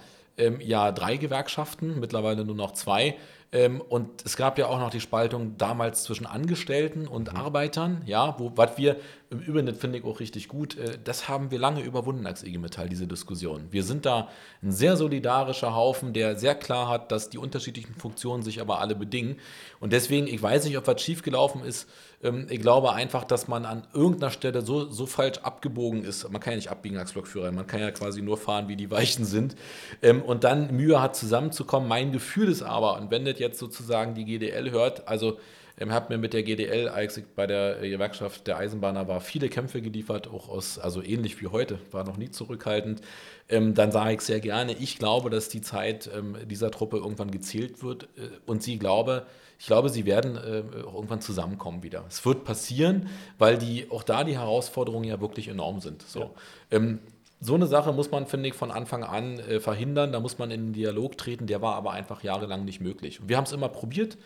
ja 0.62 0.94
drei 0.94 1.18
Gewerkschaften, 1.18 2.00
mittlerweile 2.00 2.46
nur 2.46 2.56
noch 2.56 2.72
zwei. 2.72 3.18
Ähm, 3.52 3.82
und 3.82 4.24
es 4.26 4.38
gab 4.38 4.60
ja 4.60 4.68
auch 4.68 4.80
noch 4.80 4.92
die 4.92 5.00
Spaltung 5.00 5.58
damals 5.58 6.04
zwischen 6.04 6.28
Angestellten 6.28 7.08
und 7.08 7.32
mhm. 7.32 7.40
Arbeitern, 7.40 8.02
ja, 8.06 8.36
wo, 8.38 8.52
was 8.56 8.78
wir 8.78 8.98
im 9.32 9.40
Übrigen, 9.40 9.74
finde 9.74 10.00
ich 10.00 10.06
auch 10.06 10.20
richtig 10.20 10.48
gut, 10.48 10.78
äh, 10.78 11.00
das 11.04 11.28
haben 11.28 11.50
wir 11.50 11.58
lange 11.58 11.82
überwunden 11.82 12.28
als 12.28 12.44
IG 12.44 12.60
Metall, 12.60 12.90
diese 12.90 13.08
Diskussion. 13.08 13.68
Wir 13.72 13.84
sind 13.84 14.06
da 14.06 14.30
ein 14.62 14.72
sehr 14.72 14.98
solidarischer 14.98 15.76
Haufen, 15.76 16.14
der 16.14 16.36
sehr 16.38 16.54
klar 16.54 16.90
hat, 16.90 17.12
dass 17.12 17.30
die 17.30 17.40
unterschiedlichen 17.40 17.96
Funktionen 17.96 18.44
sich 18.44 18.62
aber 18.62 18.82
alle 18.82 18.96
bedingen. 18.96 19.38
Und 19.80 19.94
deswegen, 19.94 20.28
ich 20.28 20.42
weiß 20.42 20.66
nicht, 20.66 20.78
ob 20.78 20.88
was 20.88 21.02
schiefgelaufen 21.02 21.64
ist, 21.64 21.88
ähm, 22.24 22.48
ich 22.50 22.62
glaube 22.62 22.94
einfach, 22.94 23.24
dass 23.24 23.48
man 23.48 23.66
an 23.66 23.88
irgendeiner 23.94 24.32
Stelle 24.32 24.62
so, 24.62 24.90
so 24.90 25.06
falsch 25.06 25.40
abgebogen 25.40 26.04
ist. 26.04 26.30
Man 26.30 26.42
kann 26.42 26.52
ja 26.52 26.58
nicht 26.58 26.72
abbiegen 26.72 26.98
als 26.98 27.16
Lokführer, 27.16 27.52
man 27.52 27.68
kann 27.68 27.80
ja 27.80 27.92
quasi 27.92 28.22
nur 28.22 28.38
fahren, 28.38 28.68
wie 28.68 28.76
die 28.76 28.92
Weichen 28.92 29.26
sind. 29.26 29.56
Ähm, 30.02 30.22
und 30.22 30.44
dann 30.44 30.76
Mühe 30.76 31.02
hat 31.02 31.16
zusammenzukommen. 31.16 31.88
Mein 31.88 32.12
Gefühl 32.12 32.50
ist 32.50 32.62
aber, 32.62 32.98
und 33.00 33.12
wenn 33.12 33.26
das 33.26 33.40
jetzt 33.40 33.60
sozusagen 33.60 34.16
die 34.16 34.26
GDL 34.26 34.72
hört, 34.72 35.08
also 35.08 35.38
ähm, 35.80 35.94
habe 35.94 36.14
mir 36.14 36.18
mit 36.20 36.34
der 36.34 36.44
GDL, 36.44 36.90
als 36.90 37.16
ich 37.18 37.26
bei 37.26 37.48
der 37.48 37.78
Gewerkschaft 37.80 38.48
der 38.48 38.58
Eisenbahner 38.58 39.08
war, 39.08 39.22
viele 39.22 39.48
Kämpfe 39.48 39.82
geliefert, 39.82 40.28
auch 40.28 40.50
aus, 40.50 40.78
also 40.78 41.02
ähnlich 41.02 41.42
wie 41.42 41.48
heute, 41.48 41.80
war 41.92 42.04
noch 42.04 42.18
nie 42.18 42.30
zurückhaltend. 42.30 43.02
Ähm, 43.48 43.74
dann 43.74 43.92
sage 43.92 44.14
ich 44.14 44.22
sehr 44.22 44.42
gerne, 44.42 44.74
ich 44.74 45.00
glaube, 45.00 45.30
dass 45.30 45.48
die 45.48 45.62
Zeit 45.62 46.10
ähm, 46.14 46.36
dieser 46.46 46.70
Truppe 46.70 46.98
irgendwann 46.98 47.32
gezählt 47.32 47.82
wird 47.82 48.04
äh, 48.18 48.30
und 48.46 48.62
sie 48.62 48.78
glaube, 48.78 49.26
ich 49.60 49.66
glaube, 49.66 49.90
sie 49.90 50.06
werden 50.06 50.38
äh, 50.38 50.64
auch 50.86 50.96
irgendwann 50.96 51.20
zusammenkommen 51.20 51.84
wieder. 51.84 52.06
Es 52.08 52.26
wird 52.26 52.46
passieren, 52.46 53.10
weil 53.38 53.58
die 53.58 53.92
auch 53.92 54.04
da 54.04 54.24
die 54.24 54.38
Herausforderungen 54.38 55.04
ja 55.04 55.20
wirklich 55.20 55.50
enorm 55.50 55.82
sind. 55.82 56.02
So. 56.02 56.22
Ja. 56.22 56.32
Ähm, 56.72 57.00
so 57.42 57.56
eine 57.56 57.68
Sache 57.68 57.92
muss 57.92 58.10
man, 58.10 58.26
finde 58.26 58.48
ich, 58.48 58.56
von 58.56 58.72
Anfang 58.72 59.04
an 59.04 59.40
äh, 59.40 59.60
verhindern. 59.60 60.14
Da 60.14 60.22
muss 60.22 60.38
man 60.38 60.50
in 60.50 60.68
den 60.68 60.74
Dialog 60.74 61.18
treten. 61.18 61.46
Der 61.46 61.62
war 61.62 61.76
aber 61.76 61.92
einfach 61.92 62.24
jahrelang 62.24 62.64
nicht 62.64 62.80
möglich. 62.80 63.20
Und 63.20 63.28
wir 63.28 63.36
haben 63.36 63.44
es 63.44 63.52
immer 63.52 63.68
probiert. 63.68 64.18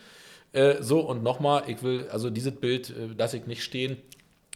Äh, 0.51 0.81
so, 0.81 0.99
und 0.99 1.23
nochmal, 1.23 1.63
ich 1.65 1.81
will, 1.81 2.07
also 2.11 2.29
dieses 2.29 2.55
Bild 2.55 2.91
äh, 2.91 3.07
lasse 3.17 3.37
ich 3.37 3.47
nicht 3.47 3.63
stehen. 3.63 3.97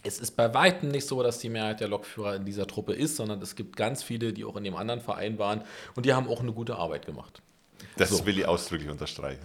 Es 0.04 0.20
ist 0.20 0.36
bei 0.36 0.54
Weitem 0.54 0.90
nicht 0.90 1.08
so, 1.08 1.24
dass 1.24 1.40
die 1.40 1.48
Mehrheit 1.48 1.80
der 1.80 1.88
Lokführer 1.88 2.36
in 2.36 2.44
dieser 2.44 2.68
Truppe 2.68 2.92
ist, 2.92 3.16
sondern 3.16 3.42
es 3.42 3.56
gibt 3.56 3.76
ganz 3.76 4.04
viele, 4.04 4.32
die 4.32 4.44
auch 4.44 4.56
in 4.56 4.62
dem 4.62 4.76
anderen 4.76 5.00
Verein 5.00 5.40
waren 5.40 5.62
und 5.96 6.06
die 6.06 6.14
haben 6.14 6.28
auch 6.28 6.40
eine 6.40 6.52
gute 6.52 6.76
Arbeit 6.76 7.04
gemacht. 7.04 7.42
Das 7.96 8.10
so. 8.10 8.24
will 8.24 8.38
ich 8.38 8.46
ausdrücklich 8.46 8.90
unterstreichen. 8.90 9.42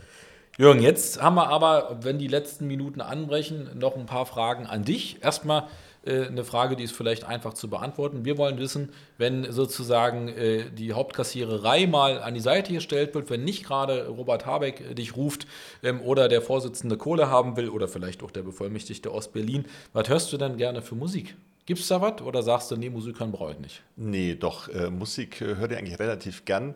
Jürgen, 0.57 0.83
jetzt 0.83 1.19
haben 1.19 1.33
wir 1.33 1.49
aber, 1.49 1.97
wenn 2.03 2.19
die 2.19 2.27
letzten 2.27 2.67
Minuten 2.67 3.01
anbrechen, 3.01 3.71
noch 3.73 3.95
ein 3.95 4.05
paar 4.05 4.27
Fragen 4.27 4.67
an 4.67 4.83
dich. 4.83 5.17
Erstmal 5.23 5.67
äh, 6.05 6.27
eine 6.27 6.43
Frage, 6.43 6.75
die 6.75 6.83
ist 6.83 6.95
vielleicht 6.95 7.23
einfach 7.23 7.55
zu 7.55 7.71
beantworten. 7.71 8.23
Wir 8.23 8.37
wollen 8.37 8.59
wissen, 8.59 8.89
wenn 9.17 9.51
sozusagen 9.51 10.27
äh, 10.27 10.69
die 10.69 10.93
Hauptkassiererei 10.93 11.87
mal 11.87 12.21
an 12.21 12.35
die 12.35 12.39
Seite 12.39 12.71
gestellt 12.71 13.15
wird, 13.15 13.31
wenn 13.31 13.43
nicht 13.43 13.65
gerade 13.65 14.07
Robert 14.09 14.45
Habeck 14.45 14.81
äh, 14.81 14.93
dich 14.93 15.15
ruft 15.15 15.47
ähm, 15.81 16.01
oder 16.01 16.27
der 16.27 16.43
Vorsitzende 16.43 16.97
Kohle 16.97 17.31
haben 17.31 17.57
will 17.57 17.69
oder 17.69 17.87
vielleicht 17.87 18.21
auch 18.21 18.29
der 18.31 18.43
Bevollmächtigte 18.43 19.11
Ostberlin, 19.11 19.65
was 19.93 20.07
hörst 20.07 20.31
du 20.33 20.37
denn 20.37 20.57
gerne 20.57 20.83
für 20.83 20.93
Musik? 20.93 21.35
Gibt 21.65 21.79
es 21.79 21.87
da 21.87 21.99
was 21.99 22.21
oder 22.21 22.43
sagst 22.43 22.69
du, 22.69 22.75
nee, 22.75 22.91
Musik 22.91 23.17
kann 23.17 23.31
brauche 23.31 23.53
ich 23.53 23.59
nicht? 23.59 23.81
Nee, 23.95 24.35
doch, 24.35 24.67
äh, 24.67 24.91
Musik 24.91 25.41
äh, 25.41 25.55
höre 25.55 25.71
ich 25.71 25.77
eigentlich 25.77 25.99
relativ 25.99 26.45
gern 26.45 26.75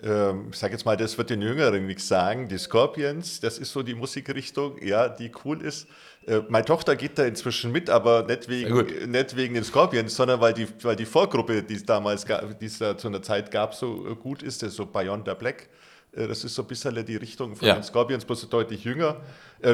ich 0.00 0.58
sage 0.58 0.72
jetzt 0.72 0.84
mal, 0.84 0.96
das 0.96 1.16
wird 1.16 1.30
den 1.30 1.40
Jüngeren 1.40 1.86
nichts 1.86 2.08
sagen, 2.08 2.48
die 2.48 2.58
Scorpions, 2.58 3.40
das 3.40 3.58
ist 3.58 3.72
so 3.72 3.82
die 3.82 3.94
Musikrichtung, 3.94 4.76
ja, 4.82 5.08
die 5.08 5.30
cool 5.44 5.62
ist. 5.62 5.86
Äh, 6.26 6.40
meine 6.48 6.64
Tochter 6.64 6.96
geht 6.96 7.18
da 7.18 7.24
inzwischen 7.24 7.72
mit, 7.72 7.88
aber 7.90 8.24
nicht 8.24 8.48
wegen, 8.48 9.10
nicht 9.10 9.36
wegen 9.36 9.54
den 9.54 9.64
Scorpions, 9.64 10.14
sondern 10.14 10.40
weil 10.40 10.52
die, 10.52 10.66
weil 10.82 10.96
die 10.96 11.04
Vorgruppe, 11.04 11.62
die 11.62 11.74
es 11.74 11.84
damals 11.84 12.26
gab, 12.26 12.58
die 12.58 12.66
es 12.66 12.78
da 12.78 12.96
zu 12.96 13.08
einer 13.08 13.22
Zeit 13.22 13.50
gab, 13.50 13.74
so 13.74 14.06
äh, 14.06 14.14
gut 14.14 14.42
ist, 14.42 14.62
das 14.62 14.70
ist 14.70 14.76
so 14.76 14.86
Beyond 14.86 15.26
the 15.26 15.34
Black. 15.34 15.68
Äh, 16.16 16.28
das 16.28 16.44
ist 16.44 16.54
so 16.54 16.62
ein 16.62 16.68
bisschen 16.68 17.04
die 17.04 17.16
Richtung 17.16 17.56
von 17.56 17.68
ja. 17.68 17.74
den 17.74 17.82
Scorpions, 17.82 18.24
bloß 18.24 18.48
deutlich 18.48 18.84
jünger. 18.84 19.16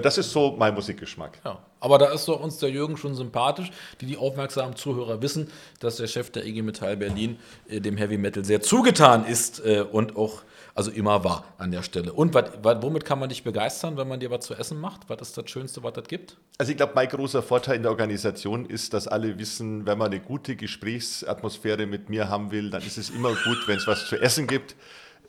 Das 0.03 0.18
ist 0.18 0.30
so 0.30 0.55
mein 0.57 0.72
Musikgeschmack. 0.74 1.41
Ja, 1.45 1.59
aber 1.80 1.99
da 1.99 2.12
ist 2.12 2.28
doch 2.28 2.41
uns 2.41 2.59
der 2.59 2.70
Jürgen 2.70 2.97
schon 2.97 3.16
sympathisch, 3.16 3.72
die 4.01 4.07
die 4.07 4.16
aufmerksamen 4.16 4.76
Zuhörer 4.76 5.20
wissen, 5.20 5.51
dass 5.80 5.97
der 5.97 6.07
Chef 6.07 6.30
der 6.30 6.47
IG 6.47 6.62
Metall 6.62 6.97
Berlin 6.97 7.38
dem 7.68 7.97
Heavy 7.97 8.16
Metal 8.16 8.45
sehr 8.45 8.61
zugetan 8.61 9.24
ist 9.24 9.61
und 9.91 10.16
auch 10.16 10.43
also 10.74 10.91
immer 10.91 11.24
war 11.24 11.45
an 11.59 11.70
der 11.70 11.82
Stelle. 11.82 12.12
Und 12.12 12.34
wat, 12.34 12.64
wat, 12.64 12.82
womit 12.82 13.05
kann 13.05 13.18
man 13.18 13.28
dich 13.28 13.45
begeistern, 13.45 13.97
wenn 13.97 14.09
man 14.09 14.20
dir 14.20 14.30
was 14.30 14.47
zu 14.47 14.55
essen 14.55 14.80
macht? 14.80 15.03
Was 15.09 15.20
ist 15.20 15.36
das 15.36 15.51
Schönste, 15.51 15.82
was 15.82 15.93
das 15.95 16.05
gibt? 16.05 16.36
Also 16.59 16.70
ich 16.70 16.76
glaube, 16.76 16.93
mein 16.95 17.09
großer 17.09 17.43
Vorteil 17.43 17.76
in 17.76 17.82
der 17.82 17.91
Organisation 17.91 18.66
ist, 18.66 18.95
dass 18.95 19.09
alle 19.09 19.38
wissen, 19.38 19.86
wenn 19.86 19.99
man 19.99 20.11
eine 20.11 20.20
gute 20.20 20.57
Gesprächsatmosphäre 20.57 21.86
mit 21.86 22.09
mir 22.09 22.28
haben 22.28 22.51
will, 22.51 22.70
dann 22.70 22.82
ist 22.82 22.99
es 22.99 23.11
immer 23.11 23.30
gut, 23.30 23.66
wenn 23.66 23.78
es 23.78 23.86
was 23.86 24.07
zu 24.07 24.16
essen 24.20 24.47
gibt. 24.47 24.76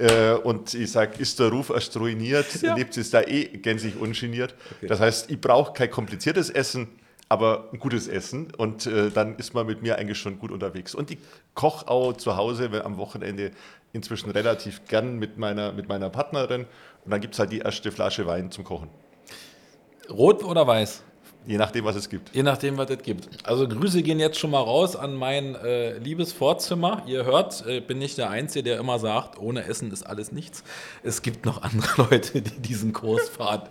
Äh, 0.02 0.34
und 0.34 0.74
ich 0.74 0.92
sage, 0.92 1.20
ist 1.20 1.40
der 1.40 1.50
Ruf 1.50 1.70
erst 1.70 1.96
ruiniert, 1.96 2.62
ja. 2.64 2.74
lebt 2.74 2.98
es 2.98 3.12
da 3.12 3.22
eh 3.22 3.46
gänzlich 3.46 3.96
ungeniert. 3.96 4.56
Okay. 4.78 4.88
Das 4.88 5.00
heißt, 5.00 5.30
ich 5.30 5.40
brauche 5.40 5.74
kein 5.74 5.92
kompliziertes 5.92 6.50
Essen, 6.50 6.88
aber 7.30 7.70
ein 7.72 7.78
gutes 7.78 8.08
Essen 8.08 8.52
und 8.58 8.88
äh, 8.88 9.12
dann 9.12 9.38
ist 9.38 9.54
man 9.54 9.68
mit 9.68 9.84
mir 9.84 10.00
eigentlich 10.00 10.18
schon 10.18 10.40
gut 10.40 10.50
unterwegs. 10.50 10.96
Und 10.96 11.12
ich 11.12 11.20
koche 11.54 11.88
auch 11.88 12.14
zu 12.14 12.36
Hause 12.36 12.84
am 12.84 12.98
Wochenende 12.98 13.52
inzwischen 13.94 14.32
relativ 14.32 14.82
gern 14.88 15.20
mit 15.20 15.38
meiner, 15.38 15.72
mit 15.72 15.88
meiner 15.88 16.10
Partnerin 16.10 16.66
und 17.06 17.12
dann 17.12 17.22
gibt 17.22 17.36
es 17.36 17.40
halt 17.40 17.52
die 17.52 17.60
erste 17.60 17.92
Flasche 17.92 18.26
Wein 18.26 18.50
zum 18.50 18.64
Kochen. 18.64 18.90
Rot 20.10 20.44
oder 20.44 20.66
weiß? 20.66 21.04
Je 21.48 21.58
nachdem, 21.58 21.86
was 21.86 21.96
es 21.96 22.10
gibt. 22.10 22.36
Je 22.36 22.44
nachdem, 22.44 22.78
was 22.78 22.90
es 22.90 23.02
gibt. 23.02 23.28
Also 23.48 23.68
Grüße 23.68 24.04
gehen 24.04 24.20
jetzt 24.20 24.38
schon 24.38 24.52
mal 24.52 24.62
raus 24.62 24.96
an 24.96 25.16
mein 25.16 25.56
äh, 25.56 25.98
liebes 25.98 26.34
Vorzimmer. 26.34 27.04
Ihr 27.08 27.26
hört, 27.26 27.66
äh, 27.66 27.82
bin 27.82 27.98
nicht 27.98 28.18
der 28.18 28.30
Einzige, 28.30 28.64
der 28.64 28.80
immer 28.80 29.00
sagt, 29.00 29.40
ohne 29.40 29.64
Essen 29.64 29.92
ist 29.92 30.04
alles 30.04 30.32
nichts. 30.32 30.64
Es 31.02 31.24
gibt 31.24 31.46
noch 31.46 31.64
andere 31.64 32.04
Leute, 32.10 32.42
die 32.42 32.62
diesen 32.62 32.94
Kurs 32.94 33.30
fahren. 33.30 33.64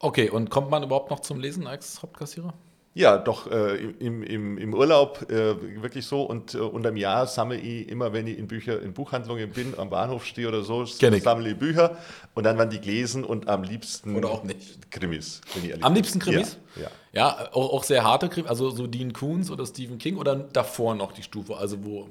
Okay, 0.00 0.30
und 0.30 0.50
kommt 0.50 0.70
man 0.70 0.82
überhaupt 0.82 1.10
noch 1.10 1.20
zum 1.20 1.38
Lesen 1.38 1.66
als 1.66 2.02
Hauptkassierer? 2.02 2.54
Ja, 2.94 3.16
doch 3.16 3.50
äh, 3.50 3.76
im, 3.76 4.22
im, 4.22 4.58
im 4.58 4.74
Urlaub 4.74 5.30
äh, 5.30 5.82
wirklich 5.82 6.04
so 6.04 6.24
und 6.24 6.54
äh, 6.54 6.58
unterm 6.58 6.98
Jahr 6.98 7.26
sammle 7.26 7.56
ich 7.56 7.88
immer, 7.88 8.12
wenn 8.12 8.26
ich 8.26 8.36
in 8.36 8.48
Bücher, 8.48 8.82
in 8.82 8.92
Buchhandlungen 8.92 9.50
bin, 9.50 9.78
am 9.78 9.88
Bahnhof 9.88 10.26
stehe 10.26 10.46
oder 10.46 10.62
so, 10.62 10.84
sammle 10.84 11.50
ich 11.50 11.58
Bücher 11.58 11.96
und 12.34 12.44
dann 12.44 12.58
werden 12.58 12.68
die 12.68 12.80
gelesen 12.80 13.24
und 13.24 13.48
am 13.48 13.62
liebsten 13.62 14.14
oder 14.14 14.30
auch 14.30 14.44
nicht. 14.44 14.90
Krimis. 14.90 15.40
am 15.80 15.94
liebsten 15.94 16.18
Krimis? 16.18 16.58
Ja. 16.76 16.82
ja. 16.82 16.90
ja 17.12 17.48
auch, 17.52 17.72
auch, 17.72 17.84
sehr 17.84 18.04
harte 18.04 18.28
Krimis, 18.28 18.50
also 18.50 18.68
so 18.68 18.86
Dean 18.86 19.14
Koons 19.14 19.50
oder 19.50 19.64
Stephen 19.64 19.96
King 19.96 20.18
oder 20.18 20.36
davor 20.36 20.94
noch 20.94 21.12
die 21.12 21.22
Stufe, 21.22 21.56
also 21.56 21.82
wo 21.82 22.08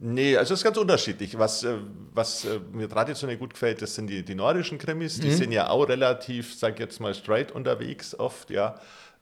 Nee, 0.00 0.36
also 0.36 0.54
es 0.54 0.60
ist 0.60 0.64
ganz 0.64 0.76
unterschiedlich. 0.76 1.36
Was, 1.38 1.64
äh, 1.64 1.76
was 2.14 2.44
äh, 2.44 2.60
mir 2.72 2.88
traditionell 2.88 3.36
gut 3.36 3.54
gefällt, 3.54 3.82
das 3.82 3.96
sind 3.96 4.06
die, 4.08 4.22
die 4.22 4.36
nordischen 4.36 4.78
Krimis. 4.78 5.18
Die 5.18 5.26
mhm. 5.26 5.34
sind 5.34 5.52
ja 5.52 5.70
auch 5.70 5.88
relativ, 5.88 6.56
sag 6.56 6.74
ich 6.74 6.78
jetzt 6.78 7.00
mal, 7.00 7.14
straight 7.14 7.50
unterwegs 7.50 8.14
oft, 8.16 8.50
ja. 8.50 8.76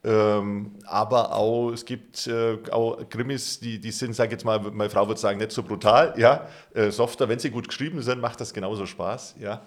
Ähm, 0.07 0.71
aber 0.85 1.35
auch, 1.35 1.73
es 1.73 1.85
gibt 1.85 2.29
äh, 2.29 2.59
auch 2.71 2.97
Krimis, 3.11 3.59
die, 3.59 3.81
die 3.81 3.91
sind, 3.91 4.15
sag 4.15 4.31
jetzt 4.31 4.45
mal, 4.45 4.61
meine 4.61 4.89
Frau 4.89 5.09
würde 5.09 5.21
sagen, 5.21 5.39
nicht 5.39 5.51
so 5.51 5.65
brutal, 5.65 6.15
ja, 6.17 6.47
äh, 6.75 6.93
softer, 6.93 7.29
wenn 7.29 7.41
sie 7.41 7.51
gut 7.51 7.67
geschrieben 7.67 8.01
sind, 8.03 8.21
macht 8.21 8.41
das 8.41 8.55
genauso 8.55 8.87
Spaß, 8.87 9.35
ja. 9.41 9.63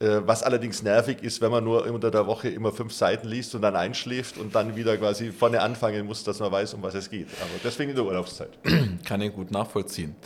Äh, 0.00 0.22
was 0.26 0.42
allerdings 0.42 0.82
nervig 0.82 1.22
ist, 1.22 1.40
wenn 1.40 1.52
man 1.52 1.62
nur 1.62 1.86
unter 1.86 2.10
der 2.10 2.26
Woche 2.26 2.48
immer 2.48 2.72
fünf 2.72 2.92
Seiten 2.92 3.28
liest 3.28 3.54
und 3.54 3.62
dann 3.62 3.76
einschläft 3.76 4.36
und 4.36 4.52
dann 4.52 4.74
wieder 4.74 4.96
quasi 4.96 5.30
vorne 5.30 5.60
anfangen 5.60 6.04
muss, 6.06 6.24
dass 6.24 6.40
man 6.40 6.50
weiß, 6.50 6.74
um 6.74 6.82
was 6.82 6.94
es 6.94 7.08
geht. 7.08 7.28
Aber 7.40 7.50
deswegen 7.62 7.90
in 7.90 7.96
der 7.96 8.04
Urlaubszeit. 8.04 8.50
Kann 9.04 9.20
ich 9.20 9.32
gut 9.32 9.52
nachvollziehen. 9.52 10.16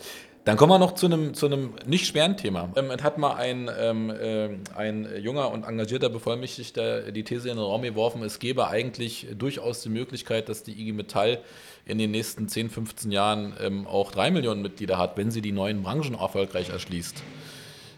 Dann 0.49 0.57
kommen 0.57 0.73
wir 0.73 0.79
noch 0.79 0.95
zu 0.95 1.05
einem, 1.05 1.35
zu 1.35 1.45
einem 1.45 1.75
nicht 1.85 2.07
schweren 2.07 2.39
Thema. 2.39 2.71
Ähm, 2.75 2.91
es 2.91 3.03
hat 3.03 3.19
mal 3.19 3.35
ein, 3.35 3.71
ähm, 3.79 4.09
äh, 4.09 4.49
ein 4.75 5.07
junger 5.21 5.51
und 5.51 5.65
engagierter 5.65 6.09
Bevollmächtigter 6.09 7.13
die 7.13 7.23
These 7.23 7.51
in 7.51 7.57
den 7.57 7.63
Raum 7.63 7.83
geworfen, 7.83 8.23
es 8.23 8.39
gäbe 8.39 8.67
eigentlich 8.67 9.27
durchaus 9.37 9.83
die 9.83 9.91
Möglichkeit, 9.91 10.49
dass 10.49 10.63
die 10.63 10.73
IG 10.81 10.93
Metall 10.95 11.41
in 11.85 11.99
den 11.99 12.13
nächsten 12.13 12.49
10, 12.49 12.71
15 12.71 13.13
Jahren 13.13 13.53
ähm, 13.61 13.87
auch 13.87 14.11
drei 14.11 14.31
Millionen 14.31 14.63
Mitglieder 14.63 14.97
hat, 14.97 15.19
wenn 15.19 15.31
sie 15.31 15.43
die 15.43 15.53
neuen 15.53 15.83
Branchen 15.83 16.15
erfolgreich 16.15 16.71
erschließt. 16.71 17.23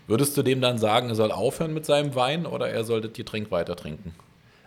Würdest 0.08 0.36
du 0.36 0.42
dem 0.42 0.60
dann 0.60 0.78
sagen, 0.78 1.08
er 1.08 1.14
soll 1.14 1.30
aufhören 1.30 1.72
mit 1.72 1.86
seinem 1.86 2.16
Wein 2.16 2.46
oder 2.46 2.68
er 2.68 2.82
sollte 2.82 3.10
die 3.10 3.22
Trink 3.22 3.52
weiter 3.52 3.76
trinken? 3.76 4.12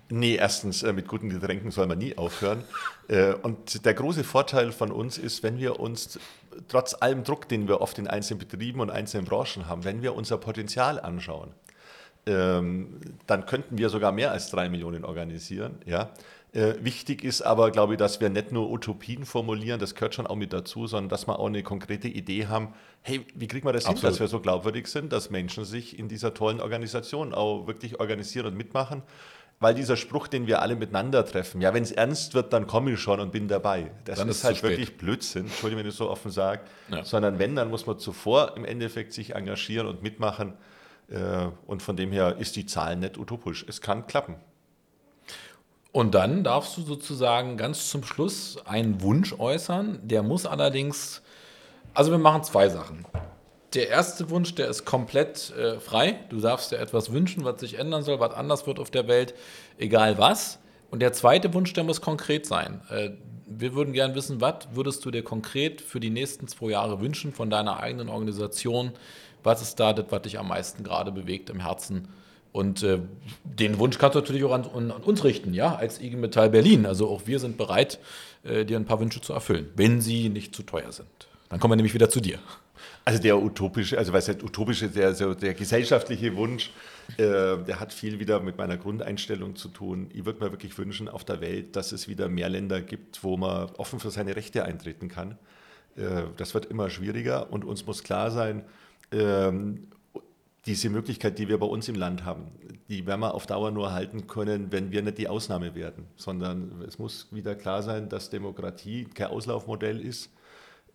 Nee, 0.09 0.35
erstens, 0.35 0.83
äh, 0.83 0.93
mit 0.93 1.07
guten 1.07 1.29
Getränken 1.29 1.71
soll 1.71 1.87
man 1.87 1.97
nie 1.97 2.17
aufhören. 2.17 2.63
Äh, 3.07 3.33
und 3.33 3.83
der 3.83 3.93
große 3.93 4.23
Vorteil 4.23 4.71
von 4.71 4.91
uns 4.91 5.17
ist, 5.17 5.43
wenn 5.43 5.57
wir 5.59 5.79
uns 5.79 6.19
trotz 6.67 6.95
allem 6.99 7.23
Druck, 7.23 7.47
den 7.47 7.67
wir 7.67 7.81
oft 7.81 7.97
in 7.97 8.07
einzelnen 8.07 8.39
Betrieben 8.39 8.79
und 8.79 8.89
einzelnen 8.89 9.25
Branchen 9.25 9.67
haben, 9.67 9.83
wenn 9.83 10.01
wir 10.01 10.15
unser 10.15 10.37
Potenzial 10.37 10.99
anschauen, 10.99 11.51
ähm, 12.25 12.99
dann 13.27 13.45
könnten 13.45 13.77
wir 13.77 13.89
sogar 13.89 14.11
mehr 14.11 14.31
als 14.31 14.49
drei 14.49 14.69
Millionen 14.69 15.03
organisieren. 15.03 15.77
Ja? 15.85 16.11
Äh, 16.53 16.75
wichtig 16.81 17.23
ist 17.23 17.41
aber, 17.41 17.71
glaube 17.71 17.93
ich, 17.93 17.99
dass 17.99 18.21
wir 18.21 18.29
nicht 18.29 18.51
nur 18.51 18.69
Utopien 18.69 19.25
formulieren, 19.25 19.79
das 19.79 19.95
gehört 19.95 20.13
schon 20.13 20.27
auch 20.27 20.35
mit 20.35 20.53
dazu, 20.53 20.85
sondern 20.85 21.09
dass 21.09 21.27
wir 21.27 21.39
auch 21.39 21.47
eine 21.47 21.63
konkrete 21.63 22.07
Idee 22.07 22.45
haben, 22.45 22.73
hey, 23.01 23.25
wie 23.33 23.47
kriegen 23.47 23.67
wir 23.67 23.73
das 23.73 23.85
Absolut. 23.85 24.01
hin, 24.01 24.09
dass 24.09 24.19
wir 24.19 24.27
so 24.27 24.39
glaubwürdig 24.39 24.87
sind, 24.87 25.11
dass 25.11 25.31
Menschen 25.31 25.65
sich 25.65 25.97
in 25.97 26.07
dieser 26.07 26.33
tollen 26.33 26.61
Organisation 26.61 27.33
auch 27.33 27.65
wirklich 27.65 27.99
organisieren 27.99 28.45
und 28.45 28.55
mitmachen. 28.55 29.01
Weil 29.59 29.75
dieser 29.75 29.95
Spruch, 29.95 30.27
den 30.27 30.45
wir 30.45 30.61
alle 30.61 30.75
miteinander 30.75 31.25
treffen, 31.25 31.61
ja, 31.61 31.73
wenn 31.73 31.83
es 31.83 31.91
ernst 31.91 32.33
wird, 32.33 32.51
dann 32.51 32.67
komme 32.67 32.91
ich 32.91 32.99
schon 32.99 33.19
und 33.21 33.31
bin 33.31 33.47
dabei. 33.47 33.91
Das 34.03 34.19
dann 34.19 34.27
ist, 34.27 34.37
ist 34.37 34.43
halt 34.43 34.63
wirklich 34.63 34.97
Blödsinn, 34.97 35.45
Entschuldigung, 35.45 35.83
wenn 35.83 35.89
ich 35.89 35.95
so 35.95 36.09
offen 36.09 36.31
sage. 36.31 36.61
Ja. 36.89 37.05
Sondern 37.05 37.39
wenn, 37.39 37.55
dann 37.55 37.69
muss 37.69 37.85
man 37.85 37.97
zuvor 37.97 38.57
im 38.57 38.65
Endeffekt 38.65 39.13
sich 39.13 39.35
engagieren 39.35 39.87
und 39.87 40.03
mitmachen. 40.03 40.53
Äh, 41.09 41.47
und 41.65 41.81
von 41.81 41.95
dem 41.95 42.11
her 42.11 42.37
ist 42.39 42.55
die 42.55 42.65
Zahl 42.65 42.97
nicht 42.97 43.17
utopisch. 43.17 43.65
Es 43.67 43.79
kann 43.79 44.05
klappen. 44.05 44.35
Und 45.93 46.15
dann 46.15 46.43
darfst 46.43 46.75
du 46.75 46.81
sozusagen 46.81 47.55
ganz 47.55 47.87
zum 47.89 48.03
Schluss 48.03 48.57
einen 48.65 49.01
Wunsch 49.01 49.33
äußern. 49.37 49.99
Der 50.01 50.23
muss 50.23 50.47
allerdings, 50.47 51.21
also 51.93 52.09
wir 52.11 52.17
machen 52.17 52.43
zwei 52.43 52.67
Sachen. 52.67 53.05
Der 53.73 53.89
erste 53.89 54.29
Wunsch, 54.29 54.53
der 54.53 54.67
ist 54.67 54.85
komplett 54.85 55.51
äh, 55.57 55.79
frei. 55.79 56.19
Du 56.29 56.39
darfst 56.39 56.71
dir 56.71 56.77
etwas 56.77 57.11
wünschen, 57.11 57.43
was 57.43 57.59
sich 57.59 57.79
ändern 57.79 58.03
soll, 58.03 58.19
was 58.19 58.33
anders 58.33 58.67
wird 58.67 58.79
auf 58.79 58.91
der 58.91 59.07
Welt, 59.07 59.33
egal 59.79 60.17
was. 60.17 60.59
Und 60.91 60.99
der 60.99 61.11
zweite 61.13 61.53
Wunsch, 61.55 61.73
der 61.73 61.83
muss 61.83 61.99
konkret 62.01 62.45
sein. 62.45 62.81
Äh, 62.89 63.11
wir 63.47 63.73
würden 63.73 63.93
gerne 63.93 64.13
wissen, 64.15 64.41
was 64.41 64.67
würdest 64.73 65.03
du 65.05 65.11
dir 65.11 65.23
konkret 65.23 65.81
für 65.81 65.99
die 65.99 66.11
nächsten 66.11 66.47
zwei 66.47 66.71
Jahre 66.71 67.01
wünschen 67.01 67.33
von 67.33 67.49
deiner 67.49 67.79
eigenen 67.79 68.09
Organisation? 68.09 68.91
Was 69.41 69.61
ist 69.61 69.79
da 69.79 69.93
das, 69.93 70.05
was 70.09 70.21
dich 70.21 70.37
am 70.39 70.47
meisten 70.47 70.83
gerade 70.83 71.11
bewegt 71.11 71.49
im 71.49 71.59
Herzen? 71.59 72.09
Und 72.51 72.83
äh, 72.83 72.99
den 73.43 73.79
Wunsch 73.79 73.97
kannst 73.97 74.15
du 74.15 74.19
natürlich 74.19 74.43
auch 74.43 74.51
an, 74.51 74.65
an, 74.71 74.91
uns 74.91 75.23
richten, 75.23 75.55
ja, 75.55 75.73
als 75.73 75.99
IG 75.99 76.15
Metall 76.15 76.51
Berlin. 76.51 76.85
Also 76.85 77.09
auch 77.09 77.23
wir 77.25 77.39
sind 77.39 77.57
bereit, 77.57 77.99
äh, 78.43 78.63
dir 78.63 78.77
ein 78.77 78.85
paar 78.85 78.99
Wünsche 78.99 79.19
zu 79.19 79.33
erfüllen, 79.33 79.71
wenn 79.75 79.99
sie 79.99 80.29
nicht 80.29 80.55
zu 80.55 80.61
teuer 80.61 80.91
sind. 80.91 81.07
Dann 81.49 81.59
kommen 81.59 81.71
wir 81.71 81.77
nämlich 81.77 81.95
wieder 81.95 82.09
zu 82.09 82.19
dir. 82.19 82.37
Also 83.05 83.21
der 83.21 83.41
utopische, 83.41 83.97
also 83.97 84.13
was 84.13 84.29
heißt 84.29 84.43
utopische, 84.43 84.87
der, 84.87 85.13
so 85.13 85.33
der 85.33 85.53
gesellschaftliche 85.53 86.35
Wunsch, 86.37 86.71
äh, 87.17 87.57
der 87.57 87.79
hat 87.79 87.91
viel 87.91 88.19
wieder 88.19 88.39
mit 88.39 88.57
meiner 88.57 88.77
Grundeinstellung 88.77 89.57
zu 89.57 89.67
tun. 89.67 90.09
Ich 90.13 90.23
würde 90.25 90.43
mir 90.43 90.51
wirklich 90.51 90.77
wünschen 90.77 91.09
auf 91.09 91.25
der 91.25 91.41
Welt, 91.41 91.75
dass 91.75 91.91
es 91.91 92.07
wieder 92.07 92.29
mehr 92.29 92.47
Länder 92.47 92.81
gibt, 92.81 93.21
wo 93.23 93.35
man 93.35 93.69
offen 93.71 93.99
für 93.99 94.09
seine 94.09 94.37
Rechte 94.37 94.63
eintreten 94.63 95.09
kann. 95.09 95.37
Äh, 95.97 96.23
das 96.37 96.53
wird 96.53 96.65
immer 96.67 96.89
schwieriger 96.89 97.51
und 97.51 97.65
uns 97.65 97.85
muss 97.85 98.03
klar 98.03 98.31
sein, 98.31 98.63
ähm, 99.11 99.87
diese 100.65 100.89
Möglichkeit, 100.89 101.39
die 101.39 101.49
wir 101.49 101.57
bei 101.57 101.65
uns 101.65 101.89
im 101.89 101.95
Land 101.95 102.23
haben, 102.23 102.47
die 102.87 103.05
werden 103.05 103.19
wir 103.19 103.33
auf 103.33 103.45
Dauer 103.45 103.71
nur 103.71 103.91
halten 103.91 104.27
können, 104.27 104.71
wenn 104.71 104.93
wir 104.93 105.01
nicht 105.01 105.17
die 105.17 105.27
Ausnahme 105.27 105.75
werden, 105.75 106.05
sondern 106.15 106.81
es 106.87 106.97
muss 106.99 107.27
wieder 107.31 107.53
klar 107.55 107.83
sein, 107.83 108.07
dass 108.07 108.29
Demokratie 108.29 109.03
kein 109.03 109.27
Auslaufmodell 109.27 109.99
ist 109.99 110.29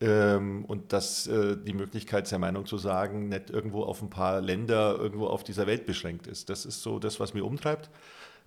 ähm, 0.00 0.64
und 0.66 0.92
dass 0.92 1.26
äh, 1.26 1.56
die 1.56 1.72
Möglichkeit, 1.72 2.26
seine 2.26 2.40
Meinung 2.40 2.66
zu 2.66 2.78
sagen, 2.78 3.28
nicht 3.28 3.50
irgendwo 3.50 3.82
auf 3.82 4.02
ein 4.02 4.10
paar 4.10 4.40
Länder 4.40 4.96
irgendwo 4.98 5.26
auf 5.26 5.44
dieser 5.44 5.66
Welt 5.66 5.86
beschränkt 5.86 6.26
ist. 6.26 6.50
Das 6.50 6.64
ist 6.64 6.82
so 6.82 6.98
das, 6.98 7.20
was 7.20 7.34
mir 7.34 7.44
umtreibt. 7.44 7.90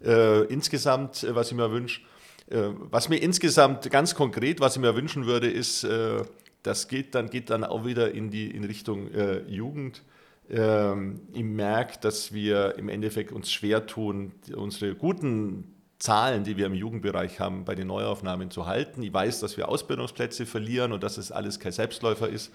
Äh, 0.04 0.44
insgesamt, 0.46 1.24
äh, 1.24 1.36
was 1.36 1.52
ich 1.52 1.58
mir 1.58 1.72
wünsche, 1.72 2.02
äh, 2.50 2.70
was 2.90 3.10
mir 3.10 3.18
insgesamt 3.18 3.90
ganz 3.92 4.16
konkret, 4.16 4.60
was 4.60 4.76
ich 4.76 4.82
mir 4.82 4.96
wünschen 4.96 5.26
würde, 5.26 5.50
ist, 5.50 5.84
äh, 5.84 6.24
das 6.64 6.88
geht 6.88 7.16
dann, 7.16 7.30
geht 7.30 7.50
dann 7.50 7.64
auch 7.64 7.86
wieder 7.86 8.12
in 8.12 8.30
die 8.30 8.52
in 8.52 8.64
Richtung 8.64 9.12
äh, 9.12 9.40
Jugend 9.48 10.04
ähm, 10.52 11.22
ich 11.32 11.44
merke, 11.44 12.00
dass 12.02 12.34
wir 12.34 12.76
im 12.78 12.90
Endeffekt 12.90 13.32
uns 13.32 13.52
schwer 13.52 13.86
tun, 13.86 14.34
unsere 14.54 14.96
guten 14.96 15.81
Zahlen, 16.02 16.44
die 16.44 16.58
wir 16.58 16.66
im 16.66 16.74
Jugendbereich 16.74 17.40
haben, 17.40 17.64
bei 17.64 17.76
den 17.76 17.88
Neuaufnahmen 17.88 18.50
zu 18.50 18.66
halten. 18.66 19.04
Ich 19.04 19.14
weiß, 19.14 19.40
dass 19.40 19.56
wir 19.56 19.70
Ausbildungsplätze 19.70 20.48
verlieren 20.48 20.94
und 20.94 21.04
dass 21.04 21.18
es 21.18 21.32
alles 21.32 21.60
kein 21.60 21.72
Selbstläufer 21.72 22.28
ist. 22.28 22.52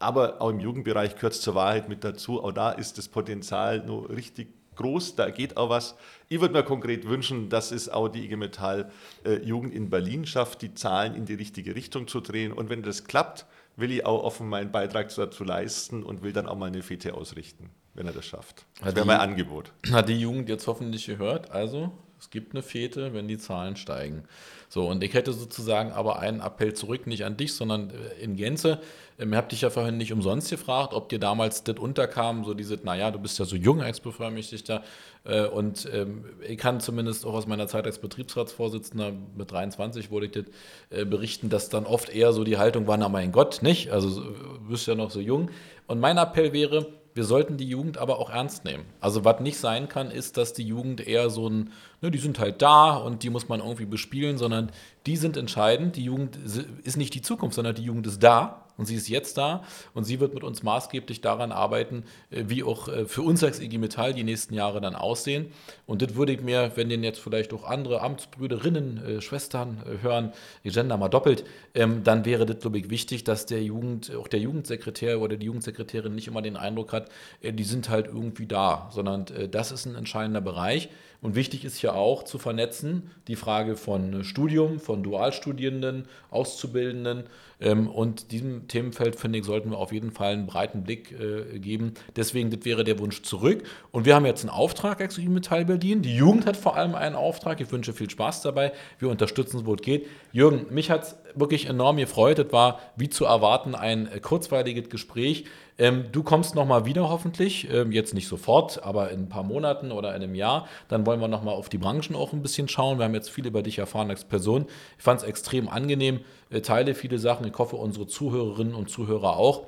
Aber 0.00 0.42
auch 0.42 0.50
im 0.50 0.58
Jugendbereich 0.58 1.14
gehört 1.14 1.34
es 1.34 1.40
zur 1.40 1.54
Wahrheit 1.54 1.88
mit 1.88 2.02
dazu. 2.02 2.42
Auch 2.42 2.52
da 2.52 2.70
ist 2.70 2.98
das 2.98 3.08
Potenzial 3.08 3.84
nur 3.86 4.10
richtig 4.10 4.48
groß, 4.74 5.16
da 5.16 5.30
geht 5.30 5.56
auch 5.56 5.68
was. 5.68 5.96
Ich 6.28 6.40
würde 6.40 6.54
mir 6.54 6.62
konkret 6.62 7.08
wünschen, 7.08 7.48
dass 7.48 7.70
es 7.70 7.88
auch 7.88 8.08
die 8.08 8.24
IG 8.24 8.36
Metall 8.36 8.90
äh, 9.24 9.42
Jugend 9.42 9.74
in 9.74 9.90
Berlin 9.90 10.26
schafft, 10.26 10.62
die 10.62 10.74
Zahlen 10.74 11.14
in 11.14 11.24
die 11.24 11.34
richtige 11.34 11.74
Richtung 11.74 12.08
zu 12.08 12.20
drehen. 12.20 12.52
Und 12.52 12.70
wenn 12.70 12.82
das 12.82 13.04
klappt, 13.04 13.46
will 13.76 13.92
ich 13.92 14.06
auch 14.06 14.24
offen 14.24 14.48
meinen 14.48 14.72
Beitrag 14.72 15.14
dazu 15.14 15.44
leisten 15.44 16.02
und 16.02 16.22
will 16.22 16.32
dann 16.32 16.46
auch 16.46 16.56
mal 16.56 16.66
eine 16.66 16.82
Fete 16.82 17.14
ausrichten, 17.14 17.70
wenn 17.94 18.06
er 18.06 18.12
das 18.12 18.26
schafft. 18.26 18.66
Das 18.82 18.96
wäre 18.96 19.06
mein 19.06 19.20
Angebot. 19.20 19.72
Hat 19.90 20.08
die 20.08 20.18
Jugend 20.18 20.48
jetzt 20.48 20.66
hoffentlich 20.66 21.06
gehört? 21.06 21.50
Also, 21.50 21.92
es 22.20 22.30
gibt 22.30 22.54
eine 22.54 22.62
Fete, 22.62 23.14
wenn 23.14 23.28
die 23.28 23.38
Zahlen 23.38 23.76
steigen. 23.76 24.24
So, 24.68 24.86
und 24.86 25.02
ich 25.02 25.14
hätte 25.14 25.32
sozusagen 25.32 25.92
aber 25.92 26.18
einen 26.18 26.40
Appell 26.40 26.74
zurück, 26.74 27.06
nicht 27.06 27.24
an 27.24 27.36
dich, 27.36 27.54
sondern 27.54 27.90
äh, 27.90 28.22
in 28.22 28.36
Gänze. 28.36 28.80
Ähm, 29.18 29.32
ich 29.32 29.36
habe 29.36 29.48
dich 29.48 29.60
ja 29.62 29.70
vorhin 29.70 29.96
nicht 29.96 30.12
umsonst 30.12 30.50
gefragt, 30.50 30.92
ob 30.92 31.08
dir 31.08 31.18
damals 31.18 31.64
das 31.64 31.78
unterkam, 31.78 32.44
so 32.44 32.54
diese, 32.54 32.78
naja, 32.82 33.10
du 33.10 33.18
bist 33.18 33.38
ja 33.38 33.44
so 33.44 33.56
jung 33.56 33.80
als 33.80 34.00
Bevollmächtigter. 34.00 34.82
Äh, 35.24 35.46
und 35.46 35.88
ähm, 35.92 36.24
ich 36.46 36.58
kann 36.58 36.80
zumindest 36.80 37.24
auch 37.24 37.34
aus 37.34 37.46
meiner 37.46 37.66
Zeit 37.66 37.86
als 37.86 37.98
Betriebsratsvorsitzender 37.98 39.12
mit 39.36 39.50
23 39.50 40.10
wurde 40.10 40.26
ich 40.26 40.32
das 40.32 40.44
äh, 40.90 41.04
berichten, 41.04 41.48
dass 41.48 41.68
dann 41.70 41.86
oft 41.86 42.10
eher 42.10 42.32
so 42.32 42.44
die 42.44 42.58
Haltung 42.58 42.86
war, 42.86 42.96
na 42.96 43.08
mein 43.08 43.32
Gott, 43.32 43.62
nicht? 43.62 43.90
Also 43.90 44.20
du 44.20 44.68
bist 44.68 44.86
ja 44.86 44.94
noch 44.94 45.10
so 45.10 45.20
jung. 45.20 45.50
Und 45.86 46.00
mein 46.00 46.18
Appell 46.18 46.52
wäre, 46.52 46.97
wir 47.18 47.24
sollten 47.24 47.56
die 47.56 47.68
Jugend 47.68 47.98
aber 47.98 48.20
auch 48.20 48.30
ernst 48.30 48.64
nehmen. 48.64 48.84
Also 49.00 49.24
was 49.24 49.40
nicht 49.40 49.58
sein 49.58 49.88
kann, 49.88 50.12
ist, 50.12 50.36
dass 50.36 50.52
die 50.52 50.62
Jugend 50.62 51.04
eher 51.04 51.30
so 51.30 51.48
ein, 51.48 51.72
ne, 52.00 52.12
die 52.12 52.18
sind 52.18 52.38
halt 52.38 52.62
da 52.62 52.94
und 52.94 53.24
die 53.24 53.28
muss 53.28 53.48
man 53.48 53.58
irgendwie 53.58 53.86
bespielen, 53.86 54.38
sondern 54.38 54.70
die 55.04 55.16
sind 55.16 55.36
entscheidend. 55.36 55.96
Die 55.96 56.04
Jugend 56.04 56.38
ist 56.84 56.96
nicht 56.96 57.14
die 57.14 57.20
Zukunft, 57.20 57.56
sondern 57.56 57.74
die 57.74 57.82
Jugend 57.82 58.06
ist 58.06 58.22
da 58.22 58.67
und 58.78 58.86
sie 58.86 58.94
ist 58.94 59.08
jetzt 59.08 59.36
da 59.36 59.62
und 59.92 60.04
sie 60.04 60.20
wird 60.20 60.32
mit 60.32 60.44
uns 60.44 60.62
maßgeblich 60.62 61.20
daran 61.20 61.52
arbeiten, 61.52 62.04
äh, 62.30 62.44
wie 62.46 62.62
auch 62.62 62.88
äh, 62.88 63.04
für 63.04 63.22
uns 63.22 63.44
als 63.44 63.60
IG 63.60 63.76
Metall 63.76 64.14
die 64.14 64.24
nächsten 64.24 64.54
Jahre 64.54 64.80
dann 64.80 64.94
aussehen. 64.94 65.52
Und 65.84 66.00
das 66.00 66.14
würde 66.14 66.32
ich 66.32 66.40
mir, 66.40 66.72
wenn 66.76 66.88
den 66.88 67.04
jetzt 67.04 67.18
vielleicht 67.18 67.52
auch 67.52 67.64
andere 67.64 68.00
Amtsbrüderinnen, 68.00 69.04
äh, 69.04 69.20
Schwestern 69.20 69.82
hören, 70.00 70.32
die 70.64 70.70
Gender 70.70 70.96
mal 70.96 71.08
doppelt, 71.08 71.44
ähm, 71.74 72.04
dann 72.04 72.24
wäre 72.24 72.46
das, 72.46 72.60
glaube 72.60 72.78
ich, 72.78 72.88
wichtig, 72.88 73.24
dass 73.24 73.46
der 73.46 73.62
Jugend, 73.62 74.14
auch 74.14 74.28
der 74.28 74.40
Jugendsekretär 74.40 75.20
oder 75.20 75.36
die 75.36 75.46
Jugendsekretärin 75.46 76.14
nicht 76.14 76.28
immer 76.28 76.40
den 76.40 76.56
Eindruck 76.56 76.92
hat, 76.92 77.08
die 77.42 77.64
sind 77.64 77.88
halt 77.88 78.06
irgendwie 78.06 78.46
da, 78.46 78.88
sondern 78.92 79.26
das 79.50 79.72
ist 79.72 79.86
ein 79.86 79.96
entscheidender 79.96 80.40
Bereich. 80.40 80.88
Und 81.20 81.34
wichtig 81.34 81.64
ist 81.64 81.76
hier 81.76 81.94
auch 81.94 82.22
zu 82.22 82.38
vernetzen 82.38 83.10
die 83.26 83.34
Frage 83.34 83.76
von 83.76 84.22
Studium, 84.22 84.78
von 84.78 85.02
Dualstudierenden, 85.02 86.06
Auszubildenden. 86.30 87.24
Ähm, 87.60 87.88
und 87.88 88.30
diesem 88.30 88.68
Themenfeld, 88.68 89.16
finde 89.16 89.40
ich, 89.40 89.44
sollten 89.44 89.70
wir 89.70 89.78
auf 89.78 89.92
jeden 89.92 90.12
Fall 90.12 90.32
einen 90.32 90.46
breiten 90.46 90.84
Blick 90.84 91.12
äh, 91.12 91.58
geben. 91.58 91.94
Deswegen, 92.14 92.50
das 92.50 92.64
wäre 92.64 92.84
der 92.84 93.00
Wunsch 93.00 93.22
zurück. 93.22 93.64
Und 93.90 94.06
wir 94.06 94.14
haben 94.14 94.26
jetzt 94.26 94.42
einen 94.42 94.50
Auftrag 94.50 95.00
als 95.00 95.18
Metall 95.18 95.64
Berlin. 95.64 96.02
Die 96.02 96.14
Jugend 96.14 96.46
hat 96.46 96.56
vor 96.56 96.76
allem 96.76 96.94
einen 96.94 97.16
Auftrag. 97.16 97.60
Ich 97.60 97.72
wünsche 97.72 97.92
viel 97.92 98.08
Spaß 98.08 98.42
dabei. 98.42 98.72
Wir 99.00 99.08
unterstützen, 99.08 99.66
wo 99.66 99.74
es 99.74 99.82
geht. 99.82 100.06
Jürgen, 100.30 100.72
mich 100.72 100.88
hat 100.88 101.02
es 101.02 101.16
wirklich 101.34 101.66
enorm 101.66 101.96
gefreut. 101.96 102.38
Es 102.38 102.52
war, 102.52 102.78
wie 102.94 103.10
zu 103.10 103.24
erwarten, 103.24 103.74
ein 103.74 104.08
kurzweiliges 104.22 104.88
Gespräch. 104.88 105.46
Ähm, 105.78 106.06
du 106.10 106.24
kommst 106.24 106.56
nochmal 106.56 106.84
wieder 106.84 107.08
hoffentlich, 107.08 107.70
ähm, 107.72 107.92
jetzt 107.92 108.12
nicht 108.12 108.26
sofort, 108.26 108.82
aber 108.82 109.10
in 109.10 109.22
ein 109.22 109.28
paar 109.28 109.44
Monaten 109.44 109.92
oder 109.92 110.10
in 110.10 110.22
einem 110.22 110.34
Jahr. 110.34 110.66
Dann 110.88 111.06
wollen 111.06 111.20
wir 111.20 111.28
nochmal 111.28 111.54
auf 111.54 111.68
die 111.68 111.78
Branchen 111.78 112.16
auch 112.16 112.32
ein 112.32 112.42
bisschen 112.42 112.68
schauen. 112.68 112.98
Wir 112.98 113.04
haben 113.04 113.14
jetzt 113.14 113.30
viel 113.30 113.46
über 113.46 113.62
dich 113.62 113.78
erfahren 113.78 114.10
als 114.10 114.24
Person. 114.24 114.66
Ich 114.98 115.04
fand 115.04 115.20
es 115.20 115.26
extrem 115.26 115.68
angenehm, 115.68 116.20
äh, 116.50 116.60
teile 116.60 116.94
viele 116.94 117.18
Sachen. 117.18 117.46
Ich 117.46 117.56
hoffe, 117.56 117.76
unsere 117.76 118.08
Zuhörerinnen 118.08 118.74
und 118.74 118.90
Zuhörer 118.90 119.36
auch. 119.36 119.66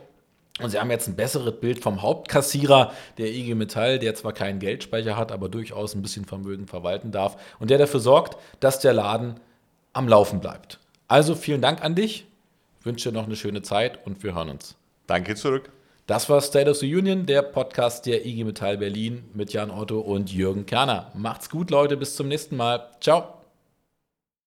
Und 0.61 0.71
Sie 0.71 0.79
haben 0.79 0.91
jetzt 0.91 1.09
ein 1.09 1.17
besseres 1.17 1.59
Bild 1.61 1.81
vom 1.83 2.03
Hauptkassierer 2.03 2.93
der 3.17 3.33
IG 3.33 3.55
Metall, 3.55 3.99
der 3.99 4.15
zwar 4.15 4.33
keinen 4.33 4.59
Geldspeicher 4.59 5.17
hat, 5.17 5.33
aber 5.33 5.49
durchaus 5.49 5.95
ein 5.95 6.03
bisschen 6.03 6.27
Vermögen 6.27 6.67
verwalten 6.67 7.13
darf 7.13 7.37
und 7.59 7.71
der 7.71 7.79
dafür 7.79 8.01
sorgt, 8.01 8.37
dass 8.59 8.81
der 8.81 8.93
Laden 8.93 9.41
am 9.93 10.07
Laufen 10.07 10.41
bleibt. 10.41 10.79
Also 11.09 11.35
vielen 11.35 11.63
Dank 11.63 11.83
an 11.83 11.95
dich, 11.95 12.27
ich 12.81 12.87
wünsche 12.87 13.11
dir 13.11 13.15
noch 13.17 13.27
eine 13.27 13.37
schöne 13.37 13.63
Zeit 13.63 14.05
und 14.07 14.23
wir 14.23 14.35
hören 14.35 14.51
uns. 14.51 14.77
Danke 15.07 15.35
zurück. 15.35 15.71
Das 16.11 16.29
war 16.29 16.41
State 16.41 16.69
of 16.69 16.77
the 16.79 16.93
Union, 16.93 17.25
der 17.25 17.41
Podcast 17.41 18.05
der 18.05 18.27
IG 18.27 18.43
Metall 18.43 18.79
Berlin 18.79 19.23
mit 19.33 19.53
Jan 19.53 19.71
Otto 19.71 20.01
und 20.01 20.33
Jürgen 20.33 20.67
Kerner. 20.67 21.13
Macht's 21.15 21.49
gut, 21.49 21.71
Leute, 21.71 21.97
bis 21.97 22.17
zum 22.17 22.27
nächsten 22.27 22.57
Mal. 22.57 22.89
Ciao. 23.01 23.40